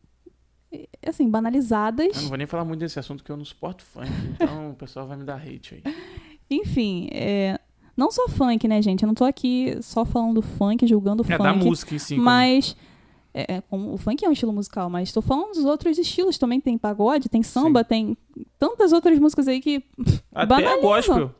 é, 0.72 0.88
assim, 1.08 1.30
banalizadas. 1.30 2.16
Eu 2.16 2.22
não 2.24 2.30
vou 2.30 2.38
nem 2.38 2.48
falar 2.48 2.66
muito 2.66 2.80
desse 2.80 3.00
assunto 3.00 3.24
que 3.24 3.32
eu 3.32 3.38
não 3.38 3.46
suporto 3.46 3.84
funk, 3.84 4.10
então 4.34 4.72
o 4.72 4.76
pessoal 4.76 5.08
vai 5.08 5.18
me 5.18 5.24
dar 5.24 5.36
hate 5.42 5.76
aí. 5.86 5.94
Enfim, 6.50 7.08
é, 7.12 7.60
não 7.96 8.10
só 8.12 8.28
funk, 8.28 8.68
né, 8.68 8.82
gente? 8.82 9.04
Eu 9.04 9.08
não 9.08 9.14
tô 9.14 9.24
aqui 9.26 9.78
só 9.82 10.04
falando 10.04 10.36
do 10.36 10.42
funk, 10.42 10.86
julgando 10.88 11.22
É 11.24 11.38
funk. 11.38 11.44
da 11.44 11.54
música 11.54 11.94
em 11.96 12.00
si. 12.00 12.16
como- 12.16 12.26
Mas. 12.26 12.76
É, 13.32 13.58
é, 13.58 13.64
o 13.70 13.96
funk 13.96 14.26
é 14.26 14.28
um 14.28 14.32
estilo 14.32 14.52
musical, 14.52 14.90
mas 14.90 15.12
tô 15.12 15.22
falando 15.22 15.52
dos 15.52 15.64
outros 15.64 16.00
estilos 16.00 16.40
também. 16.40 16.60
Tem 16.60 16.76
pagode, 16.80 17.30
tem 17.30 17.44
samba, 17.44 17.84
tem 17.84 18.18
tantas 18.58 18.92
outras 18.92 19.20
músicas 19.20 19.48
aí 19.48 19.62
que. 19.62 19.84
Até 20.34 20.48
banalizam. 20.48 20.82
gospel. 20.82 21.36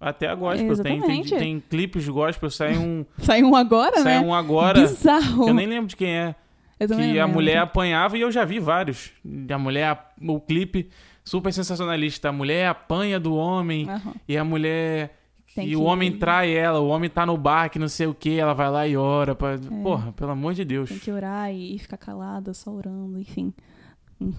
Até 0.00 0.28
a 0.28 0.34
gospel. 0.34 0.82
Tem, 0.82 1.00
tem, 1.02 1.22
tem 1.24 1.60
clipes 1.68 2.04
de 2.04 2.10
gospel, 2.10 2.48
sai 2.50 2.78
um, 2.78 3.04
saiu 3.20 3.48
um 3.48 3.54
agora, 3.54 4.02
sai 4.02 4.18
né? 4.18 4.26
um 4.26 4.32
agora. 4.32 4.80
Bizarro. 4.80 5.46
Eu 5.48 5.52
nem 5.52 5.66
lembro 5.66 5.88
de 5.88 5.96
quem 5.96 6.10
é. 6.16 6.34
Eu 6.78 6.88
que 6.88 6.94
a 6.94 6.96
lembro. 6.96 7.28
mulher 7.34 7.58
apanhava 7.58 8.16
e 8.16 8.22
eu 8.22 8.32
já 8.32 8.42
vi 8.42 8.58
vários. 8.58 9.12
A 9.52 9.58
mulher, 9.58 10.12
o 10.22 10.40
clipe 10.40 10.88
super 11.22 11.52
sensacionalista. 11.52 12.30
A 12.30 12.32
mulher 12.32 12.68
apanha 12.68 13.20
do 13.20 13.34
homem 13.34 13.86
Aham. 13.90 14.14
e 14.26 14.38
a 14.38 14.42
mulher. 14.42 15.18
Tem 15.54 15.66
e 15.66 15.70
que- 15.70 15.76
o 15.76 15.82
homem 15.82 16.16
trai 16.16 16.50
ela, 16.54 16.80
o 16.80 16.88
homem 16.88 17.10
tá 17.10 17.26
no 17.26 17.36
bar 17.36 17.68
que 17.68 17.78
não 17.78 17.88
sei 17.88 18.06
o 18.06 18.14
que, 18.14 18.38
ela 18.38 18.54
vai 18.54 18.70
lá 18.70 18.88
e 18.88 18.96
ora. 18.96 19.34
Pra... 19.34 19.58
Porra, 19.82 20.12
pelo 20.12 20.30
amor 20.30 20.54
de 20.54 20.64
Deus. 20.64 20.88
É. 20.90 20.94
Tem 20.94 21.00
que 21.02 21.12
orar 21.12 21.52
e, 21.52 21.74
e 21.74 21.78
ficar 21.78 21.98
calada, 21.98 22.54
só 22.54 22.70
orando, 22.70 23.18
enfim. 23.18 23.52
Hum, 24.18 24.32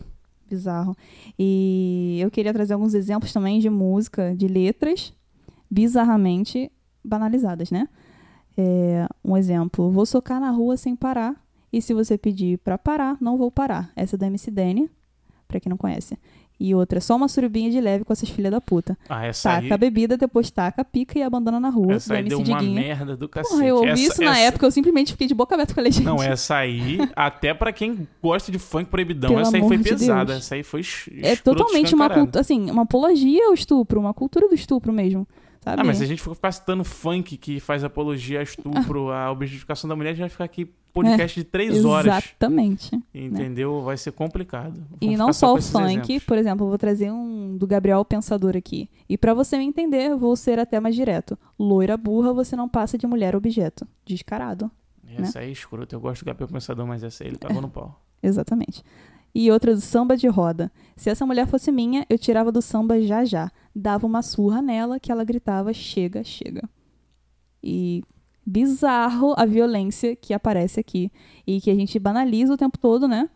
Bizarro. 0.50 0.96
E 1.38 2.18
eu 2.20 2.32
queria 2.32 2.52
trazer 2.52 2.74
alguns 2.74 2.96
exemplos 2.96 3.32
também 3.32 3.60
de 3.60 3.70
música, 3.70 4.34
de 4.36 4.48
letras 4.48 5.14
bizarramente 5.72 6.70
banalizadas, 7.04 7.72
né? 7.72 7.88
É, 8.58 9.08
um 9.24 9.38
exemplo, 9.38 9.90
vou 9.90 10.06
socar 10.06 10.40
na 10.40 10.52
rua 10.52 10.76
sem 10.78 10.96
parar. 10.96 11.36
E 11.72 11.82
se 11.82 11.94
você 11.94 12.18
pedir 12.18 12.58
pra 12.60 12.78
parar, 12.78 13.16
não 13.22 13.38
vou 13.38 13.50
parar. 13.50 13.90
Essa 13.96 14.18
é 14.18 14.20
da 14.20 14.28
MC 14.28 14.52
Dani, 14.52 14.90
pra 15.48 15.58
quem 15.60 15.70
não 15.70 15.78
conhece. 15.78 16.18
E 16.60 16.76
outra, 16.76 17.02
só 17.02 17.16
uma 17.16 17.28
surubinha 17.28 17.72
de 17.72 17.82
leve 17.82 18.04
com 18.04 18.14
essas 18.14 18.30
filhas 18.30 18.52
da 18.52 18.62
puta. 18.62 18.96
Ah, 19.10 19.26
essa 19.26 19.54
aí, 19.54 19.62
Taca 19.64 19.74
a 19.74 19.78
bebida, 19.80 20.16
depois 20.16 20.52
taca 20.52 20.84
pica 20.86 21.18
e 21.18 21.24
abandona 21.24 21.60
na 21.60 21.70
rua. 21.70 21.94
essa 21.94 22.14
aí 22.14 22.24
deu 22.24 22.38
uma 22.40 22.62
merda 22.62 23.18
do 23.18 23.28
cacete. 23.28 23.54
Porra, 23.56 23.66
eu 23.68 23.78
ouvi 23.78 23.90
Essa- 23.90 24.02
isso 24.02 24.22
na 24.22 24.32
essa- 24.32 24.40
época, 24.42 24.66
eu 24.68 24.72
simplesmente 24.72 25.14
fiquei 25.14 25.26
de 25.26 25.34
boca 25.34 25.56
aberta 25.56 25.74
com 25.74 25.80
a 25.80 25.84
legenda. 25.84 26.10
Não, 26.12 26.22
essa 26.22 26.58
aí, 26.58 27.00
até 27.16 27.52
pra 27.56 27.74
quem 27.74 28.08
gosta 28.22 28.52
de 28.52 28.60
funk 28.60 28.92
proibidão, 28.92 29.30
Pelo 29.30 29.42
essa 29.42 29.56
aí 29.58 29.64
foi 29.64 29.78
de 29.78 29.84
pesada. 29.84 30.34
Deus. 30.34 30.46
Essa 30.46 30.54
aí 30.56 30.62
foi 30.62 30.82
É 31.24 31.36
totalmente 31.38 31.96
uma, 31.96 32.08
assim, 32.38 32.70
uma 32.70 32.84
apologia 32.84 33.48
ao 33.48 33.54
estupro, 33.56 34.00
uma 34.00 34.14
cultura 34.14 34.48
do 34.48 34.54
estupro 34.54 34.94
mesmo. 34.94 35.28
Sabe? 35.64 35.82
Ah, 35.82 35.86
mas 35.86 35.98
se 35.98 36.04
a 36.04 36.08
gente 36.08 36.22
for 36.22 36.34
ficar 36.36 36.52
citando 36.52 36.84
funk 36.84 37.38
que 37.38 37.60
faz 37.60 37.84
apologia 37.84 38.40
a 38.40 38.44
estupro, 38.44 39.12
a 39.14 39.32
objetificação 39.32 39.88
da 39.88 39.96
mulher, 39.96 40.10
a 40.10 40.14
gente 40.14 40.22
vai 40.22 40.30
ficar 40.30 40.44
aqui 40.44 40.66
podcast 40.92 41.40
de 41.40 41.44
três 41.46 41.86
horas. 41.86 42.06
Exatamente. 42.18 43.00
Entendeu? 43.14 43.82
Vai 43.82 43.96
ser 43.96 44.12
complicado. 44.12 44.74
Vamos 44.76 44.98
E 45.00 45.16
não 45.16 45.32
só 45.32 45.54
com 45.54 45.60
o 45.60 45.62
funk, 45.62 45.86
exemplos. 45.86 46.24
por 46.26 46.38
exemplo, 46.38 46.66
eu 46.66 46.70
vou 46.70 46.78
trazer 46.78 47.12
um 47.12 47.56
do 47.56 47.66
Gabriel 47.68 48.04
Pensador 48.04 48.58
aqui. 48.58 48.90
E 49.08 49.18
pra 49.18 49.34
você 49.34 49.58
me 49.58 49.64
entender, 49.66 50.16
vou 50.16 50.36
ser 50.36 50.60
até 50.60 50.80
mais 50.80 50.96
direto. 50.96 51.38
Loira 51.58 51.96
burra, 51.96 52.34
você 52.34 52.56
não 52.56 52.68
passa 52.68 52.98
de 52.98 53.06
mulher 53.08 53.36
objeto. 53.36 53.88
Descarado. 54.06 54.70
Essa 55.18 55.40
aí 55.40 55.50
é 55.50 55.52
escroto. 55.52 55.94
Eu 55.94 56.00
gosto 56.00 56.24
do 56.24 56.26
Gabriel 56.26 56.48
Pensador, 56.50 56.88
mas 56.88 57.04
essa 57.04 57.24
aí 57.24 57.30
ele 57.30 57.38
pagou 57.38 57.62
no 57.62 57.70
pau. 57.70 58.02
Exatamente. 58.24 58.84
E 59.34 59.50
outra 59.52 59.74
do 59.74 59.82
samba 59.82 60.18
de 60.18 60.28
roda. 60.28 60.72
Se 60.96 61.10
essa 61.10 61.26
mulher 61.26 61.48
fosse 61.48 61.72
minha, 61.72 62.06
eu 62.10 62.18
tirava 62.18 62.52
do 62.52 62.62
samba 62.62 63.02
já 63.02 63.24
já. 63.24 63.52
Dava 63.74 64.06
uma 64.06 64.22
surra 64.22 64.62
nela 64.62 65.00
que 65.00 65.12
ela 65.12 65.24
gritava: 65.24 65.74
chega, 65.74 66.24
chega. 66.24 66.70
E 67.64 68.04
bizarro 68.46 69.34
a 69.38 69.46
violência 69.46 70.16
que 70.16 70.34
aparece 70.34 70.80
aqui. 70.80 71.12
E 71.48 71.62
que 71.62 71.72
a 71.72 71.76
gente 71.76 71.98
banaliza 71.98 72.54
o 72.54 72.58
tempo 72.58 72.78
todo, 72.78 73.08
né? 73.08 73.30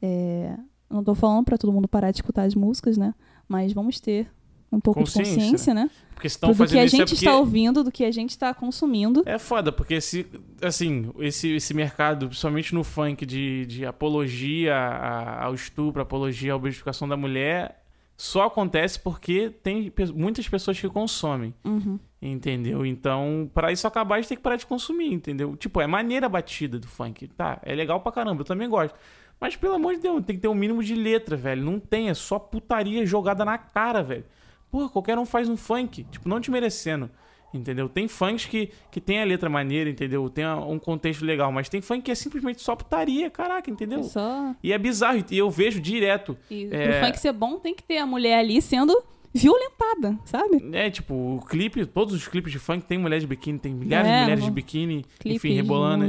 É, 0.00 0.56
não 0.88 1.02
tô 1.02 1.14
falando 1.14 1.44
pra 1.44 1.58
todo 1.58 1.72
mundo 1.72 1.88
parar 1.88 2.10
de 2.10 2.18
escutar 2.18 2.42
as 2.42 2.54
músicas, 2.54 2.96
né? 2.96 3.14
Mas 3.48 3.72
vamos 3.72 3.98
ter 4.00 4.30
um 4.72 4.80
pouco 4.80 5.00
Consciência. 5.00 5.34
de 5.34 5.40
consciência, 5.40 5.74
né? 5.74 5.90
Porque 6.14 6.26
estão 6.28 6.50
do 6.50 6.52
que 6.54 6.58
fazendo 6.58 6.78
a 6.80 6.84
é 6.84 6.88
gente 6.88 6.98
porque... 7.00 7.14
está 7.14 7.36
ouvindo, 7.36 7.84
do 7.84 7.92
que 7.92 8.04
a 8.04 8.10
gente 8.10 8.30
está 8.30 8.54
consumindo. 8.54 9.22
É 9.26 9.38
foda, 9.38 9.70
porque 9.72 9.94
esse, 9.94 10.24
assim, 10.62 11.10
esse, 11.18 11.54
esse 11.56 11.74
mercado, 11.74 12.26
principalmente 12.28 12.74
no 12.74 12.82
funk, 12.84 13.26
de, 13.26 13.66
de 13.66 13.84
apologia 13.84 14.74
ao 15.40 15.54
estupro, 15.54 16.00
apologia 16.00 16.52
à 16.52 16.56
objetificação 16.56 17.08
da 17.08 17.16
mulher, 17.16 17.82
só 18.16 18.44
acontece 18.44 19.00
porque 19.00 19.50
tem 19.50 19.92
muitas 20.14 20.48
pessoas 20.48 20.78
que 20.78 20.88
consomem, 20.88 21.52
Uhum. 21.64 21.98
entendeu? 22.20 22.86
Então, 22.86 23.50
pra 23.52 23.72
isso 23.72 23.86
acabar, 23.86 24.14
a 24.16 24.18
gente 24.20 24.28
tem 24.28 24.36
que 24.36 24.42
parar 24.42 24.56
de 24.56 24.66
consumir, 24.66 25.12
entendeu? 25.12 25.56
Tipo, 25.56 25.80
é 25.80 25.86
maneira 25.88 26.26
a 26.26 26.28
batida 26.28 26.78
do 26.78 26.86
funk, 26.86 27.26
tá? 27.28 27.58
É 27.64 27.74
legal 27.74 28.00
pra 28.00 28.12
caramba, 28.12 28.42
eu 28.42 28.44
também 28.46 28.68
gosto. 28.68 28.94
Mas, 29.40 29.56
pelo 29.56 29.74
amor 29.74 29.94
de 29.96 30.00
Deus, 30.02 30.24
tem 30.24 30.36
que 30.36 30.42
ter 30.42 30.46
um 30.48 30.54
mínimo 30.54 30.84
de 30.84 30.94
letra, 30.94 31.36
velho. 31.36 31.64
Não 31.64 31.80
tem, 31.80 32.08
é 32.08 32.14
só 32.14 32.38
putaria 32.38 33.04
jogada 33.04 33.44
na 33.44 33.58
cara, 33.58 34.00
velho. 34.00 34.24
Porra, 34.72 34.88
qualquer 34.88 35.16
um 35.18 35.24
faz 35.26 35.48
um 35.48 35.56
funk, 35.56 36.02
tipo, 36.10 36.28
não 36.28 36.40
te 36.40 36.50
merecendo. 36.50 37.08
entendeu? 37.54 37.86
Tem 37.86 38.08
funks 38.08 38.46
que, 38.46 38.70
que 38.90 38.98
tem 38.98 39.20
a 39.20 39.24
letra 39.26 39.50
maneira, 39.50 39.90
entendeu? 39.90 40.26
Tem 40.30 40.42
a- 40.42 40.56
um 40.56 40.78
contexto 40.78 41.22
legal, 41.22 41.52
mas 41.52 41.68
tem 41.68 41.82
funk 41.82 42.00
que 42.00 42.10
é 42.10 42.14
simplesmente 42.14 42.62
só 42.62 42.74
putaria, 42.74 43.28
caraca, 43.30 43.70
entendeu? 43.70 44.00
É 44.00 44.02
só... 44.04 44.54
E 44.62 44.72
é 44.72 44.78
bizarro, 44.78 45.22
e 45.30 45.36
eu 45.36 45.50
vejo 45.50 45.78
direto. 45.78 46.34
E 46.50 46.66
É. 46.72 46.88
pro 47.00 47.06
funk 47.06 47.20
ser 47.20 47.32
bom, 47.34 47.58
tem 47.58 47.74
que 47.74 47.82
ter 47.82 47.98
a 47.98 48.06
mulher 48.06 48.38
ali 48.38 48.62
sendo 48.62 49.04
violentada, 49.34 50.18
sabe? 50.24 50.64
É, 50.72 50.88
tipo, 50.90 51.14
o 51.14 51.40
clipe, 51.44 51.84
todos 51.84 52.14
os 52.14 52.26
clipes 52.26 52.50
de 52.52 52.58
funk 52.58 52.86
tem 52.86 52.96
mulher 52.96 53.20
de 53.20 53.26
biquíni, 53.26 53.58
tem 53.58 53.74
milhares 53.74 54.08
É, 54.10 54.14
de 54.16 54.20
mulheres 54.22 54.44
de 54.44 54.50
biquíni, 54.50 55.04
enfim, 55.26 55.52
rebolando. 55.52 56.06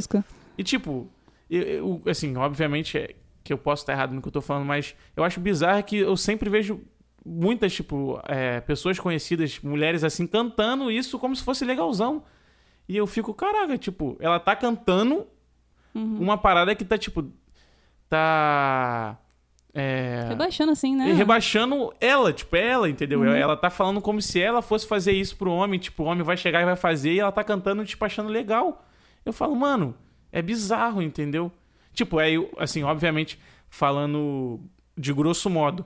E 0.58 0.63
tipo, 0.63 1.10
eu, 1.49 1.62
eu- 1.62 2.02
assim, 2.08 2.38
obviamente 2.38 2.97
é 2.97 3.15
que 3.43 3.52
eu 3.52 3.58
posso 3.58 3.82
estar 3.84 3.91
errado 3.91 4.13
no 4.13 4.21
que 4.21 4.28
eu 4.30 4.32
tô 4.32 4.39
falando, 4.41 4.65
mas 4.65 4.95
eu 5.17 5.23
acho 5.26 5.41
bizarro 5.41 5.84
que 5.84 5.97
eu 5.97 6.15
sempre 6.15 6.49
vejo 6.49 6.80
muitas, 7.25 7.73
tipo, 7.73 8.19
é, 8.27 8.59
pessoas 8.62 8.99
conhecidas, 8.99 9.59
mulheres 9.62 10.03
assim, 10.03 10.27
cantando 10.27 10.91
isso 10.91 11.17
como 11.19 11.36
se 11.36 11.43
fosse 11.43 11.63
legalzão. 11.65 12.23
E 12.88 12.97
eu 12.97 13.07
fico, 13.07 13.33
caraca, 13.33 13.77
tipo, 13.77 14.17
ela 14.19 14.39
tá 14.39 14.55
cantando 14.55 15.25
Uhum. 15.95 16.17
uma 16.19 16.38
parada 16.38 16.73
que 16.75 16.83
tá, 16.83 16.97
tipo, 16.97 17.31
tá. 18.09 19.17
É, 19.75 20.25
Rebaixando 20.27 20.71
assim, 20.71 20.95
né? 20.95 21.09
e 21.09 21.13
rebaixando 21.13 21.91
ela, 21.99 22.31
tipo, 22.31 22.55
é 22.55 22.67
ela, 22.67 22.88
entendeu? 22.89 23.21
Uhum. 23.21 23.27
Ela 23.33 23.57
tá 23.57 23.71
falando 23.71 23.99
como 24.01 24.21
se 24.21 24.39
ela 24.39 24.62
fosse 24.62 24.86
fazer 24.88 25.13
isso 25.13 25.36
pro 25.36 25.51
homem, 25.51 25.79
tipo, 25.79 26.03
o 26.03 26.05
homem 26.05 26.23
vai 26.23 26.38
chegar 26.38 26.62
e 26.62 26.65
vai 26.65 26.75
fazer, 26.75 27.13
e 27.13 27.19
ela 27.19 27.31
tá 27.31 27.43
cantando, 27.43 27.83
tipo, 27.83 28.03
achando 28.05 28.29
legal. 28.29 28.86
Eu 29.25 29.33
falo, 29.33 29.55
mano, 29.55 29.95
é 30.31 30.41
bizarro, 30.43 31.01
entendeu? 31.01 31.51
Tipo, 31.91 32.19
é, 32.19 32.29
assim, 32.57 32.83
obviamente, 32.83 33.39
falando 33.67 34.59
de 34.95 35.12
grosso 35.12 35.49
modo, 35.49 35.83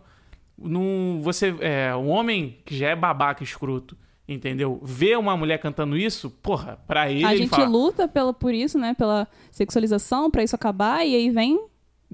num, 0.58 1.20
você, 1.22 1.56
é, 1.60 1.96
um 1.96 2.10
homem 2.10 2.58
que 2.66 2.76
já 2.78 2.90
é 2.90 2.96
babaca 2.96 3.44
escroto, 3.44 3.98
entendeu? 4.28 4.80
Vê 4.84 5.16
uma 5.16 5.38
mulher 5.38 5.60
cantando 5.60 5.96
isso, 5.98 6.30
porra, 6.30 6.80
pra 6.88 7.10
ele, 7.12 7.24
a 7.26 7.36
gente 7.36 7.50
fala, 7.50 7.68
luta 7.68 8.08
pela, 8.08 8.34
por 8.34 8.54
isso, 8.54 8.78
né? 8.78 8.94
Pela 8.94 9.28
sexualização, 9.52 10.30
pra 10.32 10.44
isso 10.44 10.56
acabar, 10.56 11.06
e 11.06 11.16
aí 11.16 11.30
vem. 11.30 11.60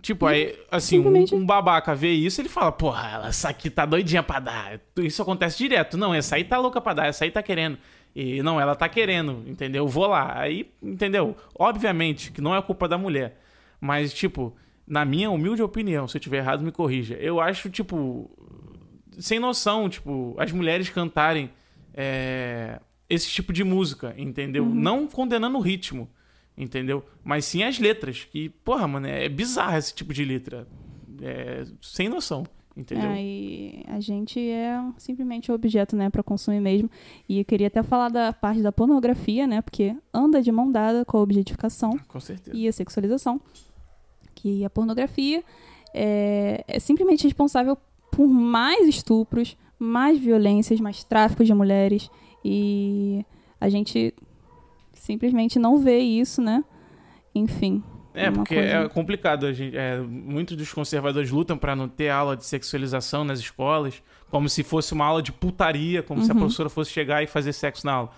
Tipo, 0.02 0.26
aí, 0.26 0.58
assim, 0.72 0.98
um, 1.00 1.04
Simplesmente- 1.04 1.36
um 1.36 1.46
babaca 1.46 1.94
vê 1.94 2.12
isso, 2.12 2.42
ele 2.42 2.50
fala, 2.50 2.72
porra, 2.72 3.08
ela- 3.10 3.28
essa 3.28 3.50
aqui 3.50 3.70
tá 3.70 3.86
doidinha 3.86 4.24
pra 4.24 4.40
dar. 4.40 4.80
Isso 4.98 5.22
acontece 5.22 5.58
direto. 5.58 5.96
Não, 5.98 6.14
essa 6.14 6.36
aí 6.36 6.44
tá 6.44 6.58
louca 6.58 6.82
pra 6.82 6.94
dar, 6.96 7.06
essa 7.08 7.24
aí 7.26 7.32
tá 7.32 7.44
querendo. 7.44 7.78
E 8.16 8.42
não, 8.44 8.60
ela 8.60 8.76
tá 8.76 8.90
querendo, 8.90 9.44
entendeu? 9.48 9.88
Vou 9.88 10.08
lá. 10.08 10.40
Aí, 10.40 10.70
entendeu? 10.82 11.36
Obviamente 11.58 12.32
que 12.32 12.42
não 12.42 12.56
é 12.56 12.62
culpa 12.62 12.88
da 12.88 12.98
mulher. 12.98 13.40
Mas, 13.80 14.12
tipo, 14.14 14.56
na 14.88 15.06
minha 15.06 15.30
humilde 15.32 15.62
opinião, 15.62 16.08
se 16.08 16.18
eu 16.18 16.22
tiver 16.22 16.38
errado, 16.38 16.64
me 16.64 16.72
corrija. 16.72 17.16
Eu 17.16 17.40
acho, 17.40 17.70
tipo, 17.70 18.30
sem 19.18 19.40
noção, 19.40 19.90
tipo, 19.90 20.36
as 20.38 20.52
mulheres 20.52 20.90
cantarem 20.90 21.50
é, 21.94 22.80
esse 23.10 23.30
tipo 23.30 23.54
de 23.54 23.64
música, 23.64 24.14
entendeu? 24.18 24.66
Não 24.66 25.08
condenando 25.08 25.58
o 25.58 25.62
ritmo, 25.62 26.10
entendeu? 26.58 27.04
Mas 27.24 27.46
sim 27.46 27.64
as 27.64 27.80
letras, 27.80 28.24
que, 28.26 28.50
porra, 28.50 28.88
mano, 28.88 29.08
é 29.08 29.30
bizarro 29.30 29.78
esse 29.78 29.94
tipo 29.94 30.14
de 30.14 30.26
letra. 30.26 30.68
É, 31.22 31.64
sem 31.82 32.10
noção, 32.10 32.46
entendeu? 32.76 33.10
Aí 33.10 33.84
a 33.88 34.00
gente 34.00 34.40
é 34.40 34.78
simplesmente 34.98 35.52
objeto, 35.52 35.96
né, 35.96 36.10
pra 36.10 36.24
consumir 36.24 36.60
mesmo. 36.60 36.90
E 37.30 37.40
eu 37.40 37.46
queria 37.46 37.68
até 37.68 37.82
falar 37.84 38.10
da 38.10 38.34
parte 38.34 38.62
da 38.62 38.72
pornografia, 38.72 39.48
né? 39.48 39.62
Porque 39.62 39.96
anda 40.14 40.42
de 40.42 40.52
mão 40.52 40.70
dada 40.70 41.06
com 41.06 41.18
a 41.18 41.22
objetificação 41.22 41.98
Com 42.08 42.20
certeza. 42.20 42.58
e 42.58 42.68
a 42.68 42.72
sexualização. 42.74 43.40
Que 44.44 44.64
a 44.66 44.70
pornografia 44.70 45.42
é, 45.94 46.64
é 46.68 46.80
simplesmente 46.80 47.24
responsável 47.24 47.78
por 48.12 48.28
mais 48.28 48.86
estupros, 48.88 49.56
mais 49.80 50.20
violências, 50.20 50.80
mais 50.82 51.02
tráfico 51.04 51.44
de 51.46 51.54
mulheres. 51.54 52.12
E 52.44 53.26
a 53.60 53.70
gente 53.70 54.14
simplesmente 54.94 55.58
não 55.58 55.80
vê 55.80 56.00
isso, 56.00 56.42
né? 56.42 56.64
Enfim. 57.34 57.82
É, 58.14 58.30
porque 58.30 58.54
coisa- 58.56 58.70
é 58.70 58.90
complicado. 58.90 59.46
A 59.48 59.54
gente, 59.54 59.76
é, 59.76 60.00
muitos 60.00 60.56
dos 60.56 60.72
conservadores 60.72 61.32
lutam 61.32 61.58
pra 61.58 61.76
não 61.76 61.88
ter 61.88 62.10
aula 62.10 62.36
de 62.38 62.46
sexualização 62.46 63.24
nas 63.24 63.40
escolas, 63.40 64.04
como 64.30 64.48
se 64.50 64.62
fosse 64.62 64.94
uma 64.94 65.06
aula 65.06 65.22
de 65.24 65.32
putaria, 65.32 66.04
como 66.04 66.22
se 66.22 66.30
a 66.30 66.34
Uhum. 66.34 66.42
professora 66.42 66.70
fosse 66.70 66.92
chegar 66.92 67.24
e 67.24 67.28
fazer 67.28 67.54
sexo 67.54 67.86
na 67.88 67.94
aula. 67.94 68.10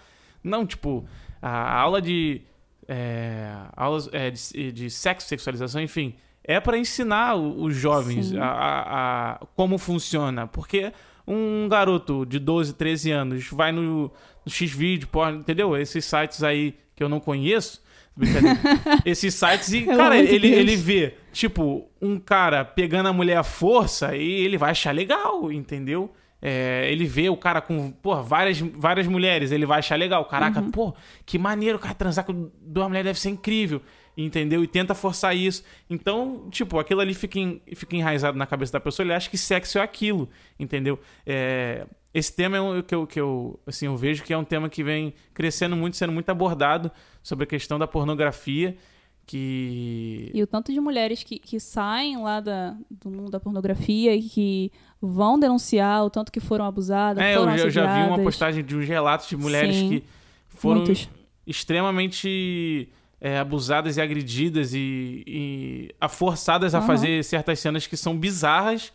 Não, 0.44 0.66
tipo, 0.66 1.06
a 1.42 1.80
aula 1.80 2.02
de. 2.02 2.42
É, 2.88 3.52
aulas 3.76 4.10
é, 4.12 4.30
de, 4.32 4.72
de 4.72 4.90
sexo, 4.90 5.28
sexualização, 5.28 5.82
enfim, 5.82 6.16
é 6.44 6.60
pra 6.60 6.78
ensinar 6.78 7.36
os 7.36 7.76
jovens 7.76 8.34
a, 8.36 8.46
a- 8.46 9.32
a- 9.34 9.46
como 9.56 9.78
funciona. 9.78 10.46
Porque 10.48 10.92
um 11.28 11.68
garoto 11.68 12.26
de 12.26 12.38
12, 12.38 12.74
13 12.76 13.12
anos 13.12 13.48
vai 13.50 13.72
no, 13.72 14.12
no 14.46 14.52
X-Video, 14.52 15.10
entendeu? 15.40 15.76
Esses 15.76 16.06
sites 16.06 16.44
aí 16.44 16.76
que 16.96 17.04
eu 17.04 17.10
não 17.10 17.20
conheço. 17.20 17.84
Esses 19.06 19.34
sites 19.34 19.74
e, 19.74 19.82
cara, 19.86 20.18
ele, 20.18 20.48
ele 20.48 20.76
vê, 20.78 21.16
tipo, 21.34 21.90
um 22.02 22.18
cara 22.18 22.64
pegando 22.64 23.10
a 23.10 23.14
mulher 23.14 23.38
à 23.38 23.44
força 23.44 24.16
e 24.16 24.32
ele 24.46 24.58
vai 24.58 24.72
achar 24.72 24.94
legal, 24.96 25.52
entendeu? 25.52 26.14
É, 26.48 26.88
ele 26.92 27.06
vê 27.06 27.28
o 27.28 27.36
cara 27.36 27.60
com, 27.60 27.90
pô, 27.92 28.22
várias, 28.22 28.60
várias 28.60 29.08
mulheres, 29.08 29.52
ele 29.52 29.66
vai 29.66 29.80
achar 29.80 29.96
legal. 29.96 30.24
Caraca, 30.26 30.62
Uhum. 30.62 30.70
pô, 30.70 30.94
que 31.26 31.40
maneiro, 31.40 31.78
o 31.78 31.82
cara 31.82 31.96
transar 31.96 32.24
com 32.24 32.52
duas 32.62 32.88
mulheres 32.88 33.06
deve 33.08 33.20
ser 33.20 33.30
incrível, 33.30 33.82
entendeu? 34.16 34.64
E 34.64 34.68
tenta 34.68 34.94
forçar 34.94 35.36
isso. 35.36 35.64
Então, 35.90 36.48
tipo, 36.52 36.78
aquilo 36.78 37.02
ali 37.02 37.16
fica, 37.16 37.40
em- 37.40 37.60
fica 37.76 37.96
enraizado 37.96 38.38
na 38.38 38.46
cabeça 38.46 38.74
da 38.74 38.80
pessoa, 38.80 39.04
ele 39.04 39.14
acha 39.14 39.28
que 39.28 39.40
sexo 39.40 39.80
é 39.80 39.82
aquilo, 39.82 40.30
entendeu? 40.60 41.00
É, 41.26 41.88
esse 42.14 42.32
tema 42.36 42.58
é 42.58 42.62
um 42.62 42.80
que 42.84 42.94
eu, 42.94 43.08
que 43.08 43.20
eu, 43.20 43.60
assim, 43.66 43.88
eu 43.88 43.98
vejo 43.98 44.22
que 44.24 44.32
é 44.32 44.38
um 44.38 44.44
tema 44.46 44.70
que 44.70 44.84
vem 44.84 45.16
crescendo 45.34 45.76
muito, 45.76 45.98
sendo 45.98 46.14
muito 46.14 46.30
abordado 46.30 46.92
sobre 47.24 47.46
a 47.46 47.48
questão 47.48 47.80
da 47.80 47.88
pornografia, 47.88 48.78
que... 49.26 50.30
E 50.34 50.44
o 50.44 50.48
tanto 50.48 50.72
de 50.72 50.80
mulheres 50.80 51.24
que, 51.24 51.40
que 51.40 51.60
saem 51.60 52.18
lá 52.22 52.40
da, 52.40 52.78
do 52.90 53.10
mundo 53.10 53.32
da 53.32 53.40
pornografia 53.40 54.16
e 54.16 54.22
que 54.22 54.72
vão 55.06 55.40
denunciar 55.40 56.04
o 56.06 56.10
tanto 56.10 56.32
que 56.32 56.40
foram 56.40 56.66
abusadas, 56.66 57.24
É, 57.24 57.36
eu, 57.36 57.40
foram 57.42 57.58
já- 57.58 57.64
eu 57.66 57.70
já 57.70 57.94
vi 58.02 58.08
uma 58.10 58.20
postagem 58.20 58.64
de 58.64 58.76
uns 58.76 58.88
relatos 58.88 59.28
de 59.28 59.38
mulheres 59.38 59.76
Sim, 59.76 59.90
que 59.90 60.04
foram 60.50 60.82
Muitos. 60.82 61.08
extremamente 61.46 62.90
é, 63.22 63.40
abusadas 63.40 63.98
e 63.98 64.02
agredidas 64.02 64.74
e, 64.74 65.24
e 65.26 65.96
a- 66.00 66.08
forçadas 66.10 66.76
a 66.76 66.78
Aham. 66.80 66.88
fazer 66.88 67.24
certas 67.24 67.60
cenas 67.60 67.88
que 67.88 67.98
são 67.98 68.16
bizarras 68.18 68.92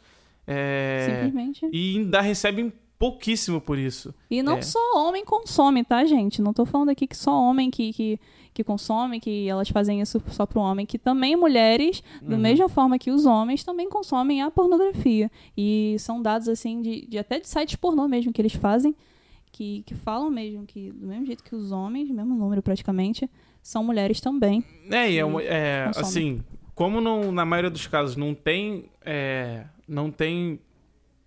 é, 0.47 1.07
Simplesmente. 1.25 1.67
e 1.73 1.97
ainda 1.99 2.21
recebem 2.21 2.73
pouquíssimo 2.99 3.61
por 3.61 3.79
isso. 3.79 4.15
E 4.31 4.43
não 4.43 4.59
É. 4.59 4.63
só 4.63 4.79
homem 4.97 5.25
consome, 5.25 5.83
tá, 5.85 6.05
gente? 6.05 6.43
Não 6.43 6.53
tô 6.53 6.65
falando 6.67 6.91
aqui 6.91 7.07
que 7.07 7.17
só 7.17 7.33
homem 7.33 7.71
que, 7.71 7.93
que, 7.93 8.21
que 8.53 8.65
consome, 8.65 9.21
que 9.21 9.49
elas 9.49 9.69
fazem 9.69 10.01
isso 10.01 10.21
só 10.29 10.45
pro 10.45 10.61
homem, 10.61 10.85
que 10.85 10.99
também 10.99 11.37
mulheres, 11.37 12.03
da 12.23 12.35
Uhum. 12.35 12.41
mesma 12.43 12.69
forma 12.69 12.99
que 12.99 13.11
os 13.11 13.25
homens, 13.27 13.63
também 13.65 13.89
consomem 13.89 14.43
a 14.43 14.51
pornografia. 14.51 15.31
E 15.57 15.97
são 15.99 16.21
dados, 16.21 16.49
assim, 16.49 16.83
de, 16.83 17.07
de 17.07 17.19
até 17.19 17.39
de 17.39 17.49
sites 17.49 17.77
pornô 17.77 18.09
mesmo 18.09 18.33
que 18.33 18.41
eles 18.43 18.55
fazem, 18.55 18.95
que, 19.53 19.83
que 19.87 19.95
falam 19.95 20.31
mesmo 20.31 20.65
que, 20.67 20.91
do 20.93 21.07
mesmo 21.07 21.27
jeito 21.27 21.43
que 21.45 21.55
os 21.55 21.71
homens, 21.73 22.11
mesmo 22.11 22.35
número 22.35 22.63
praticamente, 22.63 23.29
são 23.63 23.85
mulheres 23.85 24.21
também. 24.21 24.65
É, 24.91 25.11
e 25.11 25.19
é, 25.19 25.23
é, 25.47 25.91
assim, 25.97 26.43
como 26.75 27.01
não- 27.01 27.31
na 27.31 27.45
maioria 27.45 27.71
dos 27.71 27.87
casos 27.87 28.17
não 28.17 28.35
tem, 28.35 28.87
é, 29.05 29.65
não 29.87 30.11
tem 30.11 30.59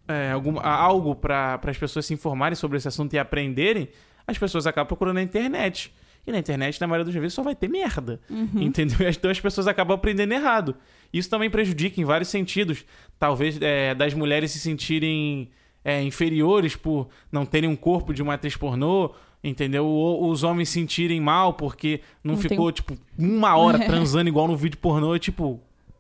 é, 0.08 0.32
algum, 0.32 0.60
algo 0.60 1.16
para 1.16 1.60
as 1.64 1.78
pessoas 1.78 2.06
se 2.06 2.14
informarem 2.14 2.56
sobre 2.56 2.78
esse 2.78 2.88
assunto 2.88 3.14
e 3.14 3.18
aprenderem, 3.20 3.88
as 4.28 4.38
pessoas 4.38 4.66
acabam 4.68 4.88
procurando 4.88 5.16
na 5.16 5.22
internet. 5.24 5.94
E 6.26 6.32
na 6.32 6.40
internet, 6.40 6.80
na 6.80 6.88
maioria 6.88 7.06
das 7.06 7.14
vezes, 7.14 7.34
só 7.34 7.44
vai 7.44 7.56
ter 7.56 7.68
merda. 7.68 8.20
Uhum. 8.30 8.62
Entendeu? 8.62 8.98
Então 9.10 9.30
as 9.30 9.40
pessoas 9.40 9.68
acabam 9.68 9.96
aprendendo 9.96 10.32
errado. 10.34 10.76
Isso 11.12 11.30
também 11.30 11.50
prejudica 11.50 12.00
em 12.00 12.06
vários 12.06 12.30
sentidos. 12.30 12.86
Talvez 13.20 13.58
é, 13.62 13.94
das 13.94 14.14
mulheres 14.14 14.52
se 14.52 14.60
sentirem 14.60 15.50
é, 15.84 16.02
inferiores 16.02 16.76
por 16.76 17.10
não 17.32 17.46
terem 17.46 17.70
um 17.70 17.76
corpo 17.76 18.14
de 18.14 18.22
uma 18.22 18.36
atriz 18.36 18.56
pornô, 18.56 19.12
entendeu? 19.44 19.86
Ou 19.86 20.30
os 20.30 20.44
homens 20.44 20.70
se 20.70 20.76
sentirem 20.76 21.20
mal 21.20 21.54
porque 21.54 22.00
não, 22.24 22.36
Não 22.36 22.42
tem 22.42 22.50
ficou, 22.50 22.72
tipo, 22.72 22.98
uma 23.18 23.56
hora 23.58 23.78
transando 23.86 24.30
igual 24.30 24.48
no 24.48 24.56
vídeo 24.56 24.78
pornô. 24.78 25.18
Tipo, 25.18 25.60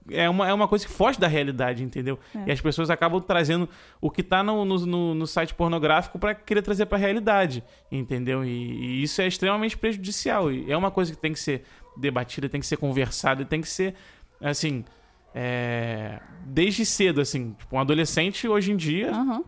é 0.09 0.29
uma, 0.29 0.47
é 0.47 0.53
uma 0.53 0.67
coisa 0.67 0.85
que 0.85 0.91
foge 0.91 1.19
da 1.19 1.27
realidade, 1.27 1.83
entendeu? 1.83 2.19
É. 2.35 2.43
E 2.47 2.51
as 2.51 2.59
pessoas 2.61 2.89
acabam 2.89 3.21
trazendo 3.21 3.69
o 4.01 4.09
que 4.11 4.21
tá 4.23 4.43
no, 4.43 4.65
no, 4.65 5.15
no- 5.15 5.27
site 5.27 5.53
pornográfico 5.53 6.19
pra 6.19 6.35
querer 6.35 6.61
trazer 6.61 6.85
pra 6.87 6.97
realidade, 6.97 7.63
entendeu? 7.91 8.43
E, 8.43 8.49
e 8.49 9.03
isso 9.03 9.21
é 9.21 9.27
extremamente 9.27 9.77
prejudicial. 9.77 10.51
E 10.51 10.71
é 10.71 10.75
uma 10.77 10.91
coisa 10.91 11.11
que 11.13 11.17
tem 11.17 11.31
que 11.33 11.39
ser 11.39 11.63
debatida, 11.97 12.49
tem 12.49 12.59
que 12.59 12.67
ser 12.67 12.77
conversada, 12.77 13.45
tem 13.45 13.61
que 13.61 13.69
ser, 13.69 13.95
assim, 14.41 14.83
é, 15.33 16.19
desde 16.45 16.85
cedo, 16.85 17.21
assim. 17.21 17.53
Tipo, 17.53 17.75
um 17.75 17.79
adolescente 17.79 18.47
hoje 18.47 18.71
em 18.71 18.75
dia 18.77 19.11
Aham. 19.11 19.43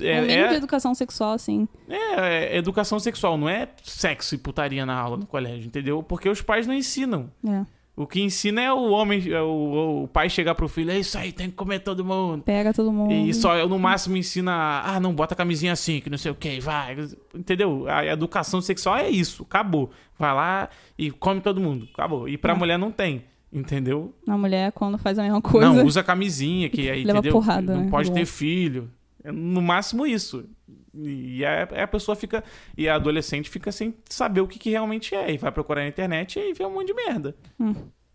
é, 0.00 0.20
mínimo 0.20 0.40
é- 0.44 0.48
de 0.48 0.54
educação 0.54 0.94
sexual, 0.94 1.32
assim. 1.32 1.68
é- 1.88 2.54
é 2.54 2.56
educação 2.56 2.98
sexual, 2.98 3.36
não 3.36 3.48
é 3.48 3.68
sexo 3.82 4.34
e 4.34 4.38
putaria 4.38 4.84
na 4.86 4.94
aula 4.98 5.16
no 5.16 5.26
colégio, 5.26 5.66
entendeu? 5.66 6.02
Porque 6.02 6.28
os 6.28 6.40
pais 6.42 6.66
não 6.66 6.74
ensinam. 6.74 7.30
É. 7.46 7.64
O 8.00 8.06
que 8.06 8.20
ensina 8.22 8.60
é 8.62 8.72
o 8.72 8.90
homem, 8.90 9.28
é 9.32 9.42
o, 9.42 10.04
o 10.04 10.08
pai 10.08 10.30
chegar 10.30 10.54
pro 10.54 10.68
filho, 10.68 10.90
é 10.92 10.98
isso 11.00 11.18
aí, 11.18 11.32
tem 11.32 11.48
que 11.50 11.56
comer 11.56 11.80
todo 11.80 12.04
mundo. 12.04 12.44
Pega 12.44 12.72
todo 12.72 12.92
mundo. 12.92 13.12
E 13.12 13.34
só, 13.34 13.66
no 13.66 13.76
máximo, 13.76 14.16
ensina, 14.16 14.82
ah, 14.84 15.00
não, 15.00 15.12
bota 15.12 15.34
a 15.34 15.36
camisinha 15.36 15.72
assim, 15.72 16.00
que 16.00 16.08
não 16.08 16.16
sei 16.16 16.30
o 16.30 16.34
que, 16.36 16.60
vai. 16.60 16.96
Entendeu? 17.34 17.86
A 17.88 18.06
educação 18.06 18.60
sexual 18.60 18.96
é 18.98 19.10
isso, 19.10 19.42
acabou. 19.42 19.90
Vai 20.16 20.32
lá 20.32 20.68
e 20.96 21.10
come 21.10 21.40
todo 21.40 21.60
mundo, 21.60 21.88
acabou. 21.92 22.28
E 22.28 22.38
pra 22.38 22.52
Ah. 22.52 22.56
mulher 22.56 22.78
não 22.78 22.92
tem, 22.92 23.24
entendeu? 23.52 24.14
A 24.28 24.38
mulher, 24.38 24.70
quando 24.72 24.96
faz 24.96 25.18
a 25.18 25.22
mesma 25.24 25.42
coisa. 25.42 25.72
Não, 25.72 25.84
usa 25.84 26.02
camisinha, 26.02 26.68
que 26.68 26.82
aí, 26.90 27.02
Leva 27.02 27.18
entendeu? 27.18 27.32
porrada, 27.32 27.74
não 27.74 27.82
né, 27.84 27.90
pode 27.90 28.10
do 28.10 28.14
ter 28.14 28.26
filho. 28.26 28.88
É 29.24 29.32
no 29.32 29.60
máximo 29.60 30.06
isso. 30.06 30.48
E 30.94 31.44
a, 31.44 31.62
a 31.62 31.86
pessoa 31.86 32.14
fica. 32.16 32.42
E 32.76 32.88
a 32.88 32.94
adolescente 32.94 33.50
fica 33.50 33.72
sem 33.72 33.94
saber 34.08 34.40
o 34.40 34.48
que, 34.48 34.58
que 34.58 34.70
realmente 34.70 35.14
é. 35.14 35.32
E 35.32 35.38
vai 35.38 35.50
procurar 35.50 35.82
na 35.82 35.88
internet 35.88 36.38
e 36.38 36.42
aí 36.42 36.52
vê 36.52 36.64
um 36.64 36.72
monte 36.74 36.88
de 36.88 36.94
merda. 36.94 37.36
Hum. 37.58 37.74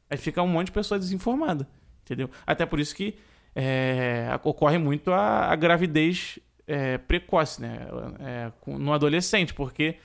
Aí 0.10 0.18
fica 0.18 0.41
um 0.41 0.47
monte 0.47 0.68
de 0.68 0.74
pessoa 0.74 0.99
desinformada. 0.99 1.68
Entendeu? 2.04 2.30
Até 2.45 2.66
por 2.66 2.80
isso 2.80 2.95
que 2.95 3.16
é, 3.56 4.28
ocorre 4.43 4.78
muito 4.78 5.12
a, 5.12 5.51
a 5.51 5.56
gravidez 5.56 6.39
é, 6.68 6.97
precoce, 6.97 7.62
né? 7.62 7.88
É, 8.20 8.51
no 8.68 8.93
adolescente, 8.93 9.54
porque 9.54 9.97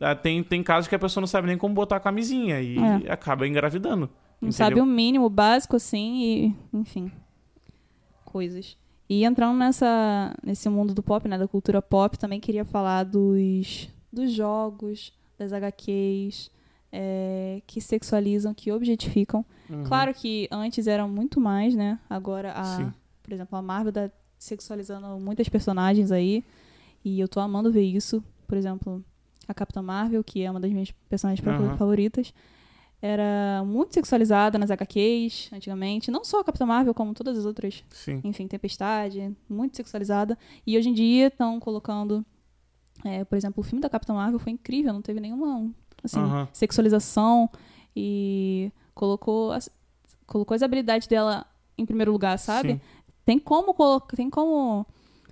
ah, 0.00 0.14
tem, 0.14 0.42
tem 0.42 0.62
casos 0.62 0.88
que 0.88 0.94
a 0.94 0.98
pessoa 0.98 1.20
não 1.20 1.28
sabe 1.28 1.46
nem 1.46 1.58
como 1.58 1.74
botar 1.74 1.96
a 1.96 2.00
camisinha 2.00 2.60
e 2.60 2.76
É. 2.78 3.12
acaba 3.12 3.46
engravidando. 3.46 4.10
Não 4.40 4.48
entendeu? 4.48 4.52
sabe 4.52 4.80
o 4.80 4.86
mínimo, 4.86 5.26
o 5.26 5.30
básico, 5.30 5.76
assim, 5.76 6.22
e. 6.22 6.56
Enfim. 6.72 7.12
Coisas. 8.24 8.78
E 9.10 9.24
entrando 9.24 9.58
nessa, 9.58 10.32
nesse 10.40 10.68
mundo 10.68 10.94
do 10.94 11.02
pop, 11.02 11.26
né? 11.26 11.36
Da 11.36 11.48
cultura 11.48 11.82
pop, 11.82 12.16
também 12.16 12.38
queria 12.38 12.64
falar 12.64 13.02
dos, 13.02 13.88
dos 14.12 14.30
jogos, 14.30 15.12
das 15.36 15.52
HQs, 15.52 16.48
é, 16.92 17.60
que 17.66 17.80
sexualizam, 17.80 18.54
que 18.54 18.70
objetificam. 18.70 19.44
Uhum. 19.68 19.82
Claro 19.82 20.14
que 20.14 20.46
antes 20.48 20.86
eram 20.86 21.08
muito 21.08 21.40
mais, 21.40 21.74
né? 21.74 21.98
Agora, 22.08 22.52
a, 22.52 22.64
Sim. 22.64 22.92
por 23.20 23.32
exemplo, 23.32 23.58
a 23.58 23.60
Marvel 23.60 23.92
tá 23.92 24.08
sexualizando 24.38 25.08
muitas 25.18 25.48
personagens 25.48 26.12
aí. 26.12 26.44
E 27.04 27.18
eu 27.18 27.26
tô 27.26 27.40
amando 27.40 27.72
ver 27.72 27.82
isso. 27.82 28.22
Por 28.46 28.56
exemplo, 28.56 29.04
a 29.48 29.52
Capitã 29.52 29.82
Marvel, 29.82 30.22
que 30.22 30.40
é 30.44 30.48
uma 30.48 30.60
das 30.60 30.70
minhas 30.70 30.92
personagens 31.08 31.44
Aham. 31.44 31.76
favoritas, 31.76 32.32
era 33.02 33.62
muito 33.64 33.94
sexualizada 33.94 34.58
nas 34.58 34.70
HQs 34.70 35.50
antigamente. 35.52 36.10
Não 36.10 36.22
só 36.22 36.40
a 36.40 36.44
Capitã 36.44 36.66
Marvel, 36.66 36.92
como 36.92 37.14
todas 37.14 37.38
as 37.38 37.46
outras. 37.46 37.82
Sim. 37.90 38.20
Enfim, 38.22 38.46
Tempestade, 38.46 39.34
muito 39.48 39.76
sexualizada. 39.76 40.36
E 40.66 40.76
hoje 40.76 40.90
em 40.90 40.92
dia 40.92 41.28
estão 41.28 41.58
colocando. 41.58 42.24
é, 43.04 43.24
por 43.24 43.36
exemplo, 43.36 43.60
o 43.60 43.64
filme 43.64 43.80
da 43.80 43.88
Capitã 43.88 44.12
Marvel 44.12 44.38
foi 44.38 44.52
incrível, 44.52 44.92
não 44.92 45.00
teve 45.00 45.18
nenhuma 45.18 45.70
assim, 46.04 46.20
sexualização 46.52 47.48
e 47.96 48.70
colocou 48.94 49.52
as, 49.52 49.70
colocou 50.26 50.54
as 50.54 50.62
habilidades 50.62 51.08
dela 51.08 51.46
em 51.78 51.86
primeiro 51.86 52.12
lugar, 52.12 52.38
sabe? 52.38 52.74
Sim. 52.74 52.80
Tem 53.24 53.38
como 53.38 53.72
colocar, 53.72 54.16
tem 54.16 54.28
como 54.28 54.86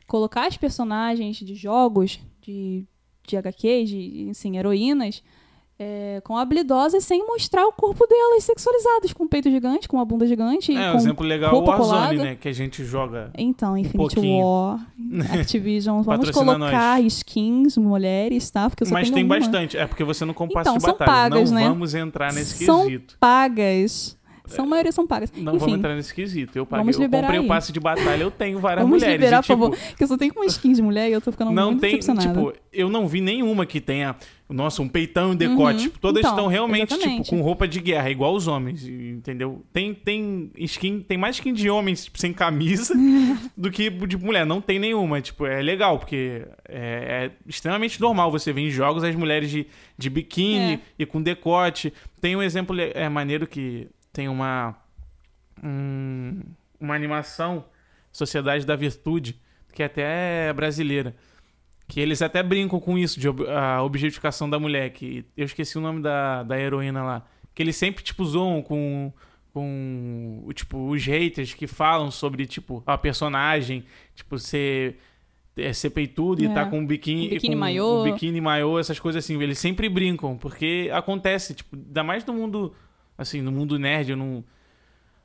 colocar 0.06 0.46
as 0.46 0.56
personagens 0.56 1.36
de 1.36 1.54
jogos, 1.54 2.18
de, 2.40 2.86
de 3.26 3.36
HQs, 3.36 3.90
de 3.90 4.28
assim, 4.30 4.56
heroínas, 4.56 5.22
é, 5.80 6.20
com 6.24 6.36
habilidosas 6.36 7.04
sem 7.04 7.24
mostrar 7.24 7.64
o 7.66 7.72
corpo 7.72 8.04
delas 8.06 8.42
sexualizadas, 8.42 9.12
com 9.12 9.28
peito 9.28 9.48
gigante, 9.48 9.86
com 9.86 9.96
uma 9.96 10.04
bunda 10.04 10.26
gigante. 10.26 10.76
É, 10.76 10.92
um 10.92 10.96
exemplo 10.96 11.24
legal 11.24 11.54
é 11.54 11.58
o 11.58 11.64
Warzone, 11.64 12.16
né? 12.18 12.34
Que 12.34 12.48
a 12.48 12.52
gente 12.52 12.84
joga. 12.84 13.30
Então, 13.38 13.76
Infinity 13.78 14.14
pouquinho. 14.16 14.44
War, 14.44 14.86
Activision, 15.40 16.02
vamos 16.02 16.30
colocar 16.30 17.00
skins, 17.02 17.76
mulheres, 17.76 18.50
tá? 18.50 18.68
Porque 18.68 18.82
eu 18.82 18.88
só 18.88 18.94
Mas 18.94 19.08
tem 19.10 19.22
uma. 19.24 19.38
bastante. 19.38 19.76
É 19.76 19.86
porque 19.86 20.02
você 20.02 20.24
não 20.24 20.34
compassa 20.34 20.70
Então, 20.70 20.78
de 20.78 20.82
são 20.82 20.92
batalha. 20.92 21.10
pagas, 21.30 21.50
não 21.52 21.60
né? 21.60 21.68
vamos 21.68 21.94
entrar 21.94 22.32
nesse 22.32 22.64
São 22.64 22.84
quesito. 22.84 23.16
Pagas. 23.20 24.17
São, 24.48 24.64
a 24.64 24.68
maioria 24.68 24.92
são 24.92 25.06
pagas. 25.06 25.30
Não 25.32 25.52
Enfim, 25.54 25.58
vamos 25.60 25.78
entrar 25.78 25.94
nesse 25.94 26.14
quesito. 26.14 26.56
Eu 26.58 26.66
paguei. 26.66 26.94
Eu 26.94 27.08
comprei 27.10 27.38
o 27.40 27.46
passe 27.46 27.72
de 27.72 27.80
batalha, 27.80 28.22
eu 28.22 28.30
tenho 28.30 28.58
várias 28.58 28.82
vamos 28.84 29.00
mulheres. 29.00 29.20
liberar, 29.20 29.38
e, 29.38 29.42
tipo, 29.42 29.56
por 29.58 29.76
favor. 29.76 29.88
Porque 29.90 30.04
eu 30.04 30.08
só 30.08 30.16
tenho 30.16 30.32
uma 30.34 30.46
skin 30.46 30.72
de 30.72 30.82
mulher 30.82 31.08
e 31.08 31.12
eu 31.12 31.20
tô 31.20 31.30
ficando 31.32 31.50
não 31.52 31.70
muito 31.72 31.80
tem, 31.80 31.98
tipo, 31.98 32.52
eu 32.72 32.88
não 32.88 33.06
vi 33.08 33.20
nenhuma 33.20 33.64
que 33.66 33.80
tenha, 33.80 34.14
nossa, 34.48 34.80
um 34.82 34.88
peitão 34.88 35.32
e 35.32 35.36
decote. 35.36 35.78
Uhum. 35.78 35.84
Tipo, 35.84 35.98
todas 35.98 36.20
Então, 36.20 36.30
estão 36.32 36.46
realmente, 36.46 36.92
exatamente. 36.94 37.24
tipo, 37.24 37.36
com 37.36 37.42
roupa 37.42 37.66
de 37.66 37.80
guerra, 37.80 38.10
igual 38.10 38.34
os 38.34 38.46
homens, 38.46 38.86
entendeu? 38.86 39.62
Tem, 39.72 39.92
tem 39.94 40.50
skin, 40.58 41.00
tem 41.00 41.18
mais 41.18 41.36
skin 41.36 41.52
de 41.52 41.68
homens, 41.68 42.04
tipo, 42.04 42.18
sem 42.18 42.32
camisa 42.32 42.94
do 43.56 43.70
que 43.70 43.90
de 43.90 44.16
mulher. 44.16 44.46
Não 44.46 44.60
tem 44.60 44.78
nenhuma. 44.78 45.20
Tipo, 45.20 45.46
é 45.46 45.60
legal, 45.60 45.98
porque 45.98 46.42
é, 46.68 47.26
é 47.26 47.30
extremamente 47.46 48.00
normal 48.00 48.30
você 48.30 48.52
ver 48.52 48.62
em 48.62 48.70
jogos 48.70 49.02
as 49.04 49.14
mulheres 49.14 49.50
de, 49.50 49.66
de 49.96 50.08
biquíni 50.10 50.74
É. 50.74 50.80
e 50.98 51.06
com 51.06 51.20
decote. 51.20 51.92
Tem 52.20 52.36
um 52.36 52.42
exemplo 52.42 52.76
é, 52.80 53.08
maneiro 53.08 53.46
que 53.46 53.86
tem 54.12 54.28
uma 54.28 54.76
um- 55.62 56.40
uma 56.80 56.94
animação 56.94 57.64
Sociedade 58.12 58.64
da 58.66 58.74
Virtude, 58.76 59.36
que 59.72 59.82
até 59.82 60.48
é 60.48 60.52
brasileira. 60.52 61.14
Que 61.86 62.00
eles 62.00 62.20
até 62.20 62.42
brincam 62.42 62.78
com 62.80 62.98
isso, 62.98 63.18
de 63.18 63.28
ob- 63.28 63.46
a 63.48 63.82
objetificação 63.82 64.48
da 64.48 64.58
mulher. 64.58 64.90
Que 64.90 65.24
eu 65.36 65.44
esqueci 65.46 65.78
o 65.78 65.80
nome 65.80 66.02
da, 66.02 66.42
da 66.42 66.58
heroína 66.58 67.02
lá. 67.02 67.26
Que 67.54 67.62
eles 67.62 67.76
sempre, 67.76 68.02
tipo, 68.04 68.24
zoam 68.24 68.62
com, 68.62 69.12
com 69.52 70.46
tipo, 70.54 70.88
os 70.88 71.04
haters 71.04 71.54
que 71.54 71.66
falam 71.66 72.10
sobre, 72.10 72.46
tipo, 72.46 72.82
a 72.86 72.96
personagem, 72.98 73.84
tipo, 74.14 74.38
ser, 74.38 74.98
é, 75.56 75.72
ser 75.72 75.90
peitudo 75.90 76.42
e 76.42 76.46
É. 76.46 76.52
tá 76.54 76.66
com 76.66 76.78
um 76.80 76.86
biquíni, 76.86 77.26
Um 77.26 77.30
biquíni 77.30 77.54
com 77.54 77.60
maiô. 77.60 78.00
um 78.02 78.12
biquíni 78.12 78.40
maiô, 78.40 78.78
essas 78.78 78.98
coisas 79.00 79.24
assim. 79.24 79.40
Eles 79.42 79.58
sempre 79.58 79.88
brincam, 79.88 80.36
porque 80.36 80.90
acontece, 80.92 81.54
tipo, 81.54 81.74
ainda 81.76 82.04
mais 82.04 82.24
no 82.24 82.34
mundo, 82.34 82.74
assim, 83.18 83.42
no 83.42 83.52
mundo 83.52 83.78
nerd, 83.78 84.10
eu 84.12 84.16
não 84.16 84.42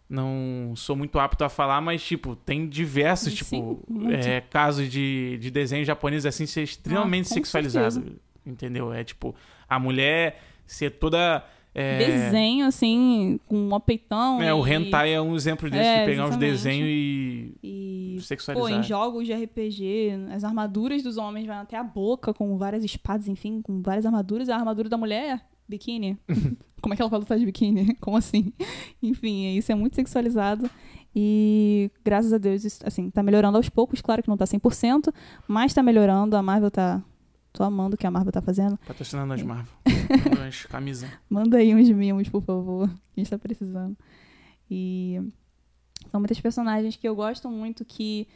não 0.09 0.73
sou 0.75 0.95
muito 0.95 1.17
apto 1.17 1.43
a 1.43 1.49
falar, 1.49 1.81
mas, 1.81 2.03
tipo, 2.03 2.35
tem 2.35 2.67
diversos, 2.67 3.31
Sim, 3.33 3.37
tipo, 3.37 3.83
é, 4.11 4.41
casos 4.41 4.87
de, 4.89 5.37
de 5.39 5.49
desenho 5.49 5.83
japonês, 5.85 6.25
assim, 6.25 6.45
ser 6.45 6.61
extremamente 6.63 7.25
Ah, 7.27 7.33
sexualizado. 7.33 8.15
Entendeu? 8.45 8.93
É, 8.93 9.03
tipo, 9.03 9.33
a 9.67 9.79
mulher 9.79 10.39
ser 10.67 10.91
toda... 10.91 11.43
É, 11.75 11.97
Desenho, 11.97 12.67
assim, 12.67 13.39
com 13.47 13.55
um 13.73 13.79
peitão. 13.79 14.39
é, 14.39 14.49
e, 14.49 14.51
o 14.51 14.67
hentai 14.67 15.11
é 15.11 15.19
um 15.19 15.35
exemplo 15.35 15.67
disso, 15.67 15.81
É, 15.81 16.01
de 16.01 16.05
pegar 16.05 16.25
uns 16.25 16.27
exatamente. 16.27 16.51
desenhos 16.51 16.87
e 16.87 17.55
E, 17.63 18.15
pô, 18.17 18.21
sexualizar. 18.21 18.79
em 18.79 18.83
jogos 18.83 19.25
de 19.25 19.33
RPG, 19.33 20.11
as 20.31 20.43
armaduras 20.43 21.01
dos 21.01 21.17
homens 21.17 21.47
vão 21.47 21.55
até 21.55 21.75
a 21.75 21.83
boca, 21.83 22.31
com 22.31 22.55
várias 22.59 22.83
espadas, 22.83 23.27
enfim, 23.27 23.59
com 23.63 23.81
várias 23.81 24.05
armaduras. 24.05 24.49
A 24.49 24.55
armadura 24.55 24.87
da 24.87 24.97
mulher, 24.97 25.41
biquíni. 25.67 26.17
Como 26.81 26.93
é 26.93 26.97
que 26.97 27.01
ela 27.01 27.09
pode 27.09 27.21
lutar 27.21 27.39
de 27.39 27.45
biquíni? 27.45 27.95
Como 28.01 28.17
assim? 28.17 28.51
Enfim, 29.01 29.55
isso 29.57 29.71
é 29.71 29.75
muito 29.75 29.95
sexualizado. 29.95 30.69
E 31.15 31.91
graças 32.03 32.33
a 32.33 32.37
Deus, 32.37 32.65
isso, 32.65 32.85
assim, 32.85 33.09
tá 33.09 33.23
melhorando 33.23 33.57
aos 33.57 33.69
poucos. 33.69 34.01
Claro 34.01 34.21
que 34.21 34.27
não 34.27 34.37
tá 34.37 34.45
100%, 34.45 35.13
mas 35.47 35.73
tá 35.73 35.83
melhorando. 35.83 36.35
A 36.35 36.41
Marvel 36.41 36.71
tá. 36.71 37.01
Tô 37.53 37.63
amando 37.63 37.93
o 37.93 37.97
que 37.97 38.07
a 38.07 38.11
Marvel 38.11 38.31
tá 38.31 38.41
fazendo. 38.41 38.77
Patrocinando 38.85 39.31
as 39.31 39.43
Marvel. 39.43 39.71
as 40.47 40.65
camisas. 40.65 41.09
Manda 41.29 41.57
aí 41.57 41.73
uns 41.73 41.89
mimos, 41.89 42.27
por 42.27 42.41
favor. 42.41 42.89
A 42.89 43.19
gente 43.19 43.29
tá 43.29 43.37
precisando. 43.37 43.95
E 44.69 45.21
são 46.09 46.19
muitas 46.19 46.39
personagens 46.39 46.95
que 46.95 47.07
eu 47.07 47.15
gosto 47.15 47.49
muito 47.49 47.85
que, 47.85 48.27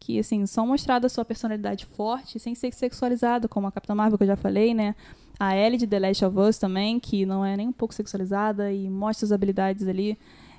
que 0.00 0.18
assim, 0.18 0.46
são 0.46 0.66
mostradas 0.66 1.12
a 1.12 1.14
sua 1.14 1.24
personalidade 1.24 1.84
forte, 1.84 2.38
sem 2.38 2.54
ser 2.54 2.72
sexualizada, 2.72 3.46
como 3.46 3.66
a 3.66 3.72
Capitã 3.72 3.94
Marvel, 3.94 4.16
que 4.16 4.24
eu 4.24 4.28
já 4.28 4.36
falei, 4.36 4.72
né? 4.72 4.94
A 5.38 5.56
Ellie 5.56 5.78
de 5.78 5.86
The 5.86 5.98
Last 5.98 6.24
of 6.24 6.38
Us 6.38 6.58
também, 6.58 7.00
que 7.00 7.26
não 7.26 7.44
é 7.44 7.56
nem 7.56 7.68
um 7.68 7.72
pouco 7.72 7.94
sexualizada 7.94 8.72
e 8.72 8.88
mostra 8.88 9.26
as 9.26 9.32
habilidades 9.32 9.86
ali 9.88 10.18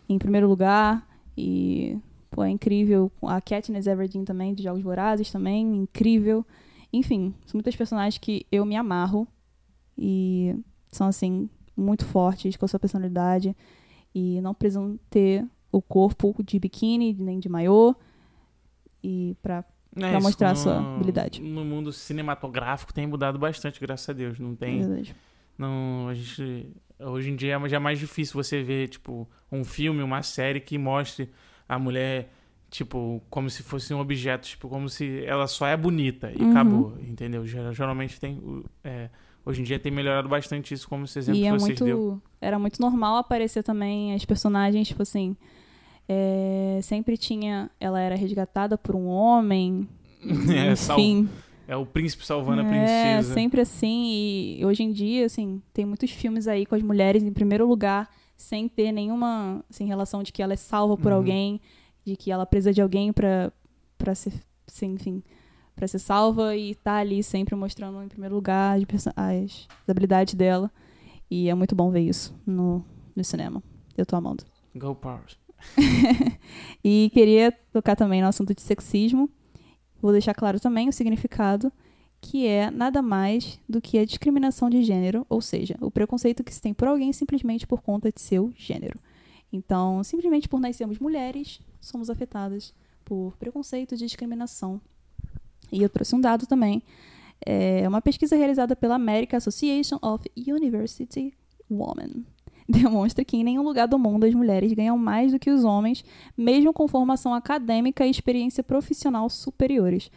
em 0.10 0.18
primeiro 0.18 0.48
lugar. 0.48 1.08
E, 1.38 1.98
pô, 2.30 2.44
é 2.44 2.50
incrível. 2.50 3.12
A 3.22 3.40
Katniss 3.40 3.88
Everdeen 3.88 4.26
também, 4.26 4.54
de 4.54 4.64
Jogos 4.64 4.82
Vorazes 4.82 5.32
também, 5.32 5.76
incrível. 5.76 6.46
Enfim, 6.92 7.34
são 7.46 7.58
muitas 7.58 7.76
personagens 7.76 8.18
que 8.18 8.46
eu 8.52 8.66
me 8.66 8.76
amarro. 8.76 9.28
E 9.98 10.56
são, 10.92 11.08
assim, 11.08 11.50
muito 11.76 12.06
fortes 12.06 12.56
com 12.56 12.66
a 12.66 12.68
sua 12.68 12.80
personalidade. 12.80 13.56
E 14.14 14.42
não 14.42 14.54
precisam 14.54 15.00
ter 15.10 15.48
o 15.72 15.82
corpo 15.82 16.36
de 16.44 16.60
biquíni, 16.60 17.14
nem 17.14 17.40
de 17.40 17.50
maiô. 17.50 17.96
E 19.04 19.36
pra 19.42 19.64
É, 19.96 20.10
Pra 20.12 20.20
mostrar 20.22 20.50
a 20.50 20.52
no- 20.54 20.58
sua 20.58 20.96
habilidade. 20.96 21.42
No 21.42 21.64
mundo 21.64 21.92
cinematográfico 21.92 22.94
tem 22.94 23.06
mudado 23.06 23.38
bastante, 23.38 23.80
graças 23.80 24.10
a 24.10 24.14
Deus. 24.14 24.40
Não 24.40 24.56
tem... 24.56 24.80
Verdade. 24.80 25.16
Não, 25.58 26.08
a 26.10 26.14
gente. 26.14 26.70
Hoje 27.00 27.30
em 27.30 27.36
dia 27.36 27.56
é 27.64 27.70
já 27.70 27.76
é 27.78 27.80
mais 27.80 28.00
difícil 28.00 28.34
você 28.42 28.64
ver, 28.64 28.88
tipo, 28.88 29.28
um 29.52 29.64
filme, 29.64 30.02
uma 30.02 30.24
série 30.24 30.60
que 30.60 30.78
mostre 30.78 31.30
a 31.70 31.78
mulher, 31.78 32.32
tipo, 32.72 33.22
como 33.30 33.50
se 33.50 33.62
fosse 33.62 33.94
um 33.94 34.00
objeto, 34.00 34.48
tipo, 34.48 34.68
como 34.70 34.90
se 34.90 35.24
ela 35.26 35.46
só 35.48 35.68
é 35.68 35.76
bonita 35.78 36.32
e 36.32 36.42
Uhum. 36.42 36.52
acabou, 36.52 36.98
entendeu? 37.02 37.46
Ger- 37.46 37.72
Geralmente 37.74 38.20
tem. 38.20 38.42
é, 38.84 39.10
hoje 39.46 39.62
em 39.62 39.64
dia 39.64 39.78
tem 39.78 39.92
melhorado 39.92 40.28
bastante 40.30 40.74
isso, 40.74 40.88
como 40.90 41.04
esse 41.06 41.20
exemplo 41.20 41.40
E 41.40 41.42
que 41.44 41.48
é 41.48 41.52
vocês 41.52 41.80
muito. 41.80 41.86
deu. 41.86 42.22
Era 42.42 42.58
muito 42.58 42.82
normal 42.82 43.18
aparecer 43.18 43.62
também 43.64 44.14
as 44.16 44.26
personagens, 44.26 44.88
tipo 44.88 45.02
assim. 45.04 45.36
É, 46.08 46.80
sempre 46.82 47.18
tinha. 47.18 47.70
Ela 47.80 48.00
era 48.00 48.16
resgatada 48.16 48.78
por 48.78 48.96
um 48.96 49.08
homem. 49.08 49.88
É, 50.56 50.76
sal- 50.76 50.98
enfim. 51.00 51.30
É 51.68 51.76
o 51.78 51.86
príncipe 51.86 52.26
salvando 52.26 52.62
a 52.62 52.66
É, 52.66 52.70
princesa. 52.70 53.34
sempre 53.34 53.62
assim. 53.62 54.58
E 54.60 54.66
hoje 54.66 54.84
em 54.84 54.92
dia, 54.92 55.26
assim, 55.26 55.62
tem 55.74 55.86
muitos 55.86 56.12
filmes 56.12 56.48
aí 56.48 56.66
com 56.66 56.76
as 56.76 56.82
mulheres 56.82 57.24
em 57.24 57.32
primeiro 57.32 57.66
lugar, 57.68 58.10
sem 58.36 58.68
ter 58.68 58.92
nenhuma 58.92 59.64
assim, 59.70 59.86
relação 59.86 60.22
de 60.24 60.32
que 60.34 60.42
ela 60.44 60.54
é 60.54 60.58
salva 60.58 60.98
por 60.98 61.12
Uhum. 61.12 61.18
alguém, 61.18 61.62
de 62.06 62.16
que 62.18 62.32
ela 62.32 62.46
precisa 62.46 62.74
de 62.74 62.82
alguém 62.82 63.14
pra, 63.14 63.52
pra 63.98 64.14
ser, 64.14 64.34
ser, 64.68 64.88
enfim, 64.88 65.24
pra 65.76 65.88
ser 65.88 66.00
salva 66.00 66.56
e 66.56 66.76
tá 66.76 66.96
ali 66.98 67.24
sempre 67.24 67.56
mostrando 67.56 68.04
em 68.04 68.10
primeiro 68.10 68.36
lugar 68.36 68.78
as, 68.78 69.08
as, 69.08 69.16
as 69.16 69.68
habilidades 69.90 70.34
dela. 70.36 70.70
E 71.32 71.50
é 71.50 71.56
muito 71.56 71.74
bom 71.76 71.90
ver 71.92 72.02
isso 72.02 72.34
no, 72.46 72.84
no 73.16 73.24
cinema. 73.24 73.64
Eu 73.98 74.06
tô 74.06 74.16
amando. 74.18 74.44
Go 74.76 74.94
Powers. 74.96 75.38
E 76.84 77.10
queria 77.14 77.52
tocar 77.72 77.96
também 77.96 78.22
no 78.22 78.28
assunto 78.28 78.54
de 78.54 78.62
sexismo. 78.62 79.30
Vou 80.02 80.12
deixar 80.12 80.34
claro 80.34 80.60
também 80.60 80.90
o 80.90 80.94
significado, 80.94 81.72
que 82.20 82.46
é 82.46 82.70
nada 82.70 83.02
mais 83.02 83.58
do 83.70 83.80
que 83.80 83.98
a 83.98 84.06
discriminação 84.06 84.70
de 84.70 84.84
gênero, 84.84 85.26
ou 85.30 85.42
seja, 85.42 85.78
o 85.80 85.90
preconceito 85.90 86.44
que 86.44 86.54
se 86.54 86.62
tem 86.62 86.74
por 86.74 86.90
alguém 86.90 87.14
simplesmente 87.14 87.66
por 87.66 87.82
conta 87.82 88.12
de 88.12 88.20
seu 88.20 88.52
gênero. 88.58 89.00
Então, 89.52 90.04
simplesmente 90.04 90.50
por 90.50 90.60
nascermos 90.60 91.00
mulheres, 91.00 91.62
somos 91.80 92.10
afetadas 92.10 92.74
por 93.06 93.38
preconceito 93.38 93.96
e 93.96 93.98
discriminação. 93.98 94.82
E 95.72 95.82
eu 95.82 95.90
trouxe 95.90 96.16
um 96.16 96.22
dado 96.22 96.46
também. 96.46 96.84
É 97.46 97.88
uma 97.88 98.02
pesquisa 98.02 98.36
realizada 98.36 98.76
pela 98.76 98.96
American 98.96 99.38
Association 99.38 100.00
of 100.02 100.30
University 100.36 101.34
Women. 101.70 102.26
Demonstra 102.82 103.24
que 103.24 103.38
em 103.38 103.44
nenhum 103.44 103.62
lugar 103.62 103.88
do 103.88 104.00
mundo 104.00 104.26
as 104.26 104.34
mulheres 104.34 104.74
ganham 104.74 104.98
mais 104.98 105.32
do 105.32 105.40
que 105.40 105.52
os 105.52 105.64
homens 105.64 106.04
mesmo 106.36 106.74
com 106.74 106.88
formação 106.88 107.34
acadêmica 107.34 108.06
e 108.06 108.10
experiência 108.10 108.64
profissional 108.64 109.30
superiores. 109.30 110.10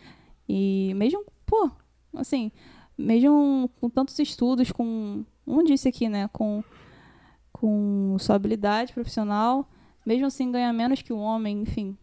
E 0.48 0.94
mesmo, 0.94 1.24
pô, 1.44 1.70
assim, 2.14 2.50
mesmo 2.96 3.70
com 3.80 3.90
tantos 3.90 4.18
estudos, 4.18 4.72
com, 4.72 5.24
um 5.46 5.64
disse 5.64 5.88
aqui, 5.88 6.08
né, 6.08 6.30
com, 6.32 6.64
com 7.52 8.16
sua 8.18 8.36
habilidade 8.36 8.92
profissional, 8.92 9.68
mesmo 10.04 10.26
assim 10.26 10.50
ganha 10.50 10.72
menos 10.72 11.02
que 11.02 11.12
o 11.12 11.18
homem, 11.18 11.60
enfim. 11.60 11.96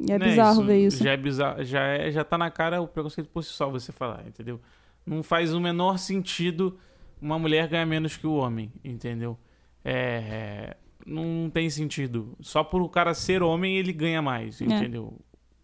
E 0.00 0.10
é 0.10 0.18
bizarro 0.18 0.64
ver 0.64 0.86
isso. 0.86 1.04
Já 1.04 1.12
é 1.12 1.16
bizarro, 1.16 1.64
já, 1.64 1.82
é, 1.82 2.10
já 2.10 2.24
tá 2.24 2.36
na 2.36 2.50
cara 2.50 2.80
o 2.80 2.88
preconceito 2.88 3.28
por 3.28 3.44
si 3.44 3.50
só 3.50 3.70
você 3.70 3.92
falar, 3.92 4.26
entendeu? 4.26 4.60
Não 5.06 5.22
faz 5.22 5.54
o 5.54 5.60
menor 5.60 5.98
sentido 5.98 6.76
uma 7.24 7.38
mulher 7.38 7.66
ganhar 7.68 7.86
menos 7.86 8.16
que 8.16 8.26
o 8.26 8.34
homem, 8.34 8.70
entendeu? 8.84 9.38
É, 9.84 9.92
é, 9.94 10.76
não 11.06 11.50
tem 11.52 11.68
sentido. 11.70 12.36
Só 12.40 12.62
por 12.62 12.82
o 12.82 12.88
cara 12.88 13.14
ser 13.14 13.42
homem 13.42 13.76
ele 13.76 13.92
ganha 13.92 14.20
mais, 14.22 14.60
É. 14.60 14.64
entendeu? 14.64 15.18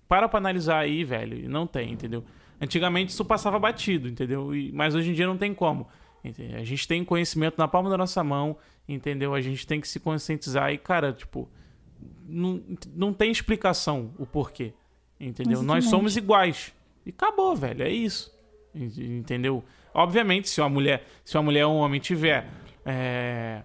Para 0.09 0.29
pra 0.29 0.39
analisar 0.39 0.79
aí, 0.79 1.05
velho, 1.05 1.49
não 1.49 1.67
tem, 1.67 1.93
entendeu? 1.93 2.25
Antigamente 2.61 3.11
isso 3.13 3.25
passava 3.25 3.59
batido, 3.59 4.09
entendeu? 4.09 4.55
E- 4.55 4.73
mas 4.73 4.95
hoje 4.95 5.11
em 5.11 5.15
dia 5.15 5.27
não 5.27 5.37
tem 5.37 5.53
como. 5.55 5.87
entendeu? 6.23 6.59
A 6.59 6.65
gente 6.65 6.87
tem 6.87 7.03
conhecimento 7.03 7.57
na 7.57 7.67
palma 7.67 7.89
da 7.89 7.97
nossa 7.97 8.23
mão, 8.23 8.55
entendeu? 8.87 9.33
A 9.35 9.41
gente 9.41 9.67
tem 9.67 9.81
que 9.81 9.89
se 9.89 9.99
conscientizar 9.99 10.71
e, 10.71 10.77
cara, 10.77 11.15
tipo, 11.15 11.49
não, 12.29 12.61
não 12.95 13.13
tem 13.15 13.31
explicação 13.31 14.13
o 14.19 14.27
porquê. 14.27 14.75
Entendeu? 15.19 15.63
Nós 15.63 15.87
somos 15.87 16.17
iguais. 16.19 16.75
E 17.07 17.11
acabou, 17.11 17.57
velho. 17.57 17.83
É 17.83 17.89
isso. 17.91 18.31
Ent- 18.75 18.99
Entendeu? 18.99 19.65
Obviamente, 19.93 20.49
se 20.49 20.61
uma 20.61 20.69
mulher, 20.69 21.05
se 21.25 21.37
uma 21.37 21.43
mulher 21.45 21.67
ou 21.67 21.75
um 21.75 21.79
homem 21.79 22.01
tiver 22.01 22.47
é, 22.87 23.63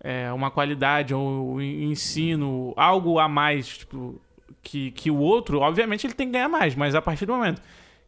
é, 0.00 0.32
uma 0.32 0.50
qualidade 0.50 1.12
ou 1.14 1.60
en- 1.60 1.90
ensino, 1.90 2.72
algo 2.76 3.18
a 3.18 3.28
mais 3.28 3.78
tipo, 3.78 4.20
que, 4.62 4.90
que 4.92 5.10
o 5.10 5.18
outro, 5.18 5.60
obviamente 5.60 6.06
ele 6.06 6.14
tem 6.14 6.26
que 6.28 6.32
ganhar 6.32 6.48
mais. 6.48 6.74
Mas 6.74 6.94
a 6.94 7.02
partir 7.02 7.26
do 7.26 7.32
momento 7.34 7.60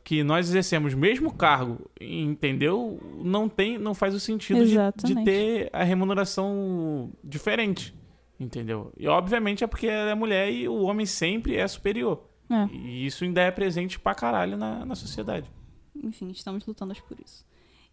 que 0.03 0.25
nós 0.25 0.49
exercemos 0.49 0.95
o 0.95 0.99
mesmo 0.99 1.31
cargo, 1.35 1.91
entendeu? 2.01 2.99
Não 3.23 3.47
tem, 3.47 3.77
não 3.77 3.93
faz 3.95 4.15
o 4.15 4.21
sentido 4.21 4.61
de, 4.65 4.75
de 5.09 5.15
ter 5.25 5.69
a 5.73 5.85
remuneração 5.85 7.11
diferente. 7.23 7.95
Entendeu? 8.41 8.93
E 8.97 9.07
obviamente 9.09 9.65
é 9.65 9.67
porque 9.67 9.87
ela 9.89 10.11
é 10.11 10.15
mulher 10.15 10.51
e 10.51 10.69
o 10.69 10.83
homem 10.85 11.05
sempre 11.05 11.57
é 11.57 11.67
superior. 11.69 12.25
É. 12.51 12.67
E 12.73 13.05
isso 13.05 13.25
ainda 13.25 13.43
é 13.43 13.51
presente 13.51 13.99
pra 13.99 14.15
caralho 14.15 14.57
na, 14.57 14.85
na 14.87 14.95
sociedade. 14.95 15.51
Enfim, 16.03 16.29
estamos 16.31 16.65
lutando 16.67 16.95
por 17.07 17.19
isso. 17.25 17.45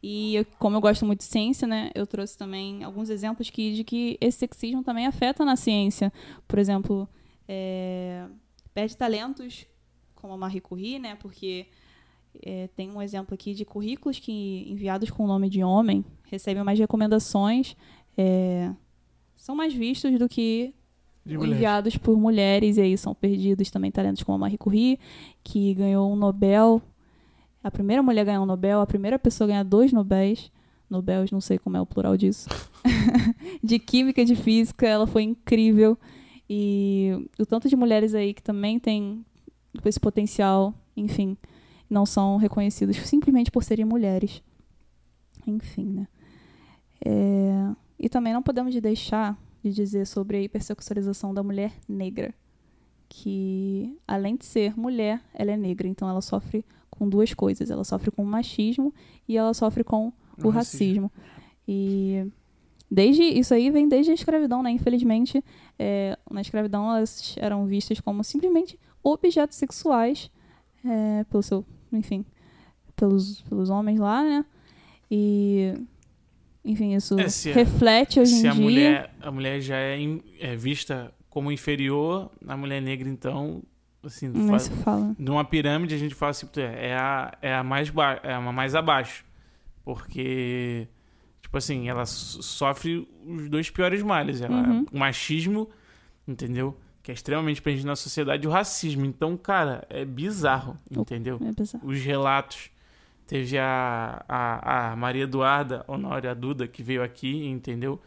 E 0.04 0.36
eu- 0.36 0.46
como 0.60 0.76
eu 0.78 0.82
gosto 0.82 1.06
muito 1.06 1.20
de 1.20 1.26
ciência, 1.26 1.68
né, 1.68 1.90
eu 1.96 2.06
trouxe 2.06 2.38
também 2.38 2.84
alguns 2.84 3.10
exemplos 3.10 3.50
que, 3.50 3.74
de 3.74 3.84
que 3.84 4.18
esse 4.22 4.40
sexismo 4.40 4.84
também 4.84 5.08
afeta 5.08 5.44
na 5.44 5.56
ciência. 5.56 6.12
Por 6.48 6.60
exemplo, 6.60 7.08
é, 7.48 8.26
perde 8.74 8.96
talentos, 8.96 9.66
como 10.14 10.34
a 10.34 10.38
Marie 10.38 10.62
Curie, 10.62 11.00
né, 11.00 11.16
porque 11.16 11.66
é, 12.44 12.68
tem 12.76 12.92
um 12.92 13.02
exemplo 13.02 13.34
aqui 13.34 13.54
de 13.54 13.64
currículos 13.66 14.20
que 14.20 14.66
enviados 14.70 15.10
com 15.10 15.24
o 15.24 15.28
nome 15.28 15.50
de 15.50 15.64
homem 15.64 16.04
recebem 16.26 16.64
mais 16.64 16.78
recomendações, 16.78 17.76
é, 18.18 18.72
são 19.36 19.56
mais 19.56 19.74
vistos 19.74 20.18
do 20.20 20.28
que 20.30 20.74
enviados 21.56 21.98
por 21.98 22.16
mulheres, 22.18 22.78
e 22.78 22.82
aí 22.82 22.98
são 22.98 23.16
perdidos 23.16 23.72
também 23.72 23.90
talentos 23.90 24.22
como 24.22 24.36
a 24.36 24.40
Marie 24.40 24.58
Curie, 24.58 25.00
que 25.44 25.74
ganhou 25.74 26.12
um 26.12 26.16
Nobel. 26.16 26.82
A 27.66 27.72
primeira 27.72 28.04
mulher 28.04 28.22
a 28.22 28.26
ganhar 28.26 28.42
um 28.44 28.46
Nobel, 28.46 28.80
a 28.80 28.86
primeira 28.86 29.18
pessoa 29.18 29.48
a 29.48 29.50
ganhar 29.50 29.64
dois 29.64 29.92
Nobéis. 29.92 30.52
Nobels, 30.88 31.32
não 31.32 31.42
sei 31.42 31.58
como 31.58 31.76
é 31.76 31.82
o 31.82 31.86
plural 31.86 32.16
disso. 32.16 32.48
de 33.64 33.80
química 33.80 34.22
e 34.22 34.26
de 34.26 34.36
física, 34.36 34.86
ela 34.86 35.08
foi 35.08 35.24
incrível. 35.24 35.98
E 36.48 37.28
o 37.40 37.44
tanto 37.44 37.68
de 37.68 37.76
mulheres 37.76 38.14
aí 38.14 38.36
que 38.36 38.44
também 38.44 38.78
têm 38.78 39.26
esse 39.84 40.00
potencial, 40.00 40.76
enfim, 40.96 41.36
não 41.90 42.06
são 42.06 42.38
reconhecidas 42.38 42.98
simplesmente 42.98 43.50
por 43.50 43.64
serem 43.64 43.84
mulheres. 43.84 44.44
Enfim, 45.48 45.86
né? 45.86 46.08
É, 47.04 47.72
E 47.98 48.08
também 48.08 48.32
não 48.32 48.44
podemos 48.44 48.80
deixar 48.80 49.36
de 49.64 49.74
dizer 49.74 50.06
sobre 50.06 50.38
a 50.38 50.42
hipersexualização 50.42 51.34
da 51.34 51.42
mulher 51.42 51.74
negra. 51.90 52.32
Que, 53.10 53.98
além 54.08 54.36
de 54.36 54.46
ser 54.46 54.78
mulher, 54.78 55.20
ela 55.34 55.50
é 55.50 55.58
negra. 55.58 55.88
Então, 55.88 56.08
ela 56.08 56.22
sofre 56.22 56.64
com 56.98 57.08
duas 57.10 57.34
coisas. 57.34 57.70
Ela 57.70 57.84
sofre 57.84 58.12
com 58.12 58.24
o 58.24 58.26
machismo 58.26 58.94
e 59.28 59.38
ela 59.38 59.54
sofre 59.54 59.84
com 59.84 60.08
o 60.08 60.14
O 60.48 60.50
racismo. 60.50 61.12
E 61.68 62.26
desde 62.92 63.24
isso 63.24 63.54
aí 63.54 63.70
vem 63.72 63.88
desde 63.88 64.12
a 64.12 64.14
escravidão, 64.14 64.62
né? 64.64 64.72
Infelizmente, 64.72 65.44
é, 65.80 66.18
na 66.30 66.42
escravidão 66.42 66.90
elas 66.90 67.36
eram 67.40 67.66
vistas 67.66 68.00
como 68.00 68.24
simplesmente 68.24 68.80
objetos 69.04 69.58
sexuais 69.58 70.30
é, 70.84 71.24
pelo 71.26 71.42
seu, 71.44 71.66
enfim, 71.92 72.24
pelos, 72.96 73.42
pelos 73.44 73.70
homens 73.70 74.00
lá, 74.00 74.24
né? 74.24 74.46
E 75.10 75.74
enfim, 76.64 76.96
isso 76.96 77.20
É, 77.20 77.30
se 77.30 77.52
a- 77.52 77.54
reflete 77.54 78.20
hoje 78.20 78.32
Se 78.36 78.46
em 78.46 78.50
a 78.50 78.54
dia. 78.54 78.62
mulher, 78.64 79.16
a 79.22 79.32
mulher 79.32 79.62
já 79.62 79.78
é, 79.78 80.00
in- 80.00 80.22
é 80.40 80.56
vista 80.56 81.14
como 81.30 81.52
inferior, 81.52 82.32
a 82.48 82.56
mulher 82.58 82.82
negra, 82.82 83.08
então, 83.10 83.62
assim, 84.08 84.48
faz, 84.48 84.68
fala. 84.68 85.16
numa 85.18 85.44
pirâmide 85.44 85.96
a 85.96 85.98
gente 85.98 86.14
fala 86.16 86.32
assim, 86.32 86.46
"Puta, 86.46 86.62
é 86.62 86.96
a, 86.96 87.38
é 87.42 87.54
a 87.56 87.64
mais 87.64 87.90
ba 87.90 88.20
é 88.24 88.34
a 88.34 88.40
mais 88.42 88.76
abaixo. 88.76 89.24
Porque, 89.84 90.88
tipo 91.42 91.56
assim, 91.58 91.88
ela 91.88 92.06
so- 92.06 92.42
sofre 92.42 93.08
os 93.26 93.48
dois 93.50 93.70
piores 93.70 94.02
males. 94.02 94.42
Ela, 94.42 94.56
Uhum. 94.68 94.86
O 94.92 94.98
machismo, 94.98 95.70
entendeu? 96.28 96.76
Que 97.04 97.12
é 97.12 97.14
extremamente 97.14 97.62
presente 97.62 97.86
na 97.86 97.96
sociedade, 97.96 98.44
e 98.44 98.48
o 98.48 98.52
racismo. 98.52 99.06
Então, 99.06 99.38
cara, 99.38 99.86
é 99.90 100.04
bizarro, 100.04 100.78
entendeu? 100.90 101.40
É 101.42 101.52
bizarro. 101.52 101.88
os 101.88 102.00
relatos. 102.04 102.72
Teve 103.28 103.58
a, 103.58 104.24
a, 104.28 104.92
a 104.92 104.96
Maria 104.96 105.24
Eduarda 105.24 105.84
Honório, 105.88 106.30
a 106.30 106.34
Duda, 106.34 106.68
que 106.68 106.84
veio 106.84 107.02
aqui, 107.04 107.46
entendeu? 107.48 108.00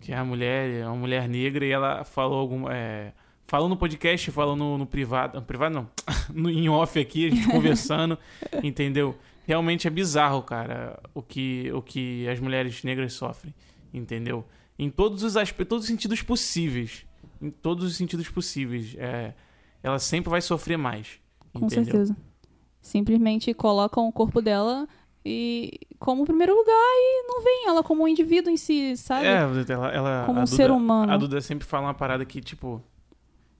Que 0.00 0.12
é 0.12 0.16
a 0.16 0.24
mulher, 0.24 0.68
é 0.82 0.86
uma 0.86 0.96
mulher 0.96 1.28
negra, 1.28 1.64
e 1.64 1.70
ela 1.70 2.04
falou 2.04 2.38
alguma. 2.38 2.74
É, 2.74 3.12
falou 3.46 3.68
no 3.68 3.76
podcast, 3.76 4.30
falou 4.30 4.56
no, 4.56 4.78
no 4.78 4.86
privado. 4.86 5.38
No 5.38 5.44
privado 5.44 5.74
não, 5.74 5.88
no, 6.32 6.50
em 6.50 6.68
off 6.68 6.98
aqui, 6.98 7.26
a 7.26 7.30
gente 7.30 7.48
conversando, 7.48 8.18
entendeu? 8.62 9.16
Realmente 9.46 9.86
é 9.86 9.90
bizarro, 9.90 10.42
cara, 10.42 11.00
o 11.14 11.22
que, 11.22 11.70
o 11.72 11.80
que 11.80 12.28
as 12.28 12.40
mulheres 12.40 12.82
negras 12.82 13.12
sofrem, 13.12 13.54
entendeu? 13.94 14.44
Em 14.78 14.90
todos 14.90 15.22
os 15.22 15.36
aspectos, 15.36 15.68
todos 15.68 15.84
os 15.84 15.90
sentidos 15.90 16.20
possíveis. 16.20 17.06
Em 17.40 17.50
todos 17.50 17.84
os 17.84 17.96
sentidos 17.96 18.28
possíveis. 18.28 18.94
É, 18.98 19.32
ela 19.82 19.98
sempre 19.98 20.30
vai 20.30 20.40
sofrer 20.40 20.76
mais. 20.76 21.20
Com 21.52 21.66
entendeu? 21.66 21.84
certeza. 21.84 22.16
Simplesmente 22.80 23.54
colocam 23.54 24.06
o 24.06 24.12
corpo 24.12 24.42
dela 24.42 24.86
e 25.24 25.80
como 25.98 26.24
primeiro 26.24 26.54
lugar 26.54 26.72
e 26.72 27.24
não 27.26 27.42
veem 27.42 27.68
ela 27.68 27.82
como 27.82 28.04
um 28.04 28.08
indivíduo 28.08 28.50
em 28.52 28.56
si, 28.56 28.96
sabe? 28.96 29.26
É, 29.26 29.38
ela, 29.72 29.88
ela- 29.92 30.22
como 30.26 30.40
um 30.40 30.44
Duda, 30.44 30.56
ser 30.56 30.70
humano. 30.70 31.12
A 31.12 31.16
Duda 31.16 31.40
sempre 31.40 31.66
fala 31.66 31.86
uma 31.86 31.94
parada 31.94 32.24
que, 32.24 32.40
tipo, 32.40 32.82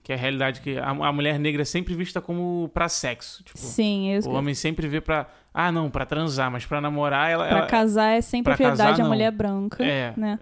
que 0.07 0.12
é 0.12 0.14
a 0.14 0.18
realidade 0.18 0.61
que 0.61 0.78
a, 0.78 0.88
a 0.90 1.12
mulher 1.12 1.36
negra 1.36 1.62
é 1.62 1.64
sempre 1.64 1.92
vista 1.92 2.20
como 2.20 2.70
pra 2.72 2.88
sexo. 2.88 3.42
Tipo, 3.42 3.59
Sim, 3.59 4.12
eu, 4.12 4.20
o 4.30 4.34
homem 4.34 4.54
sempre 4.54 4.86
vê 4.86 5.00
pra. 5.00 5.26
Ah, 5.52 5.72
não, 5.72 5.90
pra 5.90 6.07
transar, 6.07 6.48
mas 6.48 6.64
pra 6.64 6.80
namorar 6.80 7.28
ela. 7.28 7.48
pra 7.48 7.59
ela- 7.59 7.66
casar 7.66 8.11
é 8.12 8.20
sempre 8.20 8.52
a 8.52 8.57
prioridade 8.57 9.02
não. 9.02 9.09
mulher 9.09 9.32
branca, 9.32 9.84
É. 9.84 10.14
né? 10.16 10.38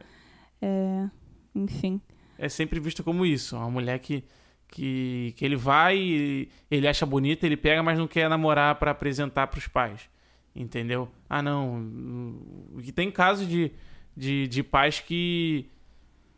É, 0.61 1.09
enfim. 1.55 1.99
é 2.39 2.47
sempre 2.47 2.79
vista 2.79 3.03
como 3.03 3.25
isso. 3.25 3.57
Uma 3.57 3.71
mulher 3.71 3.99
que, 4.01 4.23
que, 4.69 5.33
que 5.35 5.43
ele 5.47 5.57
vai, 5.57 5.97
e 5.97 6.49
ele 6.71 6.87
acha 6.87 7.07
bonita, 7.07 7.47
ele 7.47 7.57
pega, 7.57 7.83
mas 7.83 7.99
não 7.99 8.07
quer 8.07 8.29
namorar 8.29 8.75
pra 8.75 8.91
apresentar 8.91 9.47
pros 9.47 9.67
pais. 9.67 10.11
Entendeu? 10.55 11.09
Ah, 11.27 11.41
não. 11.41 12.39
Que 12.83 12.93
tem 12.93 13.11
casos 13.11 13.49
de, 13.49 13.73
de, 14.15 14.47
de 14.47 14.63
pais 14.63 15.01
que. 15.01 15.71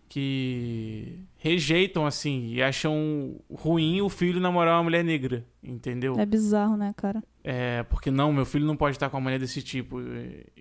Que 0.08 1.18
rejeitam, 1.36 2.06
assim, 2.06 2.48
e 2.52 2.62
acham 2.62 3.36
ruim 3.52 4.00
o 4.00 4.08
filho 4.08 4.40
namorar 4.40 4.76
uma 4.76 4.84
mulher 4.84 5.04
negra, 5.04 5.44
entendeu? 5.62 6.14
É 6.18 6.24
bizarro, 6.26 6.76
né, 6.76 6.92
cara? 6.96 7.22
É, 7.44 7.82
porque 7.84 8.10
não, 8.10 8.32
meu 8.32 8.44
filho 8.46 8.66
não 8.66 8.76
pode 8.76 8.96
estar 8.96 9.08
com 9.10 9.16
uma 9.16 9.22
mulher 9.24 9.38
desse 9.38 9.62
tipo. 9.62 9.98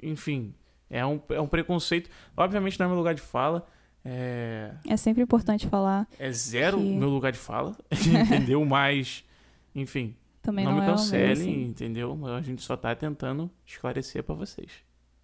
Enfim, 0.02 0.54
é 0.89 1.06
um, 1.06 1.20
é 1.30 1.39
um 1.41 1.48
preconceito. 1.48 2.10
Obviamente 2.36 2.80
não 2.80 2.86
é 2.86 2.89
meu 2.89 2.98
lugar 2.98 3.14
de 3.16 3.22
fala. 3.22 3.68
É, 4.04 4.72
É 4.88 4.96
sempre 4.98 5.24
importante 5.24 5.66
falar. 5.68 6.08
é 6.20 6.32
zero 6.32 6.78
Que- 6.78 6.84
meu 6.84 7.10
lugar 7.10 7.32
de 7.32 7.39
fala, 7.39 7.76
entendeu? 7.91 8.64
Mas, 8.64 9.24
enfim, 9.74 10.16
Também 10.43 10.64
não, 10.64 10.74
não, 10.74 10.80
me 10.80 10.86
é 10.86 10.89
cancelem, 10.91 11.32
assim. 11.32 11.64
entendeu? 11.64 12.20
A 12.36 12.41
gente 12.41 12.62
só 12.62 12.78
tá 12.78 12.93
tentando 12.93 13.50
esclarecer 13.66 14.24
pra 14.24 14.36
vocês. 14.36 14.72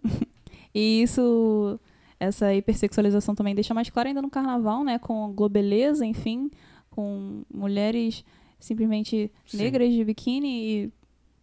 E 0.74 1.02
isso, 1.04 1.78
essa 2.22 2.54
hipersexualização 2.54 3.34
também 3.34 3.56
deixa 3.56 3.74
mais 3.74 3.90
claro 3.90 4.08
ainda 4.08 4.22
no 4.22 4.30
carnaval, 4.30 4.84
né? 4.84 5.00
Com 5.00 5.34
globeleza, 5.34 6.06
enfim, 6.06 6.52
com 6.92 7.42
mulheres 7.52 8.24
simplesmente 8.60 9.32
Sim. 9.44 9.58
negras 9.58 9.92
de 9.92 10.06
biquíni 10.06 10.48
e, 10.48 10.92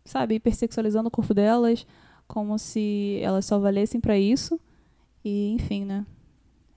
sabe, 0.05 0.37
hipersexualizando 0.37 1.09
o 1.09 1.11
corpo 1.11 1.35
delas, 1.35 1.85
como 2.29 2.57
se 2.61 3.19
elas 3.23 3.45
só 3.45 3.59
valessem 3.59 4.01
pra 4.01 4.17
isso. 4.17 4.61
E, 5.25 5.51
enfim, 5.51 5.85
né? 5.85 6.07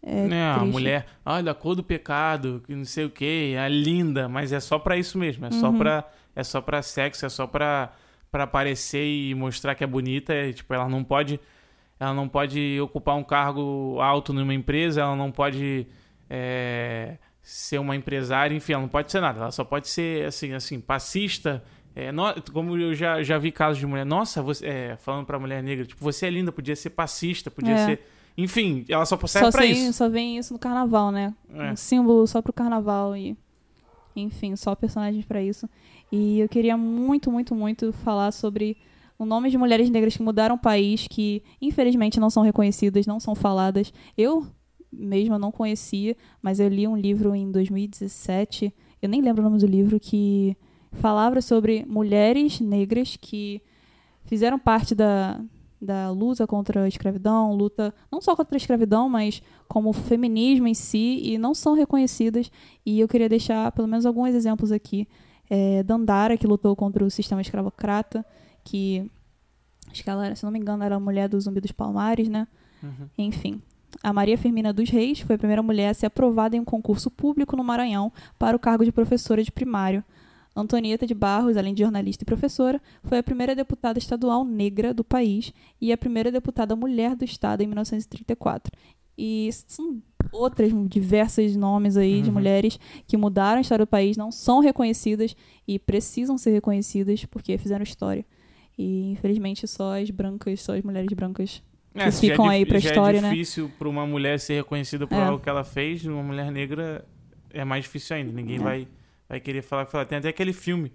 É 0.01 0.27
né, 0.27 0.51
a 0.51 0.65
mulher, 0.65 1.05
olha, 1.23 1.51
a 1.51 1.53
cor 1.53 1.75
do 1.75 1.83
pecado, 1.83 2.63
que 2.65 2.73
não 2.75 2.85
sei 2.85 3.05
o 3.05 3.09
que, 3.11 3.53
é 3.55 3.69
linda, 3.69 4.27
mas 4.27 4.51
é 4.51 4.59
só 4.59 4.79
pra 4.79 4.97
isso 4.97 5.15
mesmo, 5.15 5.45
é 5.45 5.51
só 5.51 5.69
Uhum. 5.69 5.77
pra 5.77 6.09
é 6.35 6.43
só 6.43 6.59
para 6.59 6.81
sexo, 6.81 7.23
é 7.23 7.29
só 7.29 7.45
pra 7.45 7.93
para 8.31 8.45
aparecer 8.45 9.05
e 9.05 9.35
mostrar 9.35 9.75
que 9.75 9.83
é 9.83 9.87
bonita, 9.87 10.33
é, 10.33 10.53
tipo, 10.53 10.73
ela 10.73 10.87
não 10.89 11.03
pode 11.03 11.37
ela 12.01 12.13
não 12.15 12.27
pode 12.27 12.79
ocupar 12.81 13.15
um 13.15 13.23
cargo 13.23 13.97
alto 14.01 14.33
numa 14.33 14.53
empresa, 14.55 15.01
ela 15.01 15.15
não 15.15 15.31
pode 15.31 15.85
é, 16.29 17.17
ser 17.43 17.77
uma 17.79 17.95
empresária, 17.95 18.55
enfim, 18.55 18.73
ela 18.73 18.81
não 18.81 18.89
pode 18.89 19.11
ser 19.11 19.19
nada, 19.21 19.39
ela 19.41 19.51
só 19.51 19.63
pode 19.63 19.87
ser 19.87 20.25
assim, 20.25 20.53
assim, 20.53 20.79
passista. 20.79 21.63
É, 21.95 22.11
no- 22.11 22.33
como 22.53 22.75
eu 22.77 22.95
já, 22.95 23.21
já 23.21 23.37
vi 23.37 23.51
casos 23.51 23.77
de 23.77 23.85
mulher, 23.85 24.05
nossa, 24.05 24.41
você, 24.41 24.65
é, 24.65 24.97
falando 24.97 25.25
pra 25.25 25.37
mulher 25.37 25.61
negra, 25.61 25.85
tipo, 25.85 26.01
você 26.03 26.25
é 26.25 26.29
linda, 26.29 26.51
podia 26.51 26.75
ser 26.75 26.89
passista, 26.91 27.51
podia 27.51 27.73
É. 27.75 27.85
ser. 27.85 28.01
Enfim, 28.37 28.83
ela 28.89 29.05
só 29.05 29.15
serve 29.27 29.51
Só, 29.51 29.57
pra 29.57 29.65
isso. 29.65 29.93
só 29.93 30.09
vem 30.09 30.37
isso 30.37 30.53
no 30.53 30.59
carnaval, 30.59 31.11
né? 31.11 31.33
É. 31.53 31.71
Um 31.71 31.75
símbolo 31.75 32.25
só 32.25 32.41
pro 32.41 32.51
carnaval 32.53 33.15
e 33.15 33.37
enfim, 34.15 34.55
só 34.55 34.73
personagens 34.73 35.23
pra 35.25 35.41
isso. 35.41 35.69
E 36.11 36.39
eu 36.39 36.49
queria 36.49 36.75
muito, 36.77 37.29
muito, 37.31 37.53
muito 37.53 37.93
falar 37.93 38.31
sobre 38.31 38.75
o 39.21 39.25
nome 39.25 39.51
de 39.51 39.57
mulheres 39.57 39.87
negras 39.87 40.17
que 40.17 40.23
mudaram 40.23 40.55
o 40.55 40.57
país, 40.57 41.07
que 41.07 41.43
infelizmente 41.61 42.19
não 42.19 42.31
são 42.31 42.41
reconhecidas, 42.41 43.05
não 43.05 43.19
são 43.19 43.35
faladas. 43.35 43.93
Eu 44.17 44.47
mesma 44.91 45.37
não 45.37 45.51
conhecia, 45.51 46.17
mas 46.41 46.59
eu 46.59 46.67
li 46.67 46.87
um 46.87 46.97
livro 46.97 47.35
em 47.35 47.51
2017, 47.51 48.73
eu 48.99 49.07
nem 49.07 49.21
lembro 49.21 49.41
o 49.41 49.43
nome 49.43 49.59
do 49.59 49.67
livro, 49.67 49.99
que 49.99 50.57
falava 50.93 51.39
sobre 51.39 51.85
mulheres 51.87 52.59
negras 52.59 53.15
que 53.15 53.61
fizeram 54.25 54.57
parte 54.57 54.95
da, 54.95 55.39
da 55.79 56.09
luta 56.09 56.47
contra 56.47 56.85
a 56.85 56.87
escravidão, 56.87 57.53
luta 57.53 57.93
não 58.11 58.21
só 58.21 58.35
contra 58.35 58.55
a 58.55 58.57
escravidão, 58.57 59.07
mas 59.07 59.43
como 59.67 59.93
feminismo 59.93 60.67
em 60.67 60.73
si, 60.73 61.21
e 61.23 61.37
não 61.37 61.53
são 61.53 61.75
reconhecidas. 61.75 62.51
E 62.83 62.99
eu 62.99 63.07
queria 63.07 63.29
deixar 63.29 63.71
pelo 63.71 63.87
menos 63.87 64.07
alguns 64.07 64.33
exemplos 64.33 64.71
aqui. 64.71 65.07
É, 65.47 65.83
Dandara, 65.83 66.37
que 66.37 66.47
lutou 66.47 66.75
contra 66.75 67.05
o 67.05 67.11
sistema 67.11 67.41
escravocrata, 67.41 68.25
que 68.63 69.09
acho 69.89 70.03
que 70.03 70.09
ela, 70.09 70.25
era, 70.25 70.35
se 70.35 70.43
não 70.43 70.51
me 70.51 70.59
engano, 70.59 70.83
era 70.83 70.95
a 70.95 70.99
mulher 70.99 71.27
do 71.29 71.39
Zumbi 71.39 71.59
dos 71.61 71.71
Palmares, 71.71 72.27
né? 72.29 72.47
Uhum. 72.81 73.07
Enfim. 73.17 73.61
A 74.01 74.13
Maria 74.13 74.37
Firmina 74.37 74.71
dos 74.71 74.89
Reis 74.89 75.19
foi 75.19 75.35
a 75.35 75.37
primeira 75.37 75.61
mulher 75.61 75.89
a 75.89 75.93
ser 75.93 76.05
aprovada 76.05 76.55
em 76.55 76.59
um 76.61 76.65
concurso 76.65 77.11
público 77.11 77.55
no 77.57 77.63
Maranhão 77.63 78.11
para 78.39 78.55
o 78.55 78.59
cargo 78.59 78.85
de 78.85 78.91
professora 78.91 79.43
de 79.43 79.51
primário. 79.51 80.03
Antonieta 80.55 81.05
de 81.05 81.13
Barros, 81.13 81.55
além 81.57 81.73
de 81.73 81.81
jornalista 81.83 82.23
e 82.23 82.25
professora, 82.25 82.81
foi 83.03 83.17
a 83.17 83.23
primeira 83.23 83.55
deputada 83.55 83.99
estadual 83.99 84.43
negra 84.43 84.93
do 84.93 85.03
país 85.03 85.53
e 85.79 85.91
a 85.91 85.97
primeira 85.97 86.31
deputada 86.31 86.75
mulher 86.75 87.15
do 87.15 87.23
estado 87.23 87.61
em 87.61 87.67
1934. 87.67 88.71
E 89.17 89.49
são 89.67 90.01
outras 90.31 90.71
diversos 90.89 91.55
nomes 91.55 91.95
aí 91.97 92.21
de 92.21 92.29
Uhum. 92.29 92.33
mulheres 92.33 92.79
que 93.07 93.15
mudaram 93.17 93.59
a 93.59 93.61
história 93.61 93.85
do 93.85 93.89
país, 93.89 94.17
não 94.17 94.31
são 94.31 94.59
reconhecidas 94.59 95.35
e 95.67 95.77
precisam 95.77 96.37
ser 96.37 96.51
reconhecidas 96.51 97.23
porque 97.25 97.57
fizeram 97.57 97.83
história. 97.83 98.25
E 98.81 99.11
infelizmente 99.11 99.67
só 99.67 99.99
as 99.99 100.09
brancas, 100.09 100.61
só 100.61 100.75
as 100.75 100.81
mulheres 100.81 101.11
brancas 101.13 101.61
É, 101.93 102.05
que 102.05 102.11
já 102.11 102.19
ficam 102.19 102.49
é 102.51 102.55
aí 102.55 102.65
pra 102.65 102.79
já 102.79 102.89
história, 102.89 103.17
é 103.17 103.21
né? 103.21 103.29
difícil 103.29 103.71
pra 103.77 103.87
uma 103.87 104.05
mulher 104.07 104.39
ser 104.39 104.55
reconhecida 104.55 105.05
por 105.05 105.15
É. 105.17 105.23
algo 105.23 105.43
que 105.43 105.49
ela 105.49 105.63
fez, 105.63 106.05
uma 106.05 106.23
mulher 106.23 106.51
negra 106.51 107.05
é 107.51 107.63
mais 107.63 107.83
difícil 107.83 108.15
ainda. 108.15 108.31
Ninguém 108.31 108.57
É. 108.57 108.59
vai, 108.59 108.87
vai 109.29 109.39
querer 109.39 109.61
falar. 109.61 109.85
Tem 110.05 110.17
até 110.17 110.29
aquele 110.29 110.53
filme 110.53 110.91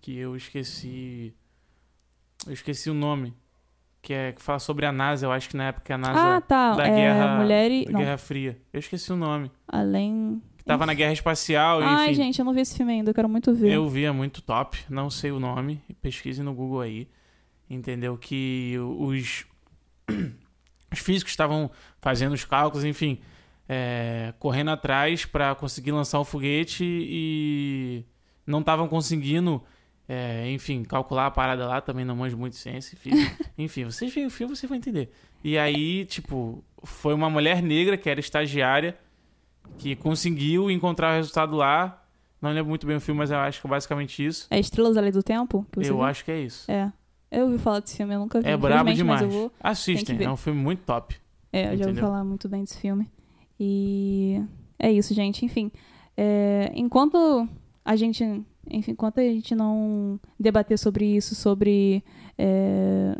que 0.00 0.16
eu 0.16 0.34
esqueci. 0.34 1.32
Eu 2.46 2.52
esqueci 2.52 2.90
o 2.90 2.94
nome. 2.94 3.34
Que, 4.00 4.12
é, 4.12 4.32
que 4.32 4.42
fala 4.42 4.58
sobre 4.58 4.84
a 4.84 4.90
NASA. 4.90 5.26
Eu 5.26 5.30
acho 5.30 5.48
que 5.48 5.56
na 5.56 5.68
época 5.68 5.94
a 5.94 5.98
NASA 5.98 6.36
Ah, 6.36 6.40
tá. 6.40 6.74
da 6.74 6.88
é, 6.88 6.90
guerra- 6.96 7.38
mulheres. 7.38 7.84
da 7.84 7.92
Não, 7.92 8.00
Guerra 8.00 8.18
Fria. 8.18 8.58
Eu 8.72 8.80
esqueci 8.80 9.12
o 9.12 9.16
nome. 9.16 9.48
além. 9.68 10.42
Que 10.62 10.66
tava 10.66 10.86
na 10.86 10.94
Guerra 10.94 11.12
Espacial, 11.12 11.80
Ai, 11.82 12.04
enfim. 12.04 12.14
gente, 12.14 12.38
eu 12.38 12.44
não 12.44 12.52
vi 12.52 12.60
esse 12.60 12.76
filme 12.76 12.92
ainda, 12.92 13.10
eu 13.10 13.14
quero 13.14 13.28
muito 13.28 13.52
ver. 13.52 13.72
Eu 13.72 13.88
vi, 13.88 14.04
é 14.04 14.12
muito 14.12 14.40
top. 14.40 14.78
Não 14.88 15.10
sei 15.10 15.32
o 15.32 15.40
nome. 15.40 15.82
Pesquise 16.00 16.40
no 16.40 16.54
Google 16.54 16.80
aí. 16.80 17.08
Entendeu? 17.68 18.16
Que 18.16 18.76
os, 18.78 19.44
os 20.92 20.98
físicos 21.00 21.32
estavam 21.32 21.68
fazendo 22.00 22.32
os 22.32 22.44
cálculos, 22.44 22.84
enfim, 22.84 23.18
é, 23.68 24.32
correndo 24.38 24.70
atrás 24.70 25.24
para 25.24 25.52
conseguir 25.56 25.90
lançar 25.90 26.20
o 26.20 26.24
foguete 26.24 26.84
e 26.84 28.04
não 28.46 28.60
estavam 28.60 28.86
conseguindo, 28.86 29.60
é, 30.08 30.48
enfim, 30.52 30.84
calcular 30.84 31.26
a 31.26 31.30
parada 31.32 31.66
lá. 31.66 31.80
Também 31.80 32.04
não 32.04 32.14
manjo 32.14 32.38
muito 32.38 32.54
ciência 32.54 32.96
enfim, 33.58 33.84
vocês 33.84 34.14
veem 34.14 34.28
o 34.28 34.30
filme, 34.30 34.54
você 34.54 34.68
vai 34.68 34.78
entender. 34.78 35.10
E 35.42 35.58
aí, 35.58 36.04
tipo, 36.04 36.62
foi 36.84 37.14
uma 37.14 37.28
mulher 37.28 37.60
negra 37.60 37.96
que 37.96 38.08
era 38.08 38.20
estagiária 38.20 38.96
que 39.78 39.96
conseguiu 39.96 40.70
encontrar 40.70 41.12
o 41.12 41.16
resultado 41.16 41.56
lá. 41.56 42.02
Não 42.40 42.50
lembro 42.50 42.68
muito 42.68 42.86
bem 42.86 42.96
o 42.96 43.00
filme, 43.00 43.18
mas 43.18 43.30
eu 43.30 43.38
acho 43.38 43.60
que 43.60 43.66
é 43.66 43.70
basicamente 43.70 44.24
isso. 44.24 44.46
É 44.50 44.58
Estrelas 44.58 44.96
Além 44.96 45.12
do 45.12 45.22
Tempo? 45.22 45.66
Eu 45.76 45.82
viu? 45.82 46.02
acho 46.02 46.24
que 46.24 46.30
é 46.30 46.40
isso. 46.40 46.70
É. 46.70 46.92
Eu 47.30 47.46
ouvi 47.46 47.58
falar 47.58 47.80
desse 47.80 47.96
filme, 47.96 48.14
eu 48.14 48.20
nunca 48.20 48.40
vi. 48.40 48.48
É 48.48 48.56
brabo 48.56 48.92
demais. 48.92 49.22
Vou... 49.22 49.50
Assistem, 49.60 50.22
é 50.22 50.30
um 50.30 50.36
filme 50.36 50.60
muito 50.60 50.80
top. 50.80 51.16
É, 51.52 51.60
eu 51.60 51.64
já 51.64 51.70
ouvi 51.70 51.82
Entendeu? 51.82 52.04
falar 52.04 52.24
muito 52.24 52.48
bem 52.48 52.62
desse 52.62 52.78
filme. 52.78 53.10
E 53.58 54.42
é 54.78 54.90
isso, 54.92 55.14
gente. 55.14 55.44
Enfim, 55.44 55.70
é, 56.16 56.70
enquanto 56.74 57.48
a 57.84 57.96
gente, 57.96 58.22
enfim, 58.70 58.92
enquanto 58.92 59.18
a 59.18 59.22
gente 59.22 59.54
não 59.54 60.20
debater 60.38 60.78
sobre 60.78 61.04
isso, 61.16 61.34
sobre 61.34 62.04
é, 62.36 63.16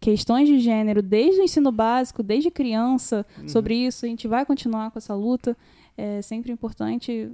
questões 0.00 0.48
de 0.48 0.58
gênero 0.60 1.02
desde 1.02 1.40
o 1.40 1.44
ensino 1.44 1.70
básico, 1.70 2.22
desde 2.22 2.50
criança, 2.50 3.26
Uhum. 3.38 3.48
sobre 3.48 3.74
isso, 3.74 4.06
a 4.06 4.08
gente 4.08 4.26
vai 4.26 4.46
continuar 4.46 4.90
com 4.90 4.98
essa 4.98 5.14
luta. 5.14 5.56
É 5.96 6.22
sempre 6.22 6.50
importante 6.50 7.30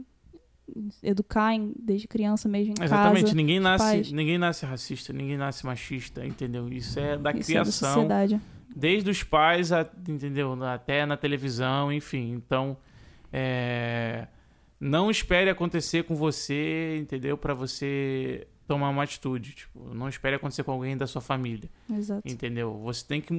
educar 1.02 1.54
em- 1.54 1.72
desde 1.78 2.08
criança 2.08 2.48
mesmo 2.48 2.74
em 2.80 2.82
Exatamente, 2.84 3.22
casa. 3.26 3.34
ninguém 3.36 3.60
nasce, 3.60 3.84
pais. 3.84 4.12
ninguém 4.12 4.36
nasce 4.38 4.66
racista, 4.66 5.12
ninguém 5.12 5.36
nasce 5.36 5.64
machista, 5.64 6.26
entendeu? 6.26 6.68
Isso 6.68 6.98
é 6.98 7.16
da 7.16 7.30
Isso 7.30 7.52
é 7.52 7.54
da 7.54 7.60
criação, 7.62 7.92
sociedade. 7.94 8.40
desde 8.74 9.08
os 9.10 9.22
pais, 9.22 9.70
a- 9.72 9.88
entendeu? 10.08 10.60
Até 10.64 11.06
na 11.06 11.16
televisão, 11.16 11.92
enfim. 11.92 12.32
Então, 12.32 12.76
é, 13.32 14.26
não 14.80 15.08
espere 15.08 15.48
acontecer 15.50 16.02
com 16.02 16.16
você, 16.16 16.98
entendeu? 17.00 17.38
Pra 17.38 17.54
você 17.54 18.48
tomar 18.66 18.88
uma 18.90 19.02
atitude. 19.02 19.52
Tipo, 19.52 19.94
não 19.94 20.08
espere 20.08 20.36
acontecer 20.36 20.64
com 20.64 20.72
alguém 20.72 20.96
da 20.96 21.06
sua 21.06 21.20
família. 21.20 21.68
Exato. 21.90 22.22
Entendeu? 22.24 22.78
Você 22.84 23.06
tem 23.06 23.20
que 23.20 23.32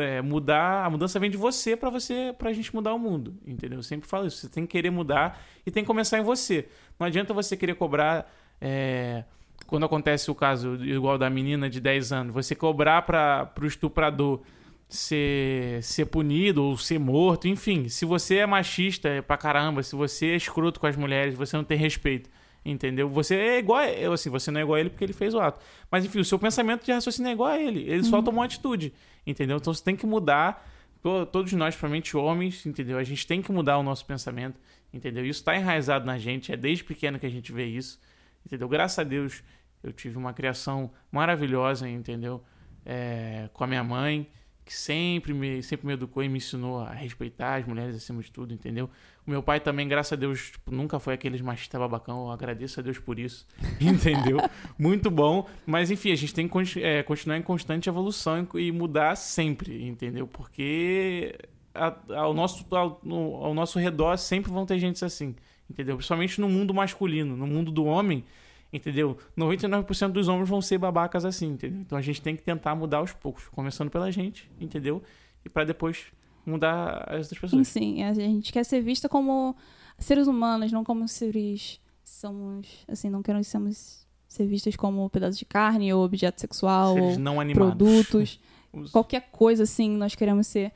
é, 0.00 0.22
mudar. 0.22 0.84
A 0.84 0.90
mudança 0.90 1.18
vem 1.18 1.30
de 1.30 1.36
você 1.36 1.76
pra 1.76 1.90
você, 1.90 2.34
pra 2.38 2.52
gente 2.52 2.74
mudar 2.74 2.94
o 2.94 2.98
mundo. 2.98 3.34
Entendeu? 3.46 3.78
Eu 3.78 3.82
sempre 3.82 4.08
falo 4.08 4.26
isso. 4.26 4.38
Você 4.38 4.48
tem 4.48 4.66
que 4.66 4.72
querer 4.72 4.90
mudar 4.90 5.42
e 5.66 5.70
tem 5.70 5.82
que 5.82 5.86
começar 5.86 6.18
em 6.18 6.22
você. 6.22 6.68
Não 6.98 7.06
adianta 7.06 7.32
você 7.34 7.56
querer 7.56 7.74
cobrar. 7.74 8.30
é, 8.60 9.24
quando 9.66 9.86
acontece 9.86 10.30
o 10.30 10.34
caso 10.34 10.74
igual 10.84 11.16
da 11.16 11.30
menina 11.30 11.70
de 11.70 11.80
10 11.80 12.12
anos, 12.12 12.34
você 12.34 12.54
cobrar 12.54 13.02
para 13.02 13.46
pro 13.46 13.66
estuprador 13.66 14.42
ser, 14.88 15.82
ser 15.82 16.06
punido 16.06 16.62
ou 16.62 16.76
ser 16.76 16.98
morto, 16.98 17.48
enfim. 17.48 17.88
Se 17.88 18.04
você 18.04 18.36
é 18.36 18.46
machista 18.46 19.08
é 19.08 19.22
pra 19.22 19.36
caramba, 19.36 19.82
se 19.82 19.96
você 19.96 20.26
é 20.26 20.36
escroto 20.36 20.78
com 20.78 20.86
as 20.86 20.96
mulheres, 20.96 21.34
você 21.34 21.56
não 21.56 21.64
tem 21.64 21.78
respeito. 21.78 22.28
Entendeu? 22.64 23.08
Você 23.08 23.34
é 23.34 23.58
igual 23.58 23.80
a 23.80 23.90
eu, 23.90 24.12
assim, 24.12 24.30
você 24.30 24.50
não 24.50 24.60
é 24.60 24.62
igual 24.62 24.76
a 24.76 24.80
ele 24.80 24.90
porque 24.90 25.04
ele 25.04 25.12
fez 25.12 25.34
o 25.34 25.40
ato. 25.40 25.64
Mas 25.90 26.04
enfim, 26.04 26.20
o 26.20 26.24
seu 26.24 26.38
pensamento 26.38 26.84
de 26.84 26.92
raciocínio 26.92 27.28
é 27.30 27.32
igual 27.32 27.50
a 27.50 27.58
ele. 27.60 27.80
Ele 27.90 28.04
só 28.04 28.22
tomou 28.22 28.42
atitude. 28.44 28.92
Entendeu? 29.26 29.56
Então 29.56 29.74
você 29.74 29.82
tem 29.82 29.96
que 29.96 30.06
mudar. 30.06 30.68
To- 31.02 31.26
Todos 31.26 31.52
nós, 31.54 31.74
principalmente 31.74 32.16
homens, 32.16 32.64
entendeu? 32.64 32.98
A 32.98 33.02
gente 33.04 33.26
tem 33.26 33.42
que 33.42 33.50
mudar 33.50 33.78
o 33.78 33.82
nosso 33.82 34.06
pensamento. 34.06 34.60
Entendeu? 34.94 35.24
Isso 35.26 35.40
está 35.40 35.56
enraizado 35.56 36.06
na 36.06 36.18
gente. 36.18 36.52
É 36.52 36.56
desde 36.56 36.84
pequeno 36.84 37.18
que 37.18 37.26
a 37.26 37.30
gente 37.30 37.50
vê 37.50 37.66
isso. 37.66 37.98
Entendeu? 38.46 38.68
Graças 38.68 38.98
a 39.00 39.02
Deus 39.04 39.42
eu 39.82 39.92
tive 39.92 40.16
uma 40.16 40.32
criação 40.32 40.92
maravilhosa, 41.10 41.88
entendeu? 41.88 42.40
É, 42.86 43.48
com 43.52 43.64
a 43.64 43.66
minha 43.66 43.82
mãe, 43.82 44.28
que 44.64 44.74
sempre 44.74 45.34
me, 45.34 45.62
sempre 45.62 45.86
me 45.86 45.94
educou 45.94 46.22
e 46.22 46.28
me 46.28 46.38
ensinou 46.38 46.80
a 46.80 46.92
respeitar 46.92 47.56
as 47.56 47.66
mulheres 47.66 47.96
acima 47.96 48.22
de 48.22 48.30
tudo, 48.30 48.54
entendeu? 48.54 48.88
O 49.26 49.30
meu 49.30 49.42
pai 49.42 49.60
também, 49.60 49.86
graças 49.88 50.12
a 50.12 50.16
Deus, 50.16 50.52
tipo, 50.52 50.70
nunca 50.70 50.98
foi 50.98 51.14
aqueles 51.14 51.40
machista 51.40 51.78
babacão, 51.78 52.26
eu 52.26 52.30
agradeço 52.30 52.78
a 52.80 52.82
Deus 52.82 52.98
por 52.98 53.18
isso, 53.18 53.46
entendeu? 53.80 54.38
Muito 54.78 55.10
bom, 55.10 55.48
mas 55.66 55.90
enfim, 55.90 56.12
a 56.12 56.16
gente 56.16 56.34
tem 56.34 56.48
que 56.48 56.82
é, 56.82 57.02
continuar 57.02 57.36
em 57.36 57.42
constante 57.42 57.88
evolução 57.88 58.46
e 58.54 58.70
mudar 58.70 59.16
sempre, 59.16 59.84
entendeu? 59.84 60.26
Porque 60.26 61.36
a, 61.74 61.94
ao, 62.16 62.32
nosso, 62.32 62.64
ao, 62.70 63.00
no, 63.02 63.36
ao 63.36 63.54
nosso 63.54 63.78
redor 63.78 64.16
sempre 64.16 64.50
vão 64.52 64.64
ter 64.64 64.78
gente 64.78 65.04
assim, 65.04 65.34
entendeu? 65.68 65.96
Principalmente 65.96 66.40
no 66.40 66.48
mundo 66.48 66.72
masculino, 66.72 67.36
no 67.36 67.46
mundo 67.46 67.70
do 67.72 67.84
homem, 67.84 68.24
entendeu? 68.72 69.16
99% 69.36 70.12
dos 70.12 70.28
homens 70.28 70.48
vão 70.48 70.62
ser 70.62 70.78
babacas 70.78 71.24
assim, 71.24 71.48
entendeu? 71.48 71.80
Então 71.80 71.98
a 71.98 72.02
gente 72.02 72.22
tem 72.22 72.34
que 72.34 72.42
tentar 72.42 72.74
mudar 72.74 72.98
aos 72.98 73.12
poucos, 73.12 73.48
começando 73.48 73.90
pela 73.90 74.10
gente, 74.10 74.50
entendeu? 74.58 75.02
E 75.44 75.48
para 75.48 75.64
depois 75.64 76.06
mudar 76.46 77.04
as 77.08 77.26
outras 77.26 77.40
pessoas. 77.40 77.68
Sim, 77.68 78.02
a 78.02 78.12
gente 78.14 78.52
quer 78.52 78.64
ser 78.64 78.80
vista 78.80 79.08
como 79.08 79.54
seres 79.98 80.26
humanos, 80.26 80.72
não 80.72 80.82
como 80.82 81.06
seres 81.06 81.80
somos, 82.04 82.84
assim, 82.88 83.08
não 83.10 83.22
queremos 83.22 83.46
sermos 83.46 84.06
ser 84.26 84.46
vistas 84.46 84.76
como 84.76 85.08
pedaços 85.10 85.38
de 85.38 85.44
carne 85.44 85.92
ou 85.92 86.02
objeto 86.02 86.40
sexual 86.40 86.94
seres 86.94 87.16
ou 87.16 87.22
não 87.22 87.52
produtos. 87.52 88.40
Os... 88.72 88.90
Qualquer 88.90 89.28
coisa 89.30 89.64
assim, 89.64 89.90
nós 89.90 90.14
queremos 90.14 90.46
ser 90.46 90.72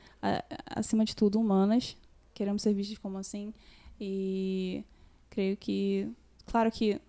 acima 0.67 1.03
de 1.03 1.15
tudo 1.15 1.39
humanas, 1.39 1.97
queremos 2.33 2.61
ser 2.61 2.71
vistas 2.73 2.99
como 2.99 3.17
assim 3.17 3.51
e 3.99 4.83
creio 5.31 5.57
que 5.57 6.07
claro 6.45 6.71
que 6.71 7.01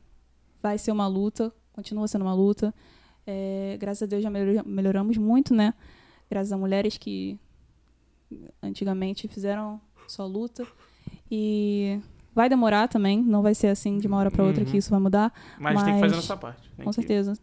vai 0.62 0.78
ser 0.78 0.92
uma 0.92 1.06
luta, 1.06 1.52
continua 1.72 2.08
sendo 2.08 2.22
uma 2.22 2.34
luta. 2.34 2.74
É, 3.26 3.76
graças 3.78 4.02
a 4.02 4.06
Deus 4.06 4.22
já 4.22 4.30
melhoramos 4.30 5.16
muito, 5.16 5.54
né? 5.54 5.74
Graças 6.30 6.52
a 6.52 6.56
mulheres 6.56 6.96
que 6.96 7.38
antigamente 8.62 9.28
fizeram 9.28 9.80
sua 10.06 10.26
luta. 10.26 10.66
E 11.30 12.00
vai 12.34 12.48
demorar 12.48 12.88
também, 12.88 13.22
não 13.22 13.42
vai 13.42 13.54
ser 13.54 13.68
assim 13.68 13.98
de 13.98 14.06
uma 14.06 14.16
hora 14.16 14.30
para 14.30 14.44
outra 14.44 14.64
uhum. 14.64 14.70
que 14.70 14.76
isso 14.76 14.90
vai 14.90 15.00
mudar. 15.00 15.32
Mas, 15.58 15.74
mas, 15.74 15.84
tem 15.84 15.94
que 15.94 16.00
fazer 16.00 16.16
nossa 16.16 16.36
parte. 16.36 16.70
com 16.76 16.84
que... 16.84 16.92
certeza. 16.92 17.34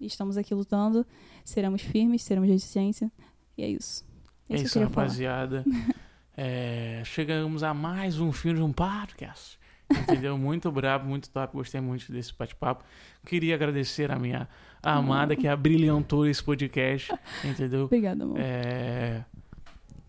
Estamos 0.00 0.36
aqui 0.36 0.54
lutando, 0.54 1.04
seremos 1.44 1.82
firmes, 1.82 2.22
seremos 2.22 2.48
resistência. 2.48 3.10
E 3.56 3.62
é 3.62 3.68
isso. 3.68 4.04
É 4.48 4.56
isso, 4.56 4.78
rapaziada. 4.78 5.64
é, 6.36 7.02
chegamos 7.04 7.62
a 7.62 7.74
mais 7.74 8.20
um 8.20 8.32
fim 8.32 8.54
de 8.54 8.62
um 8.62 8.72
podcast. 8.72 9.57
Entendeu? 9.90 10.36
Muito 10.36 10.70
brabo, 10.70 11.06
muito 11.06 11.30
top. 11.30 11.56
Gostei 11.56 11.80
muito 11.80 12.10
desse 12.12 12.32
bate-papo. 12.36 12.84
Queria 13.24 13.54
agradecer 13.54 14.10
a 14.10 14.18
minha 14.18 14.48
amada 14.82 15.34
que 15.34 15.48
abrilhantou 15.48 16.26
esse 16.26 16.42
podcast. 16.42 17.12
Entendeu? 17.44 17.84
Obrigada, 17.84 18.24
amor. 18.24 18.36
É... 18.38 19.24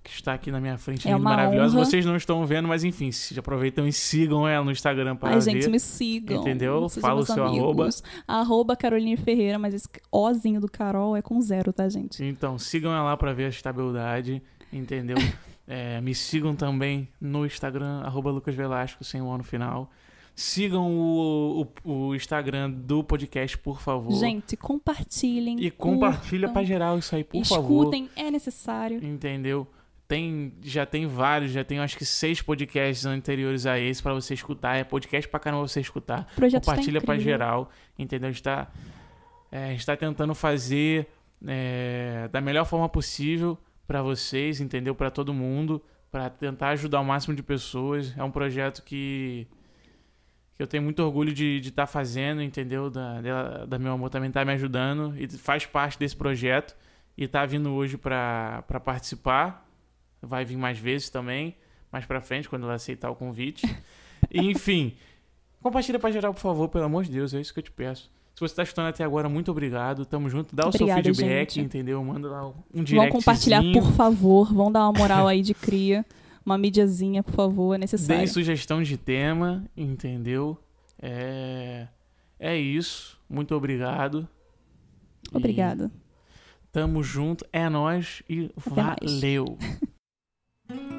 Que 0.03 0.11
está 0.11 0.33
aqui 0.33 0.49
na 0.51 0.59
minha 0.59 0.77
frente, 0.77 1.07
é 1.07 1.15
maravilhosa. 1.15 1.75
Honra. 1.75 1.85
Vocês 1.85 2.05
não 2.05 2.15
estão 2.15 2.43
vendo, 2.45 2.67
mas 2.67 2.83
enfim, 2.83 3.11
se 3.11 3.37
aproveitam 3.37 3.87
e 3.87 3.93
sigam 3.93 4.47
ela 4.47 4.65
no 4.65 4.71
Instagram 4.71 5.15
para 5.15 5.29
Ai, 5.29 5.35
ver. 5.35 5.41
gente, 5.41 5.69
me 5.69 5.79
sigam. 5.79 6.41
Entendeu? 6.41 6.89
Fala 6.89 7.21
o 7.21 7.25
seu 7.25 7.45
amigos. 7.45 7.63
arroba. 7.63 7.89
Arroba 8.27 8.75
Caroline 8.75 9.17
Ferreira, 9.17 9.59
mas 9.59 9.73
esse 9.73 9.87
Ozinho 10.11 10.59
do 10.59 10.69
Carol 10.69 11.15
é 11.15 11.21
com 11.21 11.39
zero, 11.41 11.71
tá, 11.71 11.87
gente? 11.87 12.23
Então, 12.23 12.57
sigam 12.57 12.91
ela 12.91 13.03
lá 13.03 13.17
para 13.17 13.33
ver 13.33 13.45
a 13.45 13.49
estabilidade, 13.49 14.41
entendeu? 14.73 15.17
É, 15.71 16.01
me 16.01 16.15
sigam 16.15 16.55
também 16.55 17.07
no 17.21 17.45
Instagram, 17.45 18.01
arroba 18.01 18.31
Lucas 18.31 18.55
Velasco, 18.55 19.03
sem 19.03 19.21
o 19.21 19.27
ano 19.27 19.37
no 19.37 19.43
final. 19.43 19.91
Sigam 20.35 20.91
o, 20.91 21.69
o, 21.83 21.91
o, 22.07 22.15
Instagram 22.15 22.71
do 22.71 23.03
podcast, 23.03 23.55
por 23.55 23.79
favor. 23.79 24.17
Gente, 24.17 24.57
compartilhem. 24.57 25.63
E 25.63 25.69
compartilha 25.69 26.47
curtam, 26.47 26.53
pra 26.53 26.63
geral 26.63 26.97
isso 26.97 27.15
aí, 27.15 27.23
por 27.23 27.39
escutem, 27.39 27.55
favor. 27.61 27.81
Escutem, 27.83 28.09
é 28.15 28.31
necessário. 28.31 29.05
Entendeu? 29.05 29.67
Tem, 30.07 30.53
já 30.63 30.87
tem 30.87 31.05
vários, 31.05 31.51
já 31.51 31.63
tem 31.63 31.77
acho 31.77 31.95
que 31.95 32.05
seis 32.05 32.41
podcasts 32.41 33.05
anteriores 33.05 33.67
a 33.67 33.77
esse 33.77 34.01
para 34.01 34.15
você 34.15 34.33
escutar. 34.33 34.75
É 34.75 34.83
podcast 34.83 35.29
pra 35.29 35.39
caramba 35.39 35.67
você 35.67 35.81
escutar. 35.81 36.25
Projeto 36.35 36.63
tá 36.63 36.71
Compartilha 36.71 36.99
tá 36.99 37.05
pra 37.05 37.19
geral. 37.19 37.69
Entendeu? 37.97 38.29
A 38.29 38.31
gente 38.31 38.41
tá, 38.41 38.71
é, 39.51 39.65
a 39.65 39.71
gente 39.73 39.85
tá 39.85 39.95
tentando 39.95 40.33
fazer 40.33 41.07
é, 41.45 42.27
da 42.31 42.41
melhor 42.41 42.65
forma 42.65 42.89
possível 42.89 43.55
para 43.89 44.03
vocês, 44.03 44.61
entendeu? 44.61 44.93
Para 44.93 45.09
todo 45.09 45.33
mundo, 45.33 45.81
para 46.11 46.29
tentar 46.29 46.69
ajudar 46.69 46.99
o 46.99 47.03
máximo 47.03 47.35
de 47.35 47.41
pessoas. 47.41 48.15
É 48.15 48.23
um 48.23 48.29
projeto 48.29 48.83
que, 48.83 49.47
que 50.55 50.61
eu 50.61 50.67
tenho 50.67 50.83
muito 50.83 50.99
orgulho 50.99 51.33
de 51.33 51.57
estar 51.57 51.71
tá 51.71 51.87
fazendo, 51.87 52.43
entendeu? 52.43 52.91
Da, 52.91 53.19
da, 53.19 53.65
da, 53.65 53.79
meu 53.79 53.91
amor 53.91 54.11
também 54.11 54.29
tá 54.29 54.45
me 54.45 54.51
ajudando 54.53 55.15
e 55.17 55.27
faz 55.27 55.65
parte 55.65 55.97
desse 55.97 56.15
projeto 56.15 56.77
e 57.17 57.27
tá 57.27 57.43
vindo 57.47 57.71
hoje 57.71 57.97
para 57.97 58.61
participar. 58.85 59.67
Vai 60.21 60.45
vir 60.45 60.55
mais 60.55 60.77
vezes 60.77 61.09
também, 61.09 61.57
mais 61.91 62.05
para 62.05 62.21
frente 62.21 62.47
quando 62.47 62.65
ela 62.65 62.75
aceitar 62.75 63.09
o 63.09 63.15
convite. 63.15 63.65
e, 64.29 64.39
enfim, 64.51 64.95
compartilha 65.63 65.97
para 65.97 66.11
geral, 66.11 66.31
por 66.31 66.41
favor, 66.41 66.69
pelo 66.69 66.85
amor 66.85 67.05
de 67.05 67.11
Deus, 67.11 67.33
é 67.33 67.41
isso 67.41 67.51
que 67.51 67.59
eu 67.59 67.63
te 67.63 67.71
peço. 67.71 68.11
Se 68.39 68.41
você 68.41 68.53
está 68.53 68.63
escutando 68.63 68.87
até 68.87 69.03
agora, 69.03 69.27
muito 69.27 69.51
obrigado. 69.51 70.05
Tamo 70.05 70.29
junto. 70.29 70.55
Dá 70.55 70.65
Obrigada, 70.65 71.01
o 71.01 71.03
seu 71.03 71.13
feedback, 71.13 71.55
gente. 71.55 71.65
entendeu? 71.65 72.01
Manda 72.01 72.29
lá 72.29 72.47
um 72.73 72.85
direct. 72.85 72.95
Vão 72.95 73.09
compartilhar, 73.09 73.61
por 73.73 73.91
favor. 73.91 74.53
Vão 74.53 74.71
dar 74.71 74.87
uma 74.87 74.97
moral 74.97 75.27
aí 75.27 75.41
de 75.41 75.53
cria. 75.53 76.05
Uma 76.45 76.57
mídiazinha, 76.57 77.21
por 77.21 77.33
favor, 77.33 77.75
é 77.75 77.77
necessário. 77.77 78.15
Deem 78.15 78.27
sugestão 78.27 78.81
de 78.81 78.95
tema, 78.95 79.65
entendeu? 79.75 80.57
É, 81.01 81.89
é 82.39 82.57
isso. 82.57 83.19
Muito 83.29 83.53
obrigado. 83.53 84.25
Obrigado. 85.33 85.91
E 85.93 86.71
tamo 86.71 87.03
junto. 87.03 87.45
É 87.51 87.67
nós 87.67 88.23
e 88.29 88.45
é 88.45 88.49
valeu. 88.55 89.57